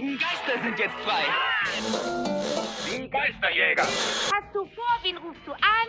[0.00, 1.24] ewigen Geister sind jetzt frei.
[2.86, 3.82] Die Geisterjäger.
[3.82, 5.88] Hast du vor, wen rufst du an?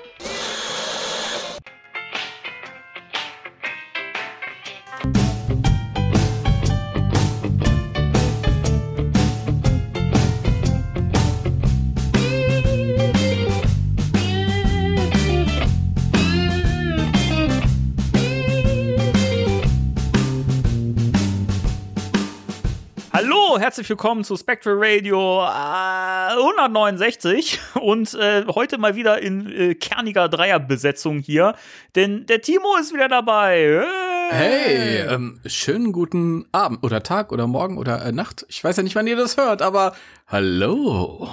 [23.52, 29.76] Hallo, herzlich willkommen zu Spectral Radio äh, 169 und äh, heute mal wieder in äh,
[29.76, 31.56] kerniger Dreierbesetzung hier,
[31.98, 33.84] denn der Timo ist wieder dabei.
[34.30, 38.46] Hey, ähm, schönen guten Abend oder Tag oder Morgen oder äh, Nacht.
[38.48, 39.98] Ich weiß ja nicht, wann ihr das hört, aber
[40.28, 41.28] hallo.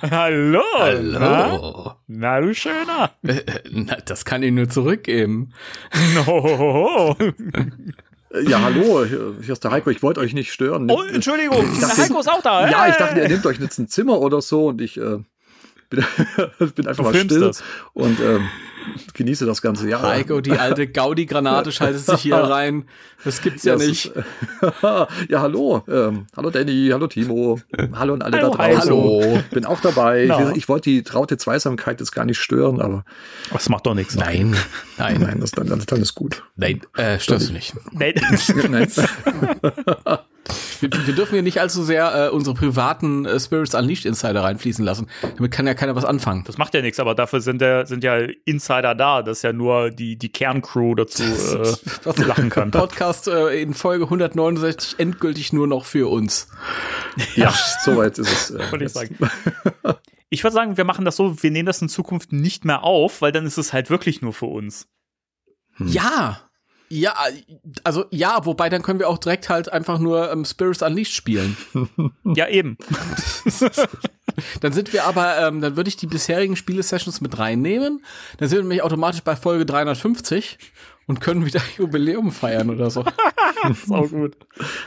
[0.00, 0.62] Hallo.
[0.78, 1.18] Hallo.
[1.18, 3.10] Na, na du Schöner.
[3.24, 5.52] Äh, na, das kann ich nur zurückgeben.
[6.14, 7.14] No.
[8.46, 9.90] Ja, hallo, hier ist der Heiko.
[9.90, 10.90] Ich wollte euch nicht stören.
[10.90, 12.68] Oh, Entschuldigung, Ich der dachte- Heiko ist auch da.
[12.68, 15.18] Ja, ich dachte, ihr nehmt euch jetzt ein Zimmer oder so und ich äh,
[15.90, 16.04] bin,
[16.74, 17.62] bin einfach Du mal still das.
[17.92, 18.48] und ähm,
[19.14, 20.02] genieße das ganze Jahr.
[20.02, 22.84] Heiko, die alte Gaudi-Granate schaltet sich hier rein.
[23.24, 24.06] Das gibt's ja es nicht.
[24.06, 24.24] ist,
[24.82, 25.84] ja, hallo.
[25.88, 27.60] Ähm, hallo Danny, hallo Timo.
[27.94, 28.80] Hallo an alle Hallo, da draußen.
[28.80, 29.42] Hallo.
[29.50, 30.24] Bin auch dabei.
[30.26, 30.50] Na.
[30.50, 33.04] Ich, ich wollte die traute Zweisamkeit jetzt gar nicht stören, aber
[33.52, 34.16] Das macht doch nichts.
[34.16, 34.56] Nein,
[34.98, 36.42] nein, nein, das, dann, dann ist gut.
[36.56, 37.74] nein, äh, störst du nicht.
[37.92, 38.14] Nein.
[38.70, 38.88] Nein.
[40.80, 44.84] Wir, wir dürfen hier nicht allzu sehr äh, unsere privaten äh, Spirits Unleashed Insider reinfließen
[44.84, 45.08] lassen.
[45.36, 46.42] Damit kann ja keiner was anfangen.
[46.44, 49.90] Das macht ja nichts, aber dafür sind, der, sind ja Insider da, dass ja nur
[49.90, 52.72] die, die Kerncrew dazu äh, lachen kann.
[52.72, 56.48] Podcast äh, in Folge 169 endgültig nur noch für uns.
[57.36, 57.54] Ja,
[57.84, 58.50] soweit ist es.
[58.50, 59.16] Äh, Wollte ich sagen.
[60.30, 63.20] Ich würde sagen, wir machen das so, wir nehmen das in Zukunft nicht mehr auf,
[63.20, 64.88] weil dann ist es halt wirklich nur für uns.
[65.78, 66.40] Ja.
[66.94, 67.14] Ja,
[67.84, 71.56] also ja, wobei dann können wir auch direkt halt einfach nur ähm, Spirits Unleashed spielen.
[72.24, 72.78] Ja, eben.
[74.60, 78.02] Dann sind wir aber, ähm, dann würde ich die bisherigen Spiele-Sessions mit reinnehmen.
[78.38, 80.58] Dann sind wir nämlich automatisch bei Folge 350
[81.12, 83.04] und können wieder Jubiläum feiern oder so.
[83.86, 84.34] Sau gut.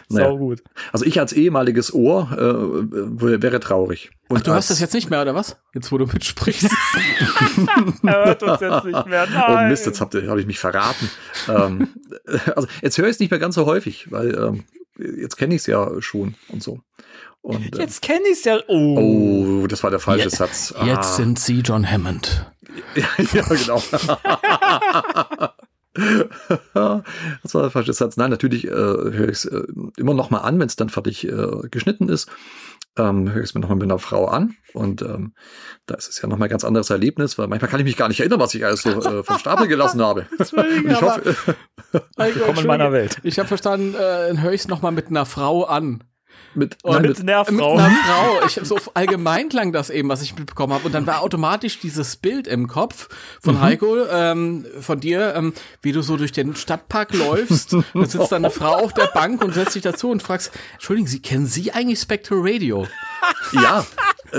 [0.09, 0.25] Naja.
[0.29, 0.63] Sau gut.
[0.91, 4.09] Also ich als ehemaliges Ohr äh, wäre traurig.
[4.27, 5.57] Und Ach, du hast das jetzt nicht mehr, oder was?
[5.75, 6.69] Jetzt, wo du mitsprichst.
[8.03, 9.27] Er hört uns jetzt nicht mehr.
[9.47, 9.69] Oh Nein.
[9.69, 11.09] Mist, jetzt habe hab ich mich verraten.
[11.47, 11.89] ähm,
[12.55, 14.63] also jetzt höre ich es nicht mehr ganz so häufig, weil ähm,
[15.21, 16.79] jetzt kenne ich es ja schon und so.
[17.41, 18.57] Und, äh, Jetzt kenne ich es ja.
[18.67, 19.61] Oh.
[19.61, 20.73] oh, das war der falsche Jetzt- Satz.
[20.77, 22.51] Ah, Jetzt sind sie John Hammond.
[22.95, 23.81] ja, genau.
[26.73, 28.17] das war der falsche Satz.
[28.17, 29.63] Nein, natürlich äh, höre ich es äh,
[29.97, 32.29] immer noch mal an, wenn es dann fertig äh, geschnitten ist.
[32.97, 34.55] Ähm, höre ich es mir noch mal mit einer Frau an.
[34.73, 35.34] Und ähm,
[35.85, 37.97] da ist es ja noch mal ein ganz anderes Erlebnis, weil manchmal kann ich mich
[37.97, 40.28] gar nicht erinnern, was ich alles so äh, vom Stapel gelassen habe.
[40.85, 41.35] Ich hoffe,
[42.17, 43.17] Willkommen in meiner Welt.
[43.23, 46.03] Ich habe verstanden, äh, dann höre ich es nochmal mit einer Frau an.
[46.55, 47.77] Mit, Und nein, mit, mit, der Mit Frau.
[47.77, 48.45] einer Frau.
[48.47, 50.85] Ich hab so allgemein klang das eben, was ich mitbekommen habe.
[50.85, 53.09] Und dann war automatisch dieses Bild im Kopf
[53.41, 57.75] von Heiko, ähm, von dir, ähm, wie du so durch den Stadtpark läufst.
[57.93, 61.07] Da sitzt da eine Frau auf der Bank und setzt sich dazu und fragst, Entschuldigen
[61.07, 62.87] Sie, kennen Sie eigentlich Spectre Radio?
[63.53, 63.83] Ja, äh,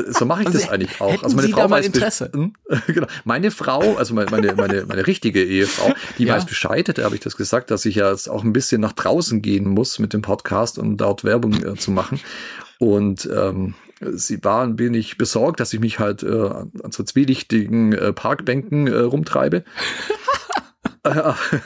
[0.09, 1.13] so mache ich Also, das eigentlich auch.
[1.13, 2.31] hätten Sie da mal Interesse?
[2.33, 2.55] Hm?
[2.87, 3.07] genau.
[3.25, 6.35] Meine Frau, also meine, meine, meine, meine richtige Ehefrau, die Ja.
[6.35, 8.93] weiß Bescheid, da habe ich das gesagt, dass ich ja jetzt auch ein bisschen nach
[8.93, 12.21] draußen gehen muss mit dem Podcast und dort Werbung äh, zu machen.
[12.79, 13.75] Und ähm,
[14.13, 18.13] sie war ein wenig besorgt, dass ich mich halt äh, an an so zwielichtigen äh,
[18.13, 19.65] Parkbänken äh, rumtreibe.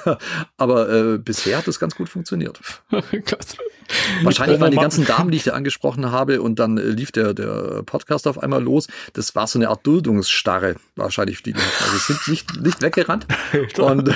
[0.07, 0.15] Äh,
[0.57, 2.61] Aber äh, bisher hat das ganz gut funktioniert.
[4.23, 7.11] Wahrscheinlich waren die Promo ganzen Damen, die ich da angesprochen habe, und dann äh, lief
[7.13, 8.87] der, der Podcast auf einmal los.
[9.15, 11.55] Das war so eine Art Duldungsstarre, wahrscheinlich die.
[11.55, 13.27] Also sind nicht, nicht weggerannt
[13.79, 14.15] und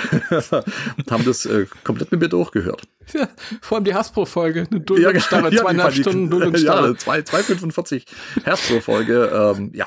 [1.11, 2.83] haben das äh, komplett mit mir durchgehört.
[3.13, 3.29] Ja,
[3.61, 6.89] vor allem die Hasbro-Folge, eine Duldungsstarre, die zweieinhalb fand ich- Stunden Duldungsstarre.
[6.89, 8.05] Ja, zwei- 2,45
[8.45, 9.55] Herz-Folge.
[9.57, 9.87] Ähm, ja,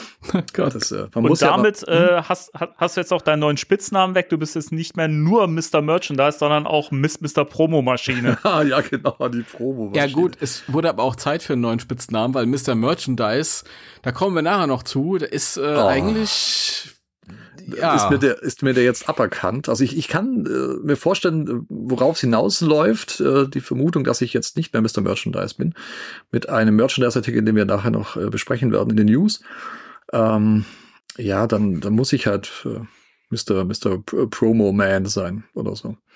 [0.52, 0.74] Gott.
[0.74, 2.18] das, äh, man Und muss damit ja.
[2.18, 4.28] äh, hast, hast hast du jetzt auch deinen neuen Spitznamen weg.
[4.28, 5.82] Du bist jetzt nicht mehr nur Mr.
[5.82, 7.44] Merchandise, sondern auch Miss Mr.
[7.44, 8.38] Promo-Maschine.
[8.44, 9.92] Ah, ja, genau, die Promo.
[9.94, 12.74] Ja gut, es wurde aber auch Zeit für einen neuen Spitznamen, weil Mr.
[12.74, 13.64] Merchandise,
[14.02, 15.86] da kommen wir nachher noch zu, der ist äh, Oh.
[15.86, 16.92] eigentlich
[17.76, 19.68] ja, Ist, mir der, ist mir der jetzt aberkannt?
[19.68, 24.20] Also ich, ich kann äh, mir vorstellen, äh, worauf es hinausläuft, äh, die Vermutung, dass
[24.20, 25.00] ich jetzt nicht mehr Mr.
[25.00, 25.74] Merchandise bin,
[26.30, 29.42] mit einem Merchandise-Artikel, den wir nachher noch äh, besprechen werden in den News.
[30.12, 30.64] Ähm,
[31.16, 32.80] ja, dann, dann muss ich halt äh,
[33.30, 33.64] Mr.
[33.64, 33.98] Mr.
[34.28, 35.96] Promo Man sein oder so.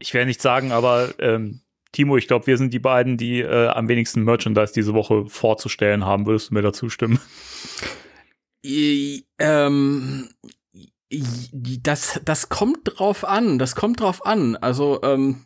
[0.00, 3.66] Ich werde nicht sagen, aber ähm, Timo, ich glaube, wir sind die beiden, die äh,
[3.66, 6.24] am wenigsten Merchandise diese Woche vorzustellen haben.
[6.24, 7.18] Würdest du mir dazu stimmen?
[8.64, 10.28] I- ähm,
[11.10, 14.56] Das, das kommt drauf an, das kommt drauf an.
[14.56, 15.44] Also, ähm,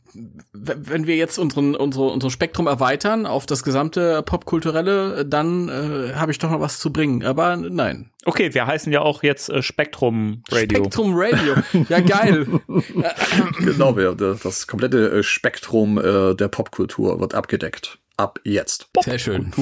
[0.53, 6.33] wenn wir jetzt unseren, unsere, unser Spektrum erweitern auf das gesamte Popkulturelle, dann äh, habe
[6.33, 7.25] ich doch noch was zu bringen.
[7.25, 8.11] Aber nein.
[8.25, 10.79] Okay, wir heißen ja auch jetzt äh, Spektrum Radio.
[10.79, 11.55] Spektrum Radio.
[11.89, 12.47] Ja, geil.
[13.59, 17.99] Genau, wir, das komplette äh, Spektrum äh, der Popkultur wird abgedeckt.
[18.17, 18.89] Ab jetzt.
[19.05, 19.53] Sehr schön.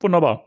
[0.00, 0.46] Wunderbar.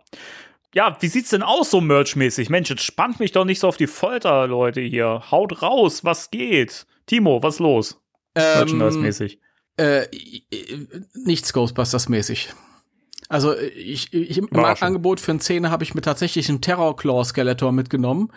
[0.76, 2.50] Ja, wie sieht's denn aus so merchmäßig?
[2.50, 5.24] Mensch, jetzt spannt mich doch nicht so auf die Folter, Leute hier.
[5.32, 6.86] Haut raus, was geht?
[7.08, 8.00] Timo, was los?
[8.36, 9.40] Ähm, Merchandise-mäßig.
[9.78, 10.06] äh,
[11.26, 12.50] nichts Ghostbusters-mäßig.
[13.30, 14.50] Also ich, ich im.
[14.54, 18.32] Angebot für einen Zehner habe ich mir tatsächlich einen Terror Claw Skeletor mitgenommen.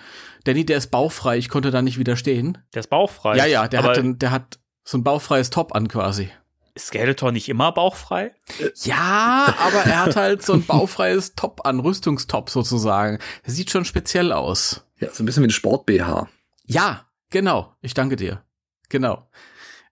[0.44, 2.58] Danny, der ist bauchfrei, ich konnte da nicht widerstehen.
[2.75, 3.37] Der ist bauchfrei.
[3.37, 6.31] Ja, ja, der hat, einen, der hat so ein bauchfreies Top an quasi.
[6.78, 8.34] Skeletor nicht immer bauchfrei?
[8.82, 13.19] Ja, aber er hat halt so ein bauchfreies Top an, Rüstungstop sozusagen.
[13.44, 14.84] Das sieht schon speziell aus.
[14.98, 16.28] Ja, so ein bisschen wie ein Sport-BH.
[16.66, 17.74] Ja, genau.
[17.82, 18.42] Ich danke dir.
[18.88, 19.28] Genau.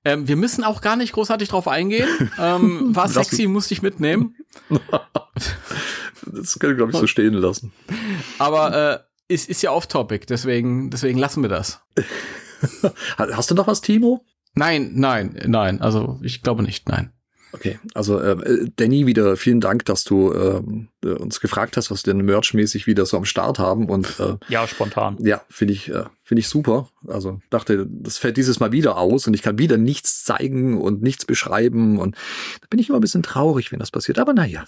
[0.05, 2.31] Ähm, wir müssen auch gar nicht großartig drauf eingehen.
[2.39, 4.37] Ähm, war sexy, musste ich mitnehmen.
[6.27, 7.73] Das können wir, glaube ich, so stehen lassen.
[8.39, 11.81] Aber äh, ist, ist ja off-topic, deswegen, deswegen lassen wir das.
[13.17, 14.25] Ha- Hast du noch was, Timo?
[14.55, 15.81] Nein, nein, nein.
[15.81, 17.13] Also ich glaube nicht, nein.
[17.53, 22.05] Okay, also äh, Danny, wieder vielen Dank, dass du ähm, äh, uns gefragt hast, was
[22.07, 23.89] wir denn merchmäßig wieder so am Start haben.
[23.89, 25.17] Und äh, Ja, spontan.
[25.21, 26.89] ja, finde ich, äh, finde ich super.
[27.09, 31.03] Also dachte, das fällt dieses Mal wieder aus und ich kann wieder nichts zeigen und
[31.03, 31.99] nichts beschreiben.
[31.99, 32.15] Und
[32.61, 34.19] da bin ich immer ein bisschen traurig, wenn das passiert.
[34.19, 34.65] Aber naja.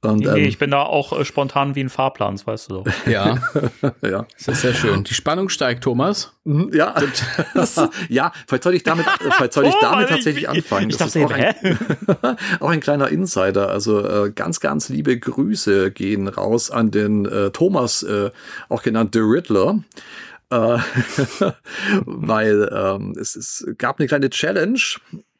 [0.00, 2.70] Und Nee, nee, ähm, ich bin da auch äh, spontan wie ein Fahrplan, das weißt
[2.70, 2.86] du doch.
[3.06, 3.40] Ja,
[4.02, 4.26] ja.
[4.38, 5.04] das ist sehr schön.
[5.04, 6.32] Die Spannung steigt, Thomas.
[6.44, 6.94] Mhm, Ja,
[8.08, 10.90] ja, vielleicht soll ich damit, äh, vielleicht soll ich damit ich- tatsächlich ich, anfangen.
[10.90, 13.68] Ich Das dachte, ist auch ein, auch ein kleiner Insider.
[13.68, 15.41] Also äh, ganz, ganz liebe Grüße
[15.94, 18.30] gehen raus an den äh, Thomas, äh,
[18.68, 19.82] auch genannt The Riddler.
[20.50, 20.78] Äh,
[22.04, 24.80] weil ähm, es, es gab eine kleine Challenge.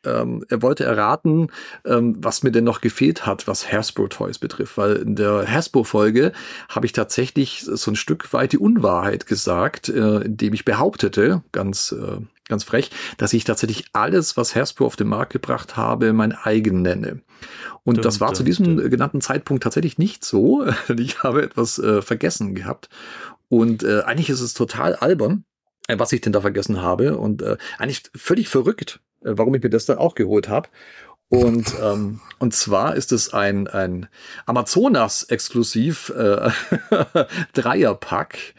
[0.05, 1.49] Ähm, er wollte erraten,
[1.85, 4.77] ähm, was mir denn noch gefehlt hat, was Hasbro Toys betrifft.
[4.79, 6.33] Weil in der Hasbro-Folge
[6.69, 11.93] habe ich tatsächlich so ein Stück weit die Unwahrheit gesagt, äh, indem ich behauptete, ganz,
[11.93, 16.33] äh, ganz frech, dass ich tatsächlich alles, was Hasbro auf den Markt gebracht habe, mein
[16.33, 17.21] eigen nenne.
[17.85, 18.91] Und Dum, das war dum, zu diesem dum.
[18.91, 20.67] genannten Zeitpunkt tatsächlich nicht so.
[20.97, 22.89] Ich habe etwas äh, vergessen gehabt.
[23.49, 25.45] Und äh, eigentlich ist es total albern,
[25.89, 27.17] äh, was ich denn da vergessen habe.
[27.17, 30.69] Und äh, eigentlich völlig verrückt, äh, warum ich mir das dann auch geholt habe.
[31.29, 34.09] Und, ähm, und zwar ist es ein, ein
[34.47, 36.51] Amazonas-exklusiv äh,
[37.53, 38.55] Dreierpack.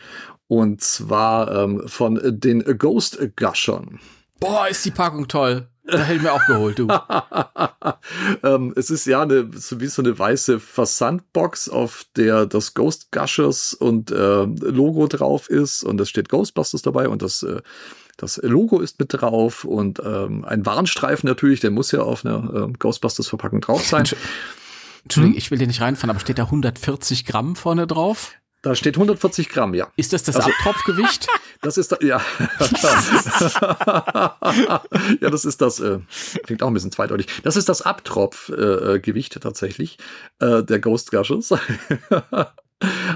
[0.53, 4.00] Und zwar ähm, von den Ghost Gushern.
[4.39, 5.67] Boah, ist die Packung toll.
[5.83, 6.88] Da hätte ich mir auch geholt, du.
[8.44, 13.11] ähm, es ist ja eine, so wie so eine weiße Versandbox, auf der das Ghost
[13.11, 17.61] Gushers und äh, Logo drauf ist und es steht Ghostbusters dabei und das, äh,
[18.17, 22.69] das Logo ist mit drauf und ähm, ein Warnstreifen natürlich, der muss ja auf einer
[22.69, 24.06] äh, Ghostbusters-Verpackung drauf sein.
[25.01, 28.33] Entschuldigung, ich will dir nicht reinfahren, aber steht da 140 Gramm vorne drauf?
[28.63, 29.88] Da steht 140 Gramm, ja.
[29.98, 31.27] Ist das das Also- Abtropfgewicht?
[31.62, 32.19] Das ist da, ja.
[35.21, 36.00] ja, das ist das, äh,
[36.44, 37.27] klingt auch ein bisschen zweideutig.
[37.44, 39.98] Das ist das Abtropfgewicht äh, Gewicht tatsächlich
[40.39, 41.54] äh, der Ghost Gushers.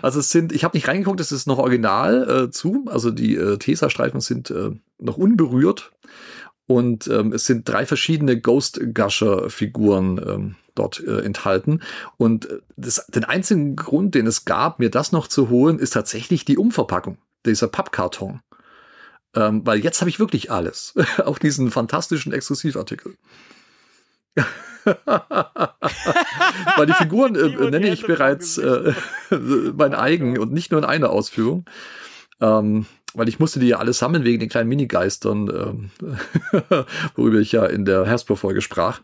[0.02, 2.86] also es sind, ich habe nicht reingeguckt, es ist noch original äh, zu.
[2.88, 5.92] Also die äh, Tesa-Streifen sind äh, noch unberührt.
[6.68, 11.82] Und ähm, es sind drei verschiedene Ghost Gusher-Figuren ähm, dort äh, enthalten.
[12.18, 15.92] Und äh, das, den einzigen Grund, den es gab, mir das noch zu holen, ist
[15.92, 18.42] tatsächlich die Umverpackung dieser Pappkarton.
[19.36, 20.94] Ähm, weil jetzt habe ich wirklich alles.
[21.26, 23.18] Auch diesen fantastischen Exklusivartikel.
[26.76, 28.94] weil die Figuren äh, die nenne ich bereits äh,
[29.76, 31.66] mein eigen und nicht nur in einer Ausführung.
[32.40, 35.90] Ähm, weil ich musste die ja alle sammeln wegen den kleinen Minigeistern, ähm,
[37.16, 39.02] worüber ich ja in der Hasbro-Folge sprach.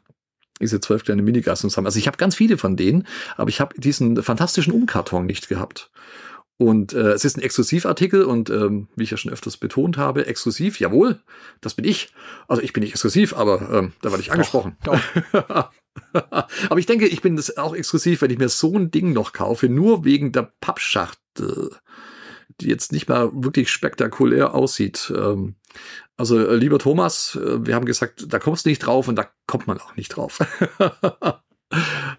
[0.62, 1.88] Diese zwölf kleine Minigeister zusammen.
[1.88, 3.08] Also ich habe ganz viele von denen,
[3.38, 5.92] aber ich habe diesen fantastischen Umkarton nicht gehabt.
[6.58, 10.28] Und äh, es ist ein Exklusivartikel und ähm, wie ich ja schon öfters betont habe,
[10.28, 11.20] exklusiv, jawohl,
[11.62, 12.14] das bin ich.
[12.48, 14.78] Also ich bin nicht exklusiv, aber ähm, da werde ich angesprochen.
[16.14, 19.34] aber ich denke, ich bin das auch exklusiv, wenn ich mir so ein Ding noch
[19.34, 21.72] kaufe, nur wegen der Pappschachtel,
[22.62, 25.12] die jetzt nicht mal wirklich spektakulär aussieht.
[25.16, 25.56] Ähm,
[26.18, 29.28] also äh, lieber Thomas, äh, wir haben gesagt, da kommst du nicht drauf und da
[29.48, 30.40] kommt man auch nicht drauf.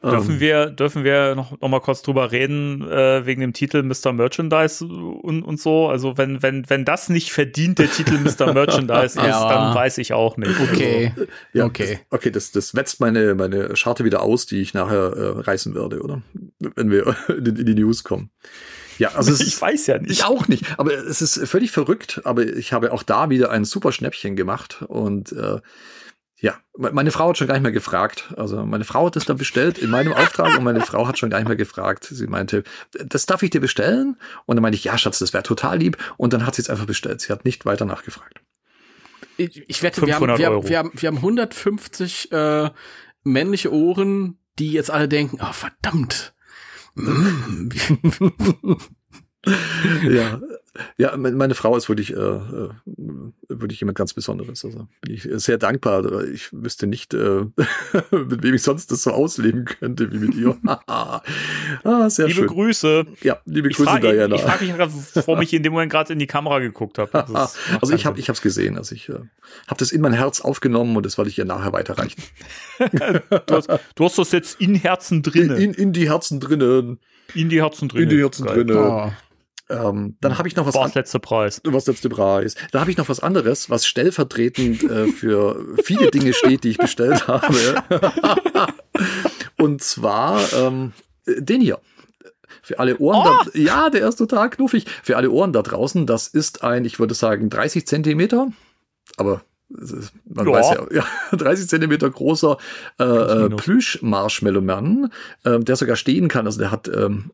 [0.03, 3.83] Dürfen Ähm, wir, dürfen wir noch, noch mal kurz drüber reden, äh, wegen dem Titel
[3.83, 4.13] Mr.
[4.13, 5.89] Merchandise und, und so?
[5.89, 8.53] Also, wenn, wenn, wenn das nicht verdient, der Titel Mr.
[8.55, 9.49] Merchandise ist, Ja.
[9.49, 10.59] dann weiß ich auch nicht.
[10.61, 11.13] Okay.
[11.53, 12.01] Ja, okay.
[12.11, 15.75] Das, okay, das, das wetzt meine, meine Scharte wieder aus, die ich nachher äh, reißen
[15.75, 16.23] werde, oder?
[16.59, 18.31] Wenn wir in die News kommen.
[18.99, 20.11] Ja, also es Ich weiß ja nicht.
[20.11, 23.65] Ich auch nicht, aber es ist völlig verrückt, aber ich habe auch da wieder ein
[23.65, 25.61] super Schnäppchen gemacht und äh,
[26.37, 28.35] ja, me- meine Frau hat schon gar nicht mehr gefragt.
[28.37, 31.31] Also meine Frau hat es dann bestellt in meinem Auftrag und meine Frau hat schon
[31.31, 32.05] gar nicht mehr gefragt.
[32.11, 34.17] Sie meinte, das darf ich dir bestellen?
[34.45, 35.97] Und dann meinte ich, ja, Schatz, das wäre total lieb.
[36.19, 37.21] Und dann hat sie es einfach bestellt.
[37.23, 38.41] Sie hat nicht weiter nachgefragt.
[39.39, 42.71] Ich, ich wette, wir haben, 500 wir, haben, wir, haben, wir haben 150 äh,
[43.23, 46.35] männliche Ohren, die jetzt alle denken, oh verdammt.
[50.03, 50.41] Ja,
[50.97, 52.69] ja, me- meine Frau ist wirklich, äh, äh,
[53.49, 54.65] wirklich jemand ganz Besonderes.
[54.65, 56.25] Also bin ich sehr dankbar.
[56.25, 57.45] Ich wüsste nicht, äh,
[58.11, 60.57] mit wem ich sonst das so ausleben könnte wie mit ihr.
[60.87, 61.21] ah,
[62.09, 62.47] sehr Liebe schön.
[62.49, 63.07] Grüße.
[63.23, 64.35] Ja, liebe Ich Grüße, frage Diana.
[64.37, 67.13] ich frag mich gerade, warum ich in dem Moment gerade in die Kamera geguckt habe.
[67.25, 69.13] Also ich habe ich es gesehen, also ich äh,
[69.67, 72.23] habe das in mein Herz aufgenommen und das werde ich ihr nachher weiterreichen.
[73.47, 75.57] Du, hast, du hast das jetzt in Herzen In, drinnen.
[75.57, 76.99] in, in die Herzen drinnen,
[77.35, 78.05] In die Herzen drinnen.
[78.05, 78.77] in die Herzen drinnen.
[78.77, 79.13] oh.
[79.71, 81.61] Ähm, dann habe ich noch was War an das letzte Preis.
[81.65, 82.55] was letzte Preis.
[82.73, 86.79] Da habe ich noch was anderes, was stellvertretend äh, für viele Dinge steht, die ich
[86.79, 87.55] bestellt habe.
[89.57, 90.93] Und zwar ähm,
[91.27, 91.79] den hier.
[92.63, 93.45] Für alle Ohren, Oh!
[93.53, 94.87] da, ja, der ist total knuffig.
[95.03, 98.49] Für alle Ohren da draußen, das ist ein, ich würde sagen, 30 Zentimeter,
[99.19, 100.53] aber ist- man Ja.
[100.53, 101.07] weiß ja, ja,
[101.37, 102.57] 30 Zentimeter großer
[102.99, 103.63] äh, äh, minus.
[103.63, 105.11] Plüsch-Marshmallow-Mann,
[105.45, 106.47] äh, der sogar stehen kann.
[106.47, 107.33] Also der hat ähm,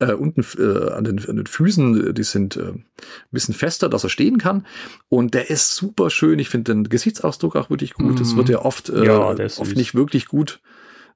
[0.00, 2.84] äh, unten äh, an, den, an den Füßen, äh, die sind äh, ein
[3.30, 4.66] bisschen fester, dass er stehen kann.
[5.08, 6.38] Und der ist super schön.
[6.38, 8.20] Ich finde den Gesichtsausdruck auch wirklich gut.
[8.20, 8.36] Das Mhm.
[8.38, 9.74] wird ja oft, äh, Ja, oft süß.
[9.74, 10.60] nicht wirklich gut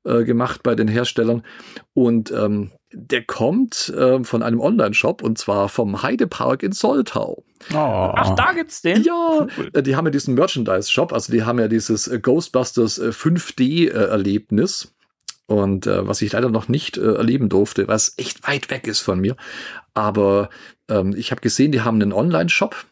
[0.05, 1.45] äh, gemacht bei den Herstellern.
[1.95, 7.45] Und ähm, der kommt äh, von einem Online-Shop und zwar vom Heidepark in Soltau.
[7.73, 7.77] Oh.
[7.77, 9.03] Ach, da gibt's den?
[9.05, 9.71] Ja, Cool.
[9.73, 14.93] äh, die haben ja diesen Merchandise-Shop, also die haben ja dieses Ghostbusters äh, 5D-Erlebnis.
[15.47, 19.01] Und äh, was ich leider noch nicht äh, erleben durfte, was echt weit weg ist
[19.01, 19.37] von mir.
[19.95, 20.51] Aber
[20.89, 22.87] ähm, ich habe gesehen, die haben einen Online-Shop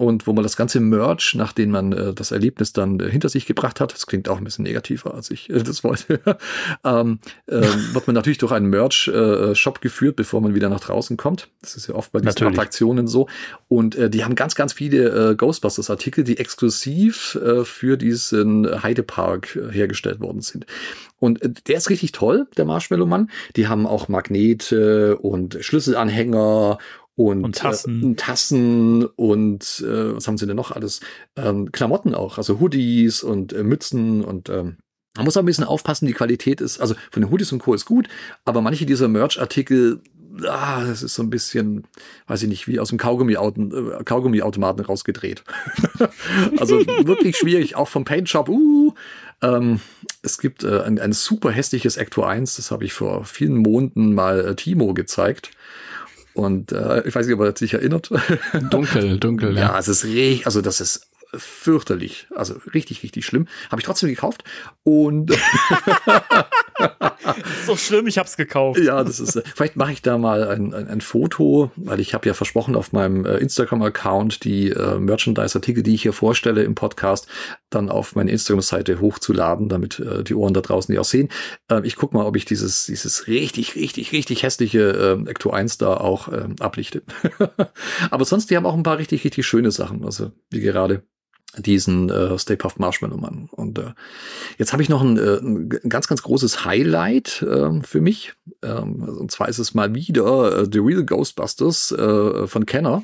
[0.00, 3.44] und wo man das ganze Merch, nachdem man äh, das Erlebnis dann äh, hinter sich
[3.44, 6.20] gebracht hat, das klingt auch ein bisschen negativer, als ich äh, das wollte,
[6.84, 7.60] ähm, äh,
[7.92, 11.48] wird man natürlich durch einen Merch-Shop geführt, bevor man wieder nach draußen kommt.
[11.60, 12.54] Das ist ja oft bei diesen Natürlich.
[12.54, 13.28] Attraktionen so.
[13.68, 19.56] Und äh, die haben ganz, ganz viele äh, Ghostbusters-Artikel, die exklusiv äh, für diesen Heidepark
[19.56, 20.64] äh, hergestellt worden sind.
[21.18, 23.30] Und äh, der ist richtig toll, der Marshmallow-Mann.
[23.54, 26.78] Die haben auch Magnete und Schlüsselanhänger
[27.16, 28.12] und, Und Tassen.
[28.12, 31.00] Äh, Tassen und äh, was haben sie denn noch alles?
[31.36, 34.78] Ähm, Klamotten auch, also Hoodies und äh, Mützen und ähm,
[35.16, 37.74] man muss auch ein bisschen aufpassen, die Qualität ist, also von den Hoodies und Co.
[37.74, 38.08] ist gut,
[38.44, 40.00] aber manche dieser Merch-Artikel,
[40.46, 41.84] ah, das ist so ein bisschen,
[42.28, 45.42] weiß ich nicht, wie aus dem äh, Kaugummi-Automaten rausgedreht.
[46.58, 48.94] also wirklich schwierig, auch vom Paint Shop, uh,
[49.42, 49.80] ähm,
[50.22, 54.14] es gibt äh, ein, ein super hässliches Ecto 1, das habe ich vor vielen Monaten
[54.14, 55.50] mal äh, Timo gezeigt.
[56.34, 58.10] Und äh, ich weiß nicht, ob er sich erinnert.
[58.70, 59.78] Dunkel, dunkel, ja, ja.
[59.78, 63.46] es ist richtig, also das ist fürchterlich, also richtig, richtig schlimm.
[63.70, 64.44] Habe ich trotzdem gekauft
[64.82, 65.30] und
[67.66, 68.80] so schlimm, ich hab's gekauft.
[68.80, 69.36] ja, das ist.
[69.36, 72.76] äh, Vielleicht mache ich da mal ein, ein, ein Foto, weil ich habe ja versprochen,
[72.76, 77.26] auf meinem äh, Instagram-Account die äh, Merchandise-Artikel, die ich hier vorstelle im Podcast,
[77.70, 81.28] dann auf meine Instagram-Seite hochzuladen, damit äh, die Ohren da draußen die auch sehen.
[81.70, 85.78] Äh, ich guck mal, ob ich dieses dieses richtig, richtig, richtig hässliche äh, Ecto 1
[85.78, 87.02] da auch äh, ablichte.
[88.10, 90.04] Aber sonst, die haben auch ein paar richtig, richtig schöne Sachen.
[90.04, 91.02] Also wie gerade
[91.58, 93.48] diesen äh, Stay Puft Marshmallow Mann.
[93.50, 93.92] Und äh,
[94.58, 98.34] jetzt habe ich noch ein, äh, ein ganz, ganz großes Highlight äh, für mich.
[98.62, 103.02] Ähm, und zwar ist es mal wieder äh, The Real Ghostbusters äh, von Kenner.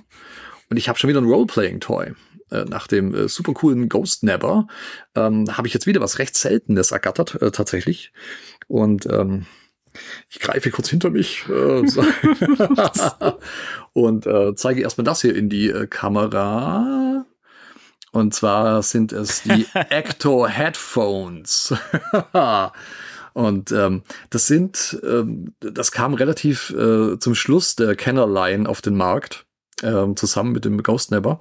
[0.70, 2.12] Und ich habe schon wieder ein Role-Playing-Toy.
[2.50, 4.68] Äh, nach dem äh, super coolen Ghost Nebber
[5.16, 8.12] ähm, habe ich jetzt wieder was recht Seltenes ergattert, äh, tatsächlich.
[8.68, 9.46] Und ähm,
[10.28, 11.82] ich greife kurz hinter mich äh,
[13.92, 17.05] und äh, zeige erstmal das hier in die äh, Kamera.
[18.16, 21.74] Und zwar sind es die Ecto Headphones.
[23.34, 28.96] Und ähm, das sind, ähm, das kam relativ äh, zum Schluss der Kenner-Line auf den
[28.96, 29.44] Markt,
[29.82, 31.40] ähm, zusammen mit dem Ghost Nebber.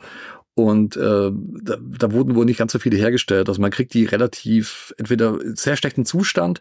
[0.54, 3.48] Und äh, da, da wurden wohl nicht ganz so viele hergestellt.
[3.48, 6.60] Also man kriegt die relativ entweder sehr schlechten Zustand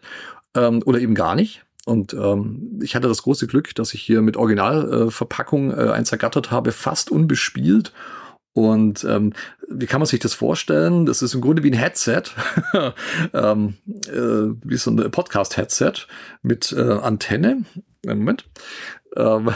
[0.55, 1.65] ähm, oder eben gar nicht.
[1.85, 6.13] Und ähm, ich hatte das große Glück, dass ich hier mit Originalverpackung äh, äh, eins
[6.13, 7.91] ergattert habe, fast unbespielt.
[8.55, 9.33] Und ähm,
[9.67, 11.05] wie kann man sich das vorstellen?
[11.05, 12.23] Das ist im Grunde wie ein Headset,
[13.33, 13.75] ähm,
[14.07, 16.07] äh, wie so ein Podcast-Headset
[16.41, 17.65] mit äh, Antenne.
[18.05, 18.45] Moment.
[19.17, 19.49] Ähm,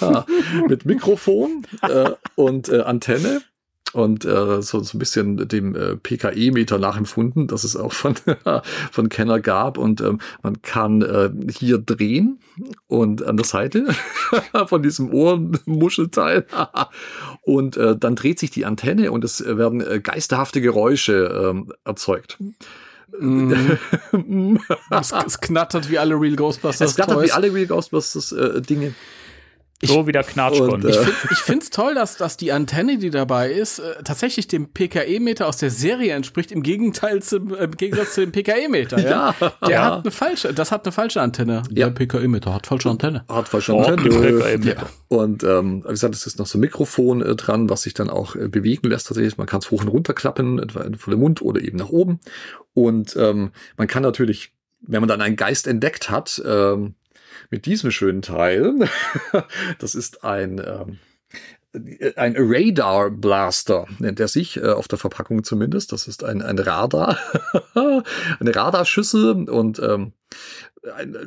[0.68, 3.40] mit Mikrofon äh, und äh, Antenne.
[3.96, 8.14] Und äh, so, so ein bisschen dem äh, PKE-Meter nachempfunden, das es auch von,
[8.92, 9.78] von Kenner gab.
[9.78, 12.38] Und ähm, man kann äh, hier drehen
[12.88, 13.86] und an der Seite
[14.66, 16.46] von diesem Ohrenmuschelteil.
[17.40, 22.36] und äh, dann dreht sich die Antenne und es werden äh, geisterhafte Geräusche ähm, erzeugt.
[23.18, 24.56] Mm.
[24.90, 26.90] es, es knattert wie alle Real Ghostbusters.
[26.90, 27.28] Es knattert Toys.
[27.28, 28.94] wie alle Real Ghostbusters äh, Dinge.
[29.84, 30.84] So wie der Knatschbund.
[30.84, 34.48] Und, äh, Ich finde es toll, dass, dass die Antenne, die dabei ist, äh, tatsächlich
[34.48, 38.98] dem PKE-Meter aus der Serie entspricht, im Gegenteil zum, äh, im Gegensatz zu dem PKE-Meter.
[39.00, 39.52] Ja, Ja.
[39.62, 39.84] Der Ja.
[39.84, 41.62] hat eine falsche, das hat eine falsche Antenne.
[41.70, 41.88] Ja.
[41.88, 43.24] Der PKE-Meter hat falsche Antenne.
[43.28, 43.96] Hat Oh, verstanden.
[44.02, 44.86] PKE-Meter.
[45.08, 48.08] Und ähm, wie gesagt, es ist noch so ein Mikrofon äh, dran, was sich dann
[48.08, 49.08] auch äh, bewegen lässt.
[49.08, 51.90] Tatsächlich, man kann es hoch und runter klappen, etwa vor dem Mund oder eben nach
[51.90, 52.18] oben.
[52.72, 56.94] Und ähm, man kann natürlich, wenn man dann einen Geist entdeckt hat, ähm,
[57.50, 58.88] mit diesem schönen Teil,
[59.78, 60.98] das ist ein ähm,
[62.16, 65.92] ein Radar Blaster nennt er sich, äh, auf der Verpackung zumindest.
[65.92, 67.18] Das ist ein, ein Radar,
[67.74, 70.12] eine Radarschüssel und ähm,
[70.94, 71.26] eine,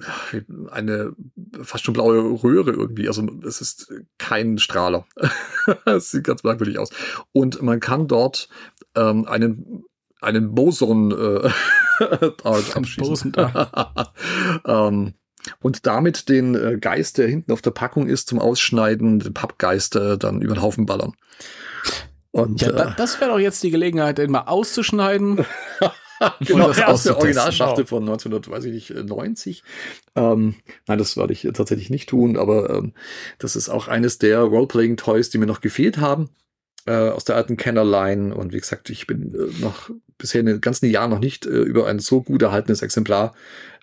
[0.71, 1.13] eine
[1.61, 3.07] fast schon blaue Röhre irgendwie.
[3.07, 5.05] Also es ist kein Strahler.
[5.85, 6.89] Es sieht ganz merkwürdig aus.
[7.31, 8.49] Und man kann dort
[8.95, 9.83] ähm, einen
[10.21, 11.49] einen Boson äh,
[12.43, 13.31] abschießen.
[13.31, 13.33] Boson
[14.65, 15.13] ähm,
[15.61, 19.95] und damit den äh, Geist, der hinten auf der Packung ist, zum Ausschneiden, den Pappgeist
[19.95, 21.13] äh, dann über den Haufen ballern.
[22.31, 25.45] Und Ja, äh, da, das wäre doch jetzt die Gelegenheit, den mal auszuschneiden.
[26.41, 27.17] genau, das aus der.
[27.17, 29.63] Originalschachtel von 1990.
[30.15, 30.55] Ähm,
[30.87, 32.93] nein, das werde ich tatsächlich nicht tun, aber ähm,
[33.37, 36.29] das ist auch eines der Roleplaying-Toys, die mir noch gefehlt haben
[36.85, 38.35] äh, aus der alten Kenner-Line.
[38.35, 41.49] Und wie gesagt, ich bin äh, noch bisher in den ganzen Jahren noch nicht äh,
[41.49, 43.33] über ein so gut erhaltenes Exemplar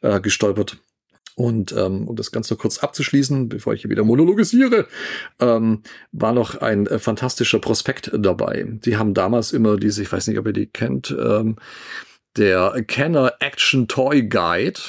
[0.03, 0.79] äh, gestolpert.
[1.37, 4.87] Und ähm, um das Ganze kurz abzuschließen, bevor ich hier wieder monologisiere,
[5.39, 8.65] ähm, war noch ein äh, fantastischer Prospekt dabei.
[8.67, 11.57] Die haben damals immer diese, ich weiß nicht, ob ihr die kennt, ähm,
[12.37, 14.81] der Kenner Action Toy Guide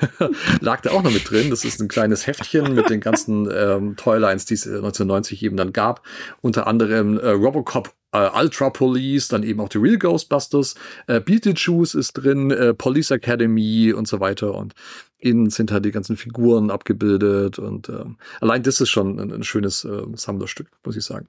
[0.60, 1.50] lag da auch noch mit drin.
[1.50, 5.56] Das ist ein kleines Heftchen mit den ganzen ähm, Toylines, die es äh, 1990 eben
[5.56, 6.02] dann gab.
[6.40, 10.74] Unter anderem äh, Robocop äh, Ultra Police, dann eben auch die Real Ghostbusters.
[11.06, 14.54] Äh, Beetlejuice ist drin, äh, Police Academy und so weiter.
[14.54, 14.74] Und
[15.18, 17.58] innen sind halt die ganzen Figuren abgebildet.
[17.58, 21.28] Und ähm, allein das ist schon ein, ein schönes äh, Sammlerstück, muss ich sagen.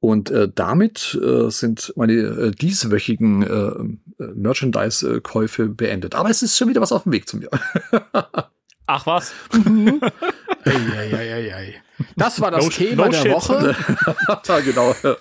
[0.00, 6.14] Und äh, damit äh, sind meine äh, dieswöchigen äh, äh, Merchandise-Käufe beendet.
[6.14, 7.50] Aber es ist schon wieder was auf dem Weg zu mir.
[8.86, 9.32] Ach was?
[10.64, 11.82] Eieieiei.
[12.16, 13.32] Das war das No- Thema no der shit.
[13.32, 13.76] Woche.
[14.48, 14.94] ja, genau.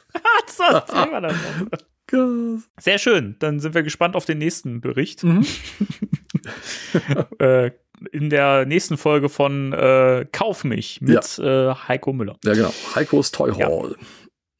[0.48, 2.64] Das war das Thema dann.
[2.80, 3.36] Sehr schön.
[3.40, 5.24] Dann sind wir gespannt auf den nächsten Bericht.
[5.24, 5.46] Mhm.
[7.40, 7.72] äh,
[8.12, 12.38] in der nächsten Folge von äh, Kauf mich mit äh, Heiko Müller.
[12.44, 12.74] Ja, genau.
[12.96, 13.68] Heikos Toy Ja.
[13.68, 13.96] Hall.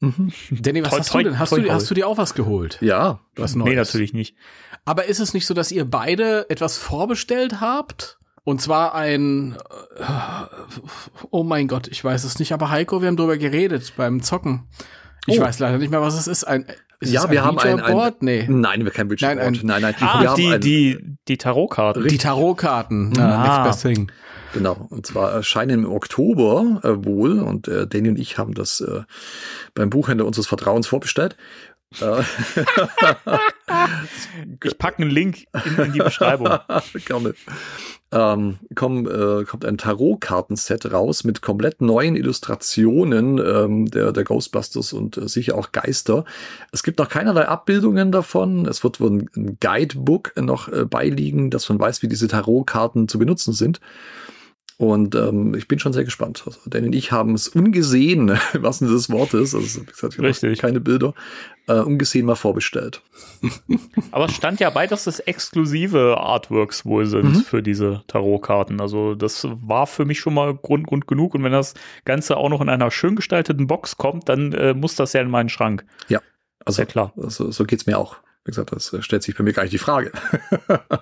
[0.00, 0.32] Mhm.
[0.50, 1.38] Danny, was Toi- hast du denn?
[1.38, 2.78] Hast, toi- du, toi- hast du dir auch was geholt?
[2.80, 3.20] Ja.
[3.36, 3.70] Was Neues?
[3.70, 4.36] Nee, natürlich nicht.
[4.84, 8.17] Aber ist es nicht so, dass ihr beide etwas vorbestellt habt?
[8.48, 9.56] Und zwar ein,
[11.30, 14.68] oh mein Gott, ich weiß es nicht, aber Heiko, wir haben drüber geredet beim Zocken.
[15.26, 15.42] Ich Oh.
[15.42, 16.44] weiß leider nicht mehr, was es ist.
[16.44, 16.64] Ein,
[16.98, 18.22] ist Ja, es wir haben ein- Ouija Board?
[18.22, 18.46] Nee.
[18.48, 19.36] Nein, wir kein Bridgeboard.
[19.36, 22.08] Nein, Nein, ein- nein, Ah, wir haben die, ein, die, die Tarotkarten.
[22.08, 23.12] Die Tarotkarten.
[23.20, 23.42] Ah, Ah.
[23.66, 24.10] next best thing.
[24.54, 28.80] Genau, und zwar erscheinen im Oktober äh, wohl und äh, Danny und ich haben das
[28.80, 29.02] äh,
[29.74, 31.36] beim Buchhändler unseres Vertrauens vorbestellt.
[32.00, 32.22] Äh,
[34.64, 36.48] Ich packe einen Link in, in die Beschreibung.
[37.06, 37.34] Gerne.
[38.10, 44.94] Ähm, komm, äh, kommt ein Tarotkartenset raus mit komplett neuen Illustrationen ähm, der, der Ghostbusters
[44.94, 46.24] und äh, sicher auch Geister.
[46.72, 48.64] Es gibt noch keinerlei Abbildungen davon.
[48.64, 53.08] Es wird wohl ein, ein Guidebook noch äh, beiliegen, dass man weiß, wie diese Tarotkarten
[53.08, 53.78] zu benutzen sind.
[54.80, 56.44] Und ähm, ich bin schon sehr gespannt.
[56.46, 59.52] Also, denn und ich haben es ungesehen, was denn das Wort ist.
[59.54, 60.60] Also, wie gesagt, Richtig.
[60.60, 61.14] keine Bilder.
[61.66, 63.02] Äh, ungesehen mal vorbestellt.
[64.12, 67.40] Aber es stand ja bei, dass es exklusive Artworks wohl sind Mhm.
[67.40, 68.80] für diese Tarotkarten.
[68.80, 71.34] Also das war für mich schon mal Grund, Grund genug.
[71.34, 74.94] Und wenn das Ganze auch noch in einer schön gestalteten Box kommt, dann äh, muss
[74.94, 75.84] das ja in meinen Schrank.
[76.64, 77.12] Also Ja klar.
[77.16, 78.16] So, so geht's mir auch.
[78.44, 80.12] Wie gesagt, das äh, stellt sich bei mir gar nicht die Frage.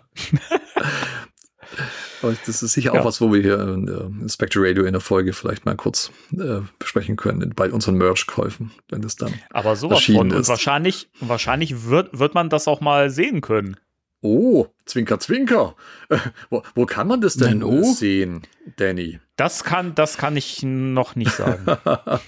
[2.46, 3.00] Das ist sicher Ja.
[3.00, 5.76] auch was, wo wir hier in, äh, in Spectre Radio in der Folge vielleicht mal
[5.76, 9.34] kurz äh, besprechen können bei unseren Merch-Käufen, wenn das dann.
[9.50, 10.32] Aber sowas Erschienen von.
[10.32, 10.48] Und ist.
[10.48, 13.76] wahrscheinlich, wahrscheinlich wird, wird man das auch mal sehen können.
[14.22, 15.76] Oh, Zwinker, Zwinker.
[16.08, 16.18] Äh,
[16.50, 17.82] wo, wo kann man das denn no.
[17.82, 18.42] sehen,
[18.76, 19.20] Danny?
[19.36, 21.64] Das kann, das kann ich noch nicht sagen.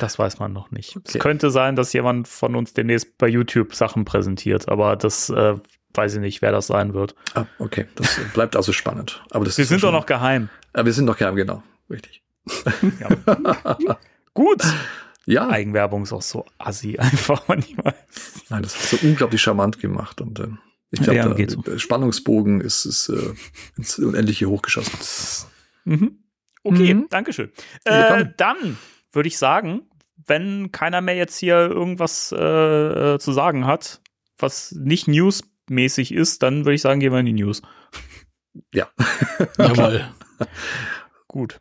[0.00, 0.96] Das weiß man noch nicht.
[0.96, 1.02] Okay.
[1.04, 5.56] Es könnte sein, dass jemand von uns demnächst bei YouTube Sachen präsentiert, aber das äh,
[5.94, 7.14] weiß ich nicht, wer das sein wird.
[7.34, 9.22] Ah, okay, das bleibt also spannend.
[9.30, 10.48] Aber das Wir ist sind ja doch noch geheim.
[10.72, 11.62] Äh, wir sind noch geheim, genau.
[11.90, 12.22] Richtig.
[14.34, 14.62] Gut.
[15.26, 17.94] Ja, Eigenwerbung ist auch so assi einfach manchmal.
[18.48, 20.48] nein, das hast du unglaublich charmant gemacht und äh,
[20.90, 21.62] ich glaube, Ja, der, so.
[21.78, 23.32] Spannungsbogen ist, ist äh,
[23.76, 25.48] ins Unendliche hochgeschossen.
[25.84, 26.18] Mhm.
[26.64, 27.06] Okay, Mhm.
[27.08, 27.50] Dankeschön.
[27.86, 28.76] Ja, Äh, dann
[29.12, 29.82] würde ich sagen,
[30.26, 34.00] wenn keiner mehr jetzt hier irgendwas äh, äh, zu sagen hat,
[34.38, 35.08] was nicht
[35.72, 37.62] newsmäßig ist, dann würde ich sagen, gehen wir in die News.
[38.74, 38.88] Ja.
[39.58, 40.06] Jawohl.
[41.26, 41.60] Gut.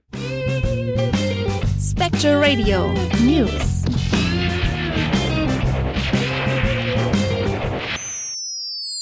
[1.79, 2.93] Spectre Radio
[3.23, 3.83] News.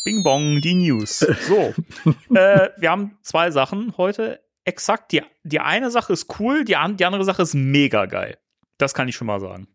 [0.05, 1.19] Bing Bong, die News.
[1.19, 1.73] So,
[2.35, 4.39] äh, wir haben zwei Sachen heute.
[4.63, 8.37] Exakt, die, die eine Sache ist cool, die, an, die andere Sache ist mega geil.
[8.77, 9.67] Das kann ich schon mal sagen.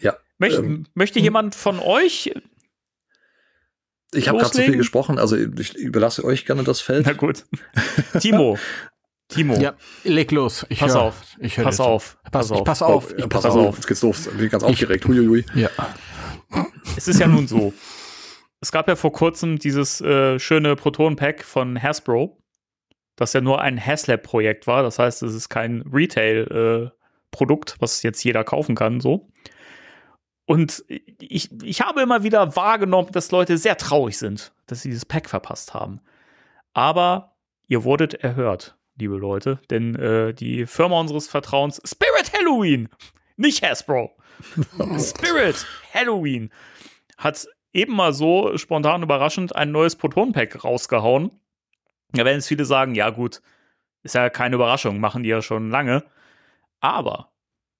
[0.00, 0.16] Ja.
[0.38, 2.32] Möcht, ähm, möchte jemand von euch?
[4.12, 7.06] Ich habe gerade zu viel gesprochen, also ich überlasse euch gerne das Feld.
[7.06, 7.44] Na gut.
[8.20, 8.58] Timo.
[9.28, 9.54] Timo.
[9.54, 10.66] Ja, leg los.
[10.68, 11.14] Ich Pass hör, auf.
[11.38, 11.84] Ich hör Pass zu.
[11.84, 12.18] auf.
[12.32, 12.64] Pass, ich auf.
[12.64, 13.06] pass auf.
[13.10, 13.68] Oh, Ich ja, pass pass auf.
[13.68, 14.28] auf, jetzt geht's los.
[14.28, 15.06] Bin ich ganz aufgeregt.
[15.06, 15.44] Huiuiui.
[15.54, 15.70] Ja.
[16.96, 17.72] Es ist ja nun so.
[18.60, 22.42] Es gab ja vor kurzem dieses äh, schöne Proton-Pack von Hasbro,
[23.16, 24.82] das ja nur ein Haslab-Projekt war.
[24.82, 29.28] Das heißt, es ist kein Retail-Produkt, was jetzt jeder kaufen kann, so.
[30.50, 35.06] Und ich, ich habe immer wieder wahrgenommen, dass Leute sehr traurig sind, dass sie dieses
[35.06, 36.00] Pack verpasst haben.
[36.72, 37.36] Aber
[37.68, 42.88] ihr wurdet erhört, liebe Leute, denn äh, die Firma unseres Vertrauens, Spirit Halloween,
[43.36, 44.10] nicht Hasbro,
[44.98, 46.50] Spirit Halloween,
[47.16, 51.30] hat eben mal so spontan überraschend ein neues Proton-Pack rausgehauen.
[52.10, 53.40] Da werden jetzt viele sagen, ja gut,
[54.02, 56.02] ist ja keine Überraschung, machen die ja schon lange.
[56.80, 57.30] Aber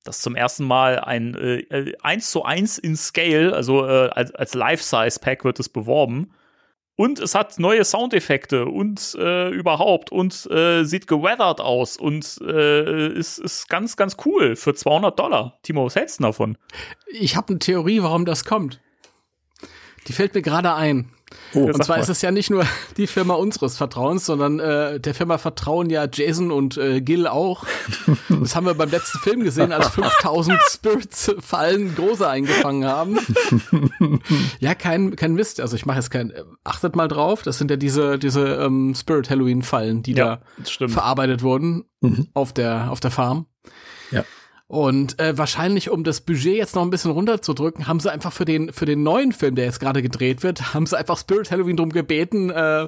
[0.04, 4.34] das zum ersten Mal ein äh, äh, 1 zu 1 in Scale, also äh, als,
[4.34, 6.32] als Life-Size-Pack wird es beworben.
[6.96, 13.08] Und es hat neue Soundeffekte und äh, überhaupt und äh, sieht geweathert aus und äh,
[13.14, 15.58] ist, ist ganz, ganz cool für 200 Dollar.
[15.62, 16.58] Timo, was hältst du davon?
[17.06, 18.80] Ich habe eine Theorie, warum das kommt.
[20.08, 21.10] Die fällt mir gerade ein.
[21.54, 22.02] Oh, Und zwar mal.
[22.02, 22.64] ist es ja nicht nur
[22.96, 27.64] die Firma unseres Vertrauens, sondern äh, der Firma vertrauen ja Jason und äh, Gil auch.
[28.28, 33.18] Das haben wir beim letzten Film gesehen, als 5000 Spirits-Fallen große eingefangen haben.
[34.60, 35.60] ja, kein, kein Mist.
[35.60, 36.30] Also ich mache jetzt kein.
[36.30, 37.42] äh, Achtet mal drauf.
[37.42, 40.92] Das sind ja diese, diese ähm, Spirit-Halloween-Fallen, die Ja, da stimmt.
[40.92, 42.28] verarbeitet wurden Mhm.
[42.32, 43.44] auf der, auf der Farm.
[44.70, 48.44] Und äh, wahrscheinlich, um das Budget jetzt noch ein bisschen runterzudrücken, haben sie einfach für
[48.44, 51.76] den, für den neuen Film, der jetzt gerade gedreht wird, haben sie einfach Spirit Halloween
[51.76, 52.86] drum gebeten, äh,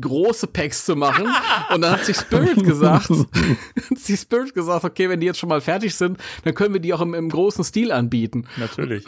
[0.00, 1.28] große Packs zu machen.
[1.72, 3.10] Und dann hat sich Spirit gesagt,
[3.90, 6.80] hat sich Spirit gesagt, okay, wenn die jetzt schon mal fertig sind, dann können wir
[6.80, 8.48] die auch im, im großen Stil anbieten.
[8.56, 9.04] Natürlich.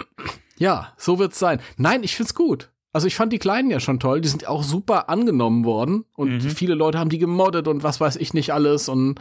[0.59, 1.61] Ja, so wird's sein.
[1.77, 2.71] Nein, ich find's gut.
[2.93, 6.31] Also ich fand die Kleinen ja schon toll, die sind auch super angenommen worden und
[6.45, 6.51] Mhm.
[6.51, 9.19] viele Leute haben die gemoddet und was weiß ich nicht alles und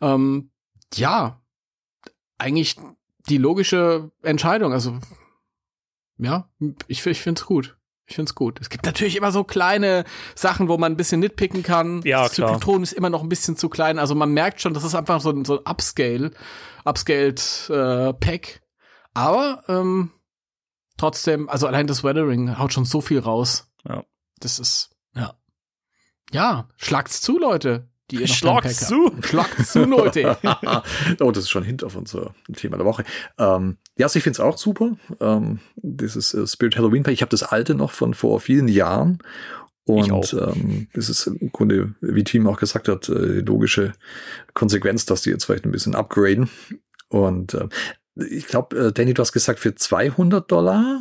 [0.00, 0.50] ähm,
[0.94, 1.39] ja,
[2.40, 2.76] eigentlich
[3.28, 4.72] die logische Entscheidung.
[4.72, 4.98] Also
[6.18, 6.48] ja,
[6.86, 7.76] ich, ich find's gut.
[8.06, 8.60] Ich find's gut.
[8.60, 12.02] Es gibt natürlich immer so kleine Sachen, wo man ein bisschen nitpicken kann.
[12.02, 12.48] Ja, das klar.
[12.48, 14.00] Zyklotron ist immer noch ein bisschen zu klein.
[14.00, 16.32] Also man merkt schon, das ist einfach so ein, so ein Upscale,
[16.84, 18.62] Upscaled äh, Pack.
[19.14, 20.10] Aber ähm,
[20.96, 23.70] trotzdem, also allein das Weathering haut schon so viel raus.
[23.88, 24.04] Ja.
[24.40, 25.34] Das ist, ja.
[26.32, 27.89] Ja, schlagt's zu, Leute.
[28.10, 29.06] Die ihr Pack zu.
[29.06, 29.26] habt.
[29.26, 30.36] Schlagt's zu, Leute.
[31.20, 33.04] oh, das ist schon hinter auf unser Thema der Woche.
[33.38, 34.96] Ähm, ja, also ich finde es auch super.
[35.20, 37.14] Ähm, dieses äh, Spirit Halloween Pack.
[37.14, 39.18] Ich habe das alte noch von vor vielen Jahren.
[39.84, 43.92] Und ähm, das ist im Grunde, wie Team auch gesagt hat, äh, logische
[44.54, 46.48] Konsequenz, dass die jetzt vielleicht ein bisschen upgraden.
[47.08, 47.68] Und äh,
[48.16, 51.00] ich glaube, äh, Danny, du hast gesagt, für 200 Dollar.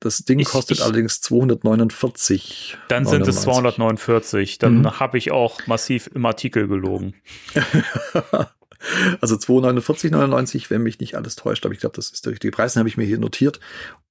[0.00, 2.76] Das Ding Ich- kostet ich- allerdings 249.
[2.88, 3.44] Dann sind es 99.
[3.44, 4.58] 249.
[4.58, 5.00] Dann Mhm.
[5.00, 7.14] habe ich auch massiv im Artikel gelogen.
[9.20, 12.74] also 249,99, wenn mich nicht alles täuscht, aber ich glaube, das ist der richtige Preis,
[12.74, 13.60] den habe ich mir hier notiert.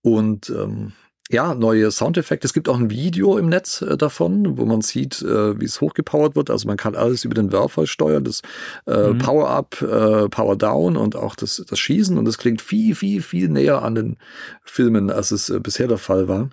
[0.02, 0.94] Und ähm,
[1.30, 2.48] ja, neue Soundeffekte.
[2.48, 5.82] Es gibt auch ein Video im Netz äh, davon, wo man sieht, äh, wie es
[5.82, 6.50] hochgepowert wird.
[6.50, 8.42] Also man kann alles über den Werfer steuern, das
[8.86, 9.18] äh, Mhm.
[9.18, 12.18] Power-Up, äh, Power-Down und auch das, das Schießen.
[12.18, 14.18] Und es klingt viel, viel, viel näher an den
[14.64, 16.50] Filmen, als es äh, bisher der Fall war.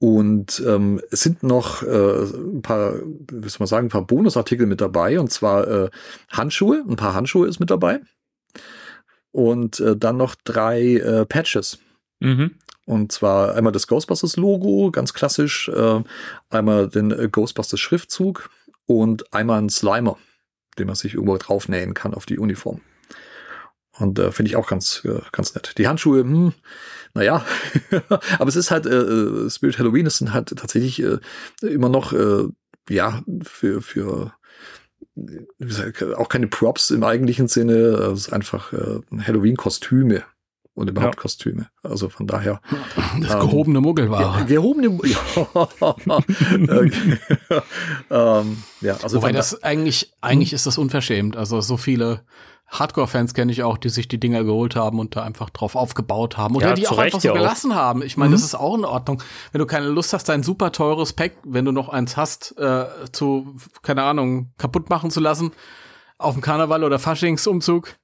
[0.00, 2.94] Und ähm, es sind noch äh, ein paar,
[3.32, 5.18] wie soll man sagen, ein paar Bonusartikel mit dabei.
[5.18, 5.90] Und zwar äh,
[6.30, 8.00] Handschuhe, ein paar Handschuhe ist mit dabei.
[9.32, 11.78] Und äh, dann noch drei äh, Patches.
[12.20, 12.52] Mhm.
[12.88, 16.02] Und zwar einmal das Ghostbusters-Logo, ganz klassisch, äh,
[16.48, 18.48] einmal den äh, Ghostbusters-Schriftzug
[18.86, 20.16] und einmal ein Slimer,
[20.78, 22.80] den man sich irgendwo draufnähen kann auf die Uniform.
[23.98, 25.74] Und äh, finde ich auch ganz, äh, ganz nett.
[25.76, 26.54] Die Handschuhe, hm,
[27.12, 27.44] naja,
[28.38, 31.18] aber es ist halt, äh, äh, Spirit Halloween, es sind halt tatsächlich äh,
[31.60, 32.44] immer noch, äh,
[32.88, 34.32] ja, für, für
[36.16, 40.24] auch keine Props im eigentlichen Sinne, es ist einfach äh, Halloween-Kostüme.
[40.78, 41.20] Und überhaupt Ja.
[41.22, 41.68] Kostüme.
[41.82, 42.60] Also von daher.
[43.20, 44.38] Das Ähm, gehobene Muggelware.
[44.38, 44.98] Ja, gehobene.
[45.08, 46.18] Ja.
[48.40, 51.36] ähm, ja, also Wobei von da- das eigentlich, eigentlich ist das unverschämt.
[51.36, 52.22] Also so viele
[52.68, 56.36] Hardcore-Fans kenne ich auch, die sich die Dinger geholt haben und da einfach drauf aufgebaut
[56.36, 56.54] haben.
[56.56, 57.34] Oder Ja, die auch Recht einfach so auch.
[57.34, 58.02] gelassen haben.
[58.02, 59.22] Ich meine, das ist auch in Ordnung.
[59.52, 62.84] Wenn du keine Lust hast, dein super teures Pack, wenn du noch eins hast, äh,
[63.12, 65.52] zu, keine Ahnung, kaputt machen zu lassen,
[66.18, 67.94] auf dem Karneval oder Faschingsumzug.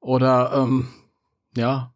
[0.00, 0.88] Oder ähm,
[1.58, 1.92] ja,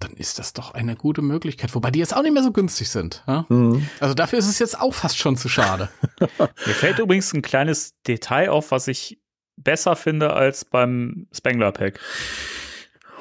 [0.00, 1.74] dann ist das doch eine gute Möglichkeit.
[1.74, 3.22] Wobei die jetzt auch nicht mehr so günstig sind.
[3.26, 3.44] Ja?
[3.48, 3.86] Mhm.
[4.00, 5.90] Also dafür ist es jetzt auch fast schon zu schade.
[6.38, 9.20] Mir fällt übrigens ein kleines Detail auf, was ich
[9.56, 12.00] besser finde als beim Spengler Pack.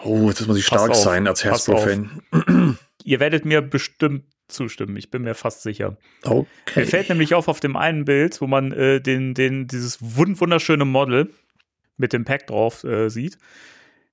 [0.05, 2.77] Oh, jetzt muss ich stark auf, sein als Hasbro-Fan.
[3.03, 5.97] Ihr werdet mir bestimmt zustimmen, ich bin mir fast sicher.
[6.25, 6.85] Mir Okay.
[6.85, 10.85] fällt nämlich auf auf dem einen Bild, wo man äh, den, den, dieses wund wunderschöne
[10.85, 11.33] Model
[11.97, 13.37] mit dem Pack drauf äh, sieht.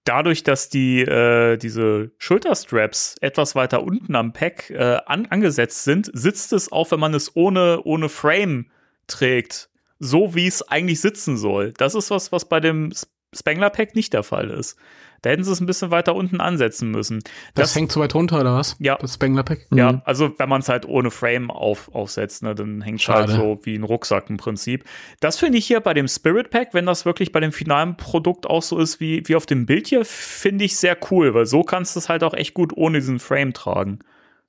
[0.07, 6.09] Dadurch, dass die äh, diese Schulterstraps etwas weiter unten am Pack äh, an, angesetzt sind,
[6.15, 8.71] sitzt es auch, wenn man es ohne, ohne Frame
[9.09, 11.73] trägt, so wie es eigentlich sitzen soll.
[11.73, 12.93] Das ist was, was bei dem
[13.35, 14.77] Spengler Pack nicht der Fall ist.
[15.23, 17.23] Da hätten sie es ein bisschen weiter unten ansetzen müssen.
[17.55, 18.77] Das, hängt so weit runter, oder was?
[18.79, 18.97] Ja.
[18.97, 19.67] Das Spengler Pack?
[19.71, 19.79] Mhm.
[19.79, 23.31] Ja, also wenn man es halt ohne Frame auf, aufsetzt, ne, dann hängt es halt
[23.31, 24.85] so wie ein Rucksack im Prinzip.
[25.21, 28.47] Das finde ich hier bei dem Spirit Pack, wenn das wirklich bei dem finalen Produkt
[28.47, 31.63] auch so ist wie, wie auf dem Bild hier, finde ich sehr cool, weil so
[31.63, 33.99] kannst du es halt auch echt gut ohne diesen Frame tragen.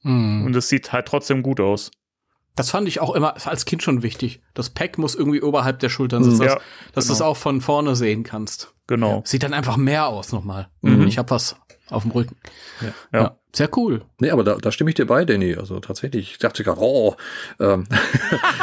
[0.03, 0.45] Mhm.
[0.45, 1.91] Und es sieht halt trotzdem gut aus.
[2.55, 4.41] Das fand ich auch immer als Kind schon wichtig.
[4.55, 7.31] Das Pack muss irgendwie oberhalb der Schultern sitzen, Ja, dass, dass du es genau.
[7.31, 8.73] auch von vorne sehen kannst.
[8.87, 9.21] Genau.
[9.25, 10.69] Sieht dann einfach mehr aus nochmal.
[10.81, 11.07] Mhm.
[11.07, 11.55] Ich hab was
[11.89, 12.37] auf dem Rücken.
[12.81, 13.19] Ja.
[13.19, 13.36] Ja.
[13.53, 14.01] Sehr cool.
[14.19, 15.55] Nee, aber da, da stimme ich dir bei, Danny.
[15.55, 17.15] Also tatsächlich, ich dachte gerade, oh,
[17.59, 17.85] ähm,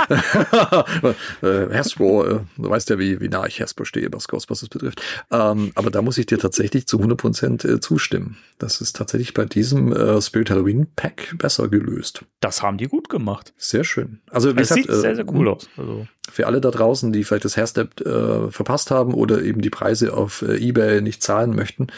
[1.43, 5.01] äh, Hasbro, äh, du weißt ja, wie, wie nah ich Hasbro stehe, was Ghostbusters betrifft.
[5.31, 8.37] Ähm, aber da muss ich dir tatsächlich zu 100 Prozent äh, zustimmen.
[8.59, 12.25] Das ist tatsächlich bei diesem äh, Spirit Halloween Pack besser gelöst.
[12.41, 13.53] Das haben die gut gemacht.
[13.57, 14.21] Sehr schön.
[14.31, 15.69] Also, wie Es gesagt, sieht äh, sehr, sehr cool aus.
[15.77, 19.71] Also, Für alle da draußen, die vielleicht das Hairstep äh, verpasst haben oder eben die
[19.71, 21.89] Preise auf äh, Ebay nicht zahlen möchten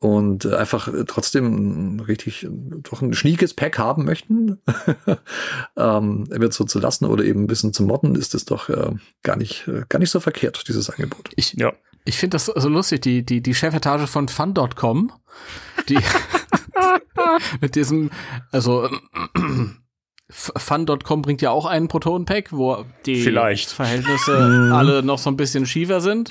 [0.00, 4.58] und äh, einfach äh, trotzdem ein richtig doch ein schniekes Pack haben möchten,
[5.76, 8.92] ähm, wird so zu lassen oder eben ein bisschen zu modden, ist es doch äh,
[9.22, 11.30] gar nicht äh, gar nicht so verkehrt dieses Angebot.
[11.36, 11.72] Ich, ja.
[12.04, 15.12] ich finde das so lustig, die, die, die Chefetage von Fun.com,
[15.88, 15.98] die
[17.60, 18.10] mit diesem,
[18.50, 18.88] also
[20.30, 23.70] Fun.com bringt ja auch einen Proton-Pack, wo die Vielleicht.
[23.70, 24.36] Verhältnisse
[24.72, 26.30] alle noch so ein bisschen schiefer sind.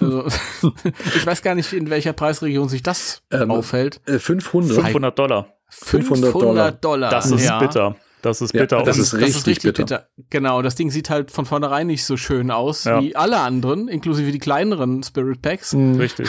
[0.00, 0.26] Also,
[1.16, 4.00] ich weiß gar nicht, in welcher Preisregion sich das Ähm, auffällt.
[4.06, 4.76] Äh, 500.
[4.76, 5.52] 500 Dollar.
[5.68, 6.72] 500 Dollar.
[6.72, 7.10] Dollar.
[7.10, 7.58] Das ist ja.
[7.58, 7.96] bitter.
[8.22, 8.82] Das ist Ja, bitter.
[8.82, 10.08] das Und ist richtig bitter.
[10.30, 13.00] Genau, das Ding sieht halt von vornherein nicht so schön aus Ja.
[13.00, 15.74] wie alle anderen, inklusive die kleineren Spirit Packs.
[15.74, 15.96] Mhm.
[15.96, 16.28] richtig.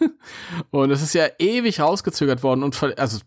[0.70, 3.20] Und es ist ja ewig rausgezögert worden und also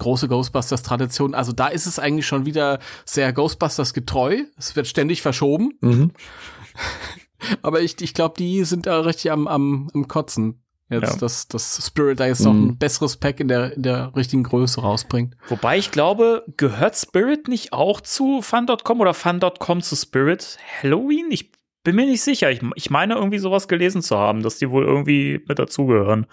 [0.00, 1.34] große Ghostbusters-Tradition.
[1.34, 4.38] Also da ist es eigentlich schon wieder sehr Ghostbusters getreu.
[4.58, 5.74] Es wird ständig verschoben.
[5.80, 6.10] Mhm.
[7.62, 10.62] Aber ich, ich glaube, die sind da richtig am, am, am Kotzen.
[10.90, 11.16] Jetzt, Ja.
[11.18, 12.70] dass das Spirit da jetzt noch Mhm.
[12.70, 15.36] ein besseres Pack in der, in der richtigen Größe rausbringt.
[15.48, 21.26] Wobei ich glaube, gehört Spirit nicht auch zu Fun.com oder Fun.com zu Spirit Halloween?
[21.30, 21.52] Ich
[21.84, 22.50] bin mir nicht sicher.
[22.50, 26.26] Ich, ich meine irgendwie sowas gelesen zu haben, dass die wohl irgendwie mit dazugehören.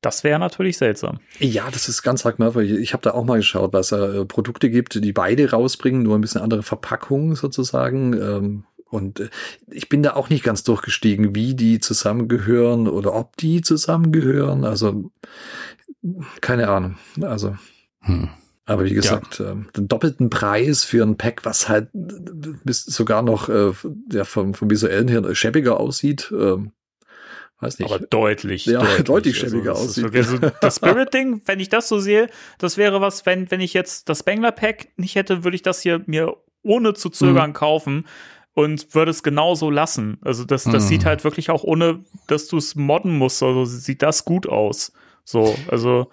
[0.00, 1.20] Das wäre natürlich seltsam.
[1.38, 2.78] Ja, das ist ganz arg merkwürdig.
[2.78, 6.16] Ich habe da auch mal geschaut, was es äh, Produkte gibt, die beide rausbringen, nur
[6.16, 8.14] ein bisschen andere Verpackungen sozusagen.
[8.14, 9.28] Ähm, und äh,
[9.70, 14.64] ich bin da auch nicht ganz durchgestiegen, wie die zusammengehören oder ob die zusammengehören.
[14.64, 15.10] Also
[16.40, 16.96] keine Ahnung.
[17.20, 17.56] Also,
[18.00, 18.30] Hm.
[18.64, 23.20] aber wie gesagt, ähm, den doppelten Preis für ein Pack, was halt äh, bis sogar
[23.20, 23.72] noch äh,
[24.12, 26.32] ja, vom, vom visuellen her schäbiger aussieht.
[26.32, 26.72] Ähm,
[27.60, 27.90] weiß nicht.
[27.92, 28.66] Aber deutlich.
[28.66, 30.16] Ja, deutlich schäbiger das ist aussieht.
[30.16, 34.08] Also das Spirit-Ding, wenn ich das so sehe, das wäre was, wenn, wenn ich jetzt
[34.08, 37.12] das Spengler-Pack nicht hätte, würde ich das hier mir ohne zu Mhm.
[37.12, 38.06] zögern kaufen
[38.52, 40.18] und würde es genauso lassen.
[40.22, 40.88] Also das, das Mhm.
[40.88, 44.92] sieht halt wirklich auch ohne, dass du es modden musst, also sieht das gut aus.
[45.24, 46.10] So, also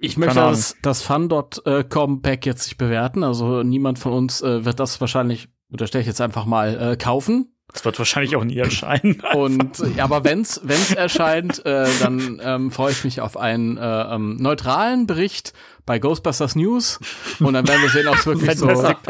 [0.00, 3.22] Ich möchte das, das Fun.com Pack jetzt nicht bewerten.
[3.24, 7.53] Also niemand von uns äh, wird das wahrscheinlich, unterstelle ich jetzt einfach mal, äh, kaufen.
[7.74, 9.20] Das wird wahrscheinlich auch nie erscheinen.
[9.34, 14.14] Und äh, aber wenn's wenn's erscheint, äh, dann ähm, freue ich mich auf einen äh,
[14.14, 15.52] ähm, neutralen Bericht
[15.84, 16.98] bei Ghostbusters News
[17.40, 18.66] und dann werden wir sehen, ob es wirklich so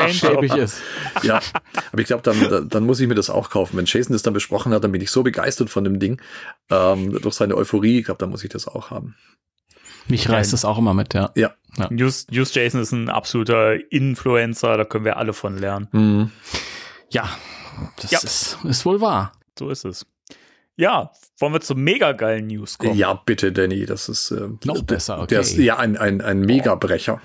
[0.08, 0.80] schäbig ist.
[1.22, 1.40] Ja,
[1.92, 3.76] aber ich glaube, dann, dann- muss ich mir das auch kaufen.
[3.76, 6.20] Wenn Jason das dann besprochen hat, dann bin ich so begeistert von dem Ding,
[6.70, 8.00] ähm, durch seine Euphorie.
[8.00, 9.14] Ich glaube, dann muss ich das auch haben.
[10.08, 11.30] Mich reißt das auch immer mit, ja.
[11.36, 11.54] Ja.
[11.90, 15.88] News, News Jason ist ein absoluter Influencer, da können wir alle von lernen.
[15.92, 16.30] Mhm.
[17.10, 17.28] Ja,
[18.00, 18.18] das Ja.
[18.20, 19.32] Ist, ist wohl wahr.
[19.58, 20.06] So ist es.
[20.76, 22.96] Ja, wollen wir zu mega geilen News kommen?
[22.96, 25.26] Ja, bitte, Danny, das ist äh, Noch besser, okay.
[25.28, 27.20] Der ist ja ein, ein, ein Megabrecher.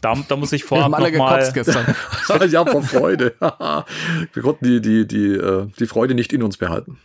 [0.00, 1.86] Da, da muss ich Wir vorab haben alle noch mal, gestern.
[2.50, 3.34] ja, vor Freude.
[4.32, 6.98] Wir konnten die, die, die, äh, die Freude nicht in uns behalten.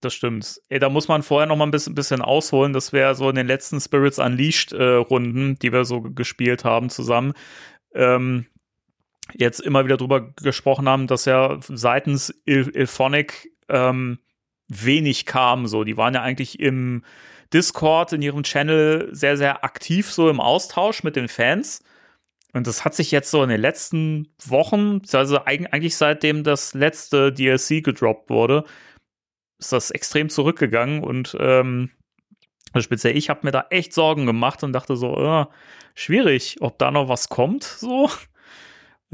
[0.00, 0.60] Das stimmt.
[0.68, 2.72] Ey, da muss man vorher noch mal ein bisschen, bisschen ausholen.
[2.72, 6.90] Das wäre so in den letzten Spirits Unleashed äh, Runden, die wir so gespielt haben
[6.90, 7.32] zusammen.
[7.94, 8.46] Ähm,
[9.32, 14.18] jetzt immer wieder drüber gesprochen haben, dass ja seitens Il Ilphonic ähm,
[14.68, 15.66] wenig kam.
[15.66, 17.04] So, die waren ja eigentlich im
[17.52, 21.82] Discord in ihrem Channel sehr, sehr aktiv so im Austausch mit den Fans.
[22.52, 27.32] Und das hat sich jetzt so in den letzten Wochen, also eigentlich seitdem das letzte
[27.32, 28.64] DLC gedroppt wurde,
[29.58, 31.90] ist das extrem zurückgegangen und ähm,
[32.78, 35.46] speziell ich habe mir da echt Sorgen gemacht und dachte so, äh,
[35.94, 37.64] schwierig, ob da noch was kommt.
[37.64, 38.08] So,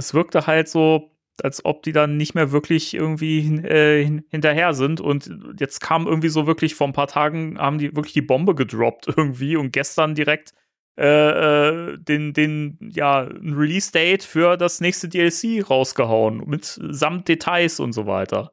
[0.01, 1.11] es wirkte halt so,
[1.43, 6.29] als ob die dann nicht mehr wirklich irgendwie äh, hinterher sind und jetzt kam irgendwie
[6.29, 10.15] so wirklich vor ein paar Tagen haben die wirklich die Bombe gedroppt irgendwie und gestern
[10.15, 10.53] direkt
[10.97, 17.95] äh, den, den, ja, ein Release-Date für das nächste DLC rausgehauen, mit samt Details und
[17.95, 18.53] so weiter.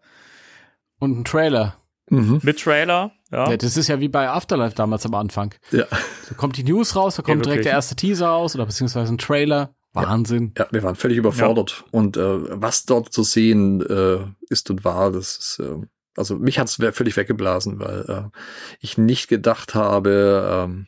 [1.00, 1.76] Und ein Trailer.
[2.10, 2.40] Mhm.
[2.44, 3.50] Mit Trailer, ja.
[3.50, 5.54] Ja, das ist ja wie bei Afterlife damals am Anfang.
[5.72, 5.86] Ja.
[5.90, 9.14] Da kommt die News raus, da kommt Ja, direkt der erste Teaser raus oder beziehungsweise
[9.14, 9.76] ein Trailer.
[10.06, 10.52] Wahnsinn.
[10.58, 11.86] ja, wir waren völlig überfordert.
[11.92, 15.76] Und äh, was dort zu sehen äh, ist und war, das ist, äh,
[16.16, 18.38] also mich hat's es völlig weggeblasen, weil äh,
[18.80, 20.88] ich nicht gedacht habe, ähm,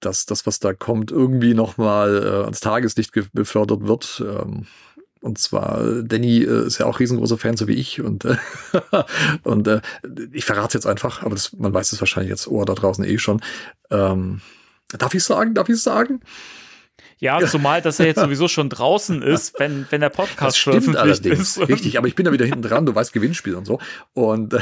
[0.00, 4.22] dass das, was da kommt, irgendwie nochmal äh, ans Tageslicht ge- befördert wird.
[4.26, 4.66] Ähm,
[5.20, 8.00] und zwar, äh, Danny äh, ist ja auch riesengroßer Fan, so wie ich.
[8.02, 8.36] Und, äh,
[9.42, 9.80] und äh,
[10.32, 13.04] ich verrate es jetzt einfach, aber das, man weiß es wahrscheinlich jetzt Ohr da draußen
[13.04, 13.40] eh schon.
[13.90, 14.40] Ähm,
[14.96, 15.54] darf ich sagen?
[15.54, 16.20] Darf ich sagen?
[17.18, 20.84] Ja, zumal das ja jetzt sowieso schon draußen ist, wenn, wenn der Podcast Das stimmt
[20.84, 21.56] veröffentlicht allerdings.
[21.56, 21.68] ist.
[21.68, 23.78] Richtig, aber ich bin da wieder hinten dran, du weißt Gewinnspiel und so.
[24.12, 24.58] Und äh,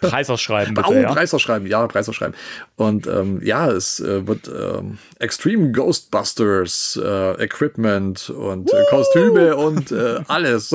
[0.00, 1.12] Preisausschreiben bitte, oh, ja.
[1.12, 2.34] Preisausschreiben, ja, Preisausschreiben.
[2.76, 9.92] Und ähm, ja, es äh, wird ähm, Extreme Ghostbusters äh, Equipment und äh, Kostüme und
[9.92, 10.74] äh, alles.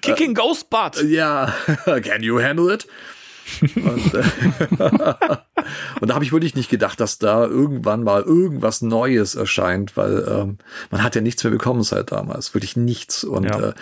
[0.00, 1.02] Kicking Ghost Butt.
[1.08, 1.52] ja,
[2.04, 2.86] can you handle it?
[3.76, 4.22] Und, äh,
[6.00, 10.24] und da habe ich wirklich nicht gedacht, dass da irgendwann mal irgendwas Neues erscheint, weil
[10.28, 10.58] ähm,
[10.90, 13.24] man hat ja nichts mehr bekommen seit damals, wirklich nichts.
[13.24, 13.68] Und Ja.
[13.70, 13.72] äh,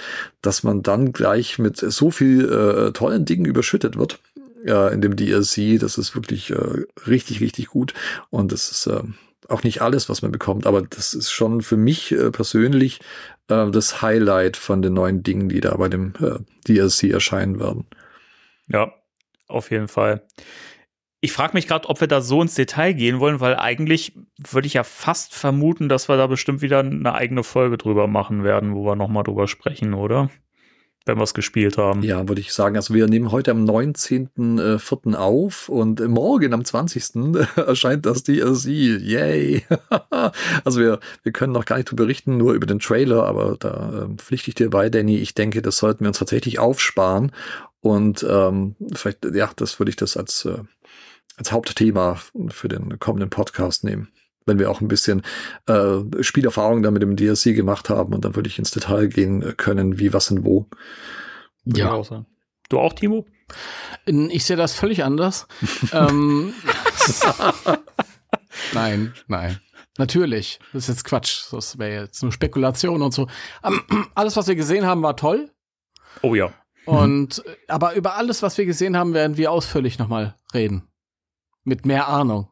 [0.42, 2.44] dass man dann gleich mit so viel
[2.88, 4.18] äh, tollen Dingen überschüttet wird
[4.64, 7.94] äh, in dem DLC, das ist wirklich äh, richtig, richtig gut.
[8.30, 9.02] Und das ist äh,
[9.48, 13.00] auch nicht alles, was man bekommt, aber das ist schon für mich äh, persönlich
[13.48, 17.86] äh, das Highlight von den neuen Dingen, die da bei dem äh, DLC erscheinen werden.
[18.68, 18.92] Ja,
[19.48, 20.26] auf jeden Fall.
[21.20, 24.66] Ich frage mich gerade, ob wir da so ins Detail gehen wollen, weil eigentlich würde
[24.66, 28.74] ich ja fast vermuten, dass wir da bestimmt wieder eine eigene Folge drüber machen werden,
[28.74, 30.30] wo wir nochmal drüber sprechen, oder?
[31.06, 32.02] Wenn wir es gespielt haben.
[32.02, 32.74] Ja, würde ich sagen.
[32.74, 35.14] Also wir nehmen heute am 19.04.
[35.14, 37.36] auf und morgen am 20.
[37.56, 38.66] erscheint das DLC.
[38.66, 39.64] Yay!
[40.64, 44.02] also wir, wir können noch gar nicht drüber berichten, nur über den Trailer, aber da
[44.02, 45.18] ähm, pflichte ich dir bei, Danny.
[45.18, 47.32] Ich denke, das sollten wir uns tatsächlich aufsparen.
[47.80, 50.58] Und ähm, vielleicht, ja, das würde ich das als, äh,
[51.36, 54.08] als Hauptthema für den kommenden Podcast nehmen.
[54.46, 55.22] Wenn wir auch ein bisschen
[55.66, 59.56] äh, Spielerfahrung da mit dem DLC gemacht haben und dann würde ich ins Detail gehen
[59.56, 60.66] können, wie, was und wo.
[61.64, 62.26] Würde ich auch sagen.
[62.68, 63.26] Du auch, Timo?
[64.06, 65.46] Ich sehe das völlig anders.
[65.92, 66.54] ähm,
[68.72, 69.60] nein, nein.
[69.98, 70.58] Natürlich.
[70.72, 71.52] Das ist jetzt Quatsch.
[71.52, 73.28] Das wäre jetzt nur Spekulation und so.
[73.64, 73.80] Ähm,
[74.14, 75.50] alles, was wir gesehen haben, war toll.
[76.22, 76.52] Oh ja.
[76.84, 80.88] Und aber über alles, was wir gesehen haben, werden wir ausführlich nochmal reden.
[81.64, 82.48] Mit mehr Ahnung.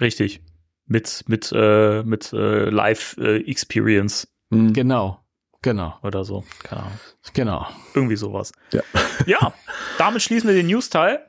[0.00, 0.42] Richtig.
[0.90, 4.72] Mit, mit, äh, mit äh, Live-Experience Hm.
[4.72, 5.20] Genau.
[5.62, 5.94] Genau.
[6.02, 6.44] oder so.
[6.64, 6.98] Keine Ahnung.
[7.32, 7.66] Genau.
[7.94, 8.50] Irgendwie sowas.
[8.72, 8.82] Ja.
[9.26, 9.52] Ja,
[9.98, 11.24] damit schließen wir den News-Teil,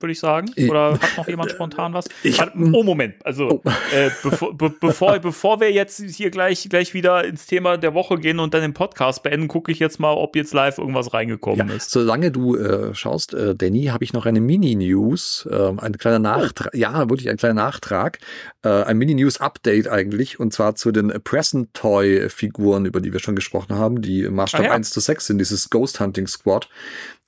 [0.00, 0.50] würde ich sagen.
[0.68, 2.06] Oder hat noch jemand spontan was?
[2.22, 3.14] Ich Warte, oh, Moment.
[3.24, 3.70] Also, Oh.
[3.94, 8.18] äh, bevor, be bevor, bevor wir jetzt hier gleich, gleich wieder ins Thema der Woche
[8.18, 11.68] gehen und dann den Podcast beenden, gucke ich jetzt mal, ob jetzt live irgendwas reingekommen
[11.68, 11.90] Ja, ist.
[11.90, 16.74] solange du äh, schaust, äh, Danny, habe ich noch eine Mini-News, ähm, ein kleiner Nachtrag,
[16.74, 18.18] ja, wirklich ein kleiner Nachtrag,
[18.62, 24.02] äh, ein Mini-News-Update eigentlich, und zwar zu den Present-Toy-Figuren, über die wir schon gesprochen haben,
[24.02, 24.72] die im Maßstab Ah, ja.
[24.72, 26.68] 1 zu 6 sind, dieses Ghost Hunting Squad.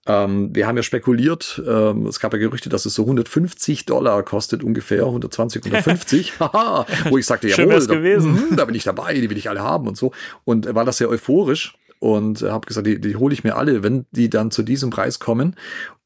[0.09, 4.23] Ähm, wir haben ja spekuliert, ähm, es gab ja Gerüchte, dass es so 150 Dollar
[4.23, 6.33] kostet, ungefähr 120, 150.
[6.41, 8.33] Haha, wo ich sagte, jawohl, da, gewesen.
[8.33, 10.13] mhm, da bin ich dabei, die will ich alle haben und so.
[10.45, 13.57] Und äh, war das sehr euphorisch und äh, habe gesagt, die, die hole ich mir
[13.57, 15.57] alle, wenn die dann zu diesem Preis kommen.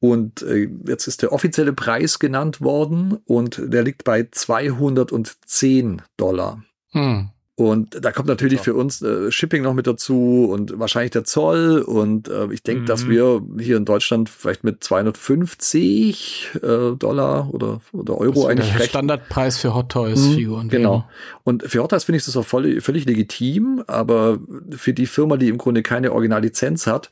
[0.00, 6.64] Und äh, jetzt ist der offizielle Preis genannt worden und der liegt bei 210 Dollar.
[6.90, 7.28] Hm.
[7.54, 8.62] Und da kommt natürlich Ja.
[8.64, 11.80] für uns äh, Shipping noch mit dazu und wahrscheinlich der Zoll.
[11.86, 13.10] Und äh, ich denke, dass Mhm.
[13.10, 18.90] wir hier in Deutschland vielleicht mit 250 äh, Dollar oder, oder Euro eigentlich der recht
[18.90, 20.68] Standardpreis für Hot Toys Mhm, Figuren.
[20.68, 21.04] Genau.
[21.44, 24.38] Und für Hottas finde ich das auch voll, völlig legitim, aber
[24.70, 27.10] für die Firma, die im Grunde keine Originallizenz hat,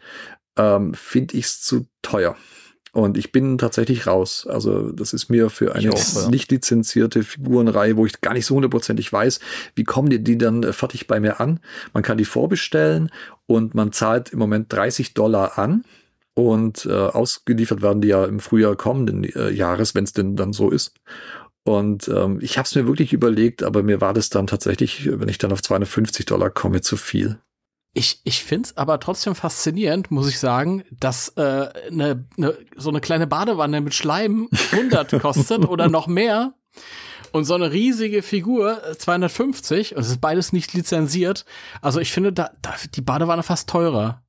[0.56, 2.36] ähm, finde ich es zu teuer.
[2.92, 4.46] Und ich bin tatsächlich raus.
[4.48, 6.28] Also das ist mir für eine ja.
[6.28, 9.40] nicht lizenzierte Figurenreihe, wo ich gar nicht so hundertprozentig weiß,
[9.74, 11.60] wie kommen die, die dann äh, fertig bei mir an.
[11.92, 13.10] Man kann die vorbestellen
[13.46, 15.84] und man zahlt im Moment 30 Dollar an.
[16.34, 20.52] Und äh, ausgeliefert werden die ja im Frühjahr kommenden äh, Jahres, wenn es denn dann
[20.52, 20.94] so ist.
[21.64, 25.28] Und ähm, ich habe es mir wirklich überlegt, aber mir war das dann tatsächlich, wenn
[25.28, 27.38] ich dann auf 250 Dollar komme, zu viel.
[27.92, 33.00] Ich, ich find's aber trotzdem faszinierend, muss ich sagen, dass äh, ne, ne, so eine
[33.00, 36.54] kleine Badewanne mit Schleim 100 kostet oder noch mehr
[37.32, 41.44] und so eine riesige Figur äh, 250 und es ist beides nicht lizenziert.
[41.82, 44.22] Also ich finde da, da die Badewanne fast teurer.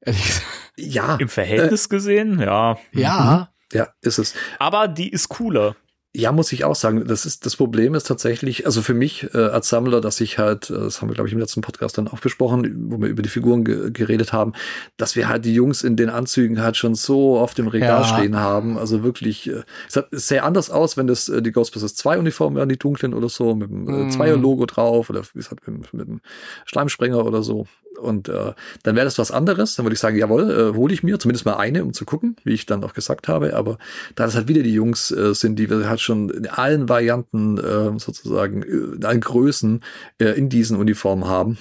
[0.00, 0.46] Ehrlich gesagt.
[0.76, 2.78] Ja, Im Verhältnis gesehen, ja.
[2.92, 4.34] Ja, ja, ist es.
[4.58, 5.76] Aber die ist cooler.
[6.16, 7.04] Ja, muss ich auch sagen.
[7.08, 10.70] Das ist das Problem ist tatsächlich, also für mich äh, als Sammler, dass ich halt,
[10.70, 13.22] äh, das haben wir glaube ich im letzten Podcast dann auch besprochen, wo wir über
[13.22, 14.52] die Figuren ge geredet haben,
[14.96, 18.04] dass wir halt die Jungs in den Anzügen halt schon so oft im Regal Ja.
[18.04, 18.78] stehen haben.
[18.78, 22.56] Also wirklich, äh, es hat sähe anders aus, wenn das äh, die Ghostbusters 2 Uniformen
[22.56, 24.10] wären, die dunklen oder so, mit dem äh, Mhm.
[24.10, 26.20] Zweier-Logo drauf oder wie gesagt, mit, mit dem
[26.66, 27.66] Schleimsprenger oder so.
[27.98, 29.76] Und äh, dann wäre das was anderes.
[29.76, 32.36] Dann würde ich sagen, jawohl, äh, hole ich mir zumindest mal eine, um zu gucken,
[32.44, 33.54] wie ich dann auch gesagt habe.
[33.56, 33.78] Aber
[34.14, 37.58] da das halt wieder die Jungs äh, sind, die wir halt schon in allen Varianten
[37.58, 39.82] äh, sozusagen, äh, in allen Größen
[40.18, 41.58] äh, in diesen Uniformen haben,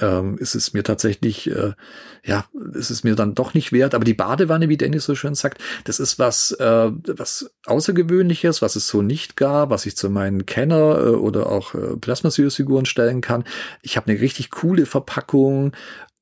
[0.00, 1.72] ähm, ist es mir tatsächlich, äh,
[2.24, 2.44] ja,
[2.74, 3.94] ist es mir dann doch nicht wert.
[3.94, 8.76] Aber die Badewanne, wie Dennis so schön sagt, das ist was, äh, was Außergewöhnliches, was
[8.76, 13.20] es so nicht gab, was ich zu meinen Kenner äh, oder auch äh, Plasma-Figuren stellen
[13.20, 13.44] kann.
[13.82, 15.72] Ich habe eine richtig coole Verpackung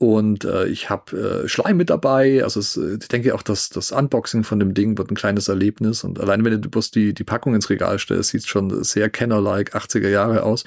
[0.04, 2.44] und äh, ich habe äh, Schleim mit dabei.
[2.44, 5.48] Also es, äh, ich denke auch, dass das Unboxing von dem Ding wird ein kleines
[5.48, 6.04] Erlebnis.
[6.04, 9.74] Und allein wenn du bloß die, die Packung ins Regal stellst, sieht schon sehr Kenner-like
[9.74, 10.64] 80er Jahre aus.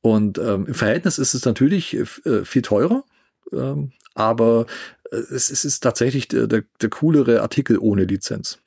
[0.00, 3.04] Und ähm, im Verhältnis ist es natürlich äh, viel teurer,
[3.52, 4.66] ähm, aber
[5.12, 8.58] äh, es, es ist tatsächlich der, der, der coolere Artikel ohne Lizenz.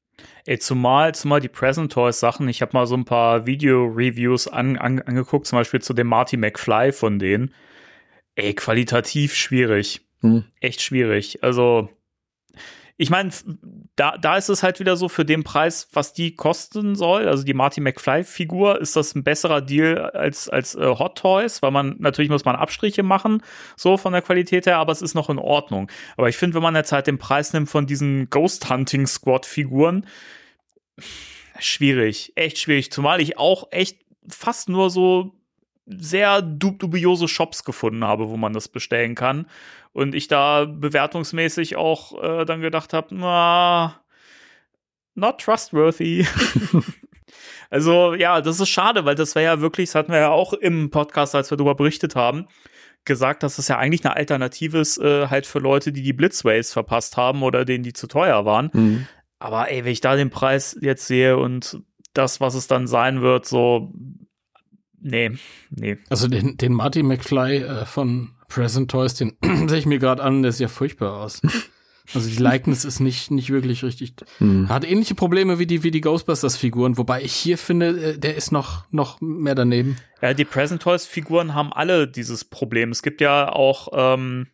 [0.45, 4.77] Ey, zumal, zumal die Present Toys Sachen, ich habe mal so ein paar Video-Reviews an,
[4.77, 7.53] an, angeguckt, zum Beispiel zu dem Marty McFly von denen.
[8.35, 10.04] Ey, qualitativ schwierig.
[10.25, 10.43] Hm.
[10.59, 11.43] Echt schwierig.
[11.43, 11.89] Also,
[12.97, 13.29] ich meine,
[13.97, 17.43] da, da ist es halt wieder so, für den Preis, was die kosten soll, also
[17.43, 21.97] die Marty McFly-Figur, ist das ein besserer Deal als, als äh, Hot Toys, weil man,
[21.99, 23.43] natürlich muss man Abstriche machen,
[23.75, 25.91] so von der Qualität her, aber es ist noch in Ordnung.
[26.15, 30.07] Aber ich finde, wenn man jetzt halt den Preis nimmt von diesen Ghost Hunting Squad-Figuren,
[31.59, 32.91] schwierig, echt schwierig.
[32.91, 33.99] Zumal ich auch echt
[34.29, 35.33] fast nur so
[35.85, 39.47] sehr dub dubiose Shops gefunden habe, wo man das bestellen kann.
[39.93, 44.01] Und ich da bewertungsmäßig auch äh, dann gedacht habe, na,
[45.13, 46.25] not trustworthy.
[47.69, 50.53] also ja, das ist schade, weil das wäre ja wirklich, das hatten wir ja auch
[50.53, 52.47] im Podcast, als wir darüber berichtet haben,
[53.05, 56.73] gesagt, dass das ja eigentlich eine Alternative ist, äh, halt für Leute, die die Blitzways
[56.73, 58.71] verpasst haben oder denen die zu teuer waren.
[58.73, 59.07] Mhm.
[59.39, 61.79] Aber ey, wenn ich da den Preis jetzt sehe und
[62.13, 63.93] das, was es dann sein wird, so,
[65.01, 65.31] nee,
[65.69, 65.97] nee.
[66.09, 69.37] also den, den Marty McFly äh, von Present Toys, den
[69.67, 71.41] sehe ich mir gerade an, der sieht ja furchtbar aus.
[72.13, 74.13] Also die Likeness ist nicht, nicht wirklich richtig.
[74.39, 74.69] Mhm.
[74.69, 78.51] Hat ähnliche Probleme wie die, wie die Ghostbusters-Figuren, wobei ich hier finde, äh, der ist
[78.51, 79.97] noch, noch mehr daneben.
[80.21, 82.91] Ja, die Present Toys Figuren haben alle dieses Problem.
[82.91, 84.47] Es gibt ja auch ähm,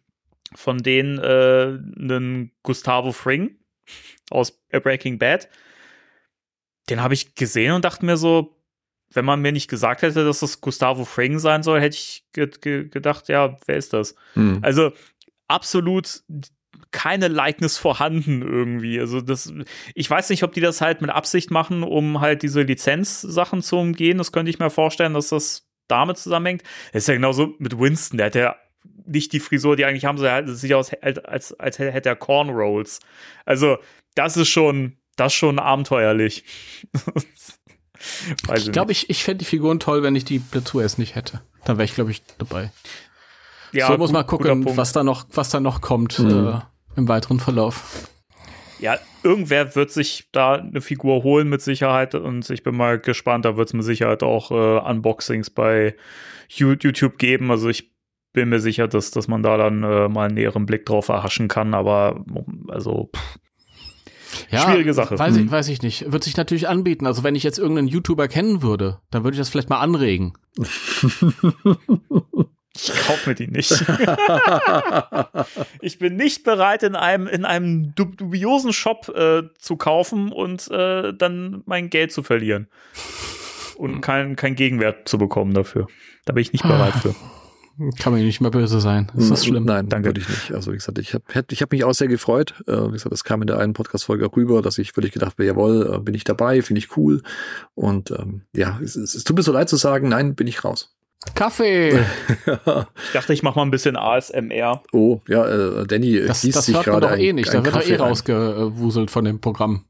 [0.56, 3.58] von denen äh, einen Gustavo Fring
[4.30, 5.50] aus Breaking Bad.
[6.90, 8.61] Den habe ich gesehen und dachte mir so,
[9.14, 12.50] wenn man mir nicht gesagt hätte, dass das Gustavo Fring sein soll, hätte ich ge
[12.62, 14.16] ge gedacht, ja, wer ist das?
[14.36, 14.60] Mhm.
[14.62, 14.92] Also
[15.48, 16.24] absolut
[16.92, 19.00] keine Likeness vorhanden irgendwie.
[19.00, 19.54] Also das,
[19.96, 23.78] ich weiß nicht, ob die das halt mit Absicht machen, um halt diese Lizenzsachen zu
[23.78, 24.18] umgehen.
[24.18, 26.64] Das könnte ich mir vorstellen, dass das damit zusammenhängt.
[26.94, 28.56] Das ist ja genauso mit Winston, der hat ja
[29.06, 32.16] nicht die Frisur, die eigentlich haben, so er sieht aus, als, als, als hätte er
[32.16, 33.00] Cornrolls.
[33.46, 33.78] Also,
[34.16, 36.44] das ist schon, das ist schon abenteuerlich.
[38.48, 41.42] Weiß Ich glaube, ich, ich fände die Figuren toll, wenn ich die Blitzways nicht hätte.
[41.66, 42.72] Dann wäre ich, glaube ich, dabei.
[43.72, 46.48] ja, so muss man gucken, was da noch, was da noch kommt Mhm.
[46.48, 46.60] äh,
[46.98, 48.08] im weiteren Verlauf.
[48.80, 53.46] Ja, irgendwer wird sich da eine Figur holen mit Sicherheit und ich bin mal gespannt,
[53.46, 55.96] da wird es mit Sicherheit auch äh, Unboxings bei
[56.50, 57.52] YouTube geben.
[57.52, 57.92] Also ich
[58.34, 61.48] bin mir sicher, dass, dass man da dann äh, mal einen näheren Blick drauf erhaschen
[61.48, 62.26] kann, aber
[62.70, 63.38] also pff,
[64.50, 65.18] Ja, Schwierige Sache.
[65.20, 65.52] Weiß ich, Mhm.
[65.52, 66.12] weiß ich nicht.
[66.12, 67.06] Wird sich natürlich anbieten.
[67.08, 70.34] Also wenn ich jetzt irgendeinen YouTuber kennen würde, dann würde ich das vielleicht mal anregen.
[72.74, 73.72] Ich kaufe mir die nicht.
[75.82, 80.70] ich bin nicht bereit, in einem, in einem dub- dubiosen Shop äh, zu kaufen und
[80.72, 82.68] äh, dann mein Geld zu verlieren.
[83.76, 85.88] Und keinen kein Gegenwert zu bekommen dafür.
[86.26, 87.16] Da bin ich nicht bereit für.
[88.00, 89.12] Kann mir nicht mehr böse sein.
[89.16, 89.66] Ist das schlimm?
[89.66, 90.10] Nein, Danke.
[90.10, 90.52] würde ich nicht.
[90.54, 92.54] Also wie gesagt, ich habe ich hab mich auch sehr gefreut.
[92.68, 95.34] Äh, wie gesagt, das kam in der einen Podcast-Folge auch rüber, dass ich wirklich gedacht
[95.34, 97.22] habe, jawohl, äh, bin ich dabei, finde ich cool.
[97.74, 100.64] Und ähm, ja, es, es, es tut mir so leid zu sagen, nein, bin ich
[100.64, 100.96] raus.
[101.36, 102.04] Kaffee!
[102.46, 104.82] Ich dachte, ich mache mal ein bisschen ASMR.
[104.92, 107.54] oh, ja, äh, Danny Das, gießt das sich hört man doch eh nicht.
[107.54, 109.86] Da wird doch eh rausgewuselt von dem Programm.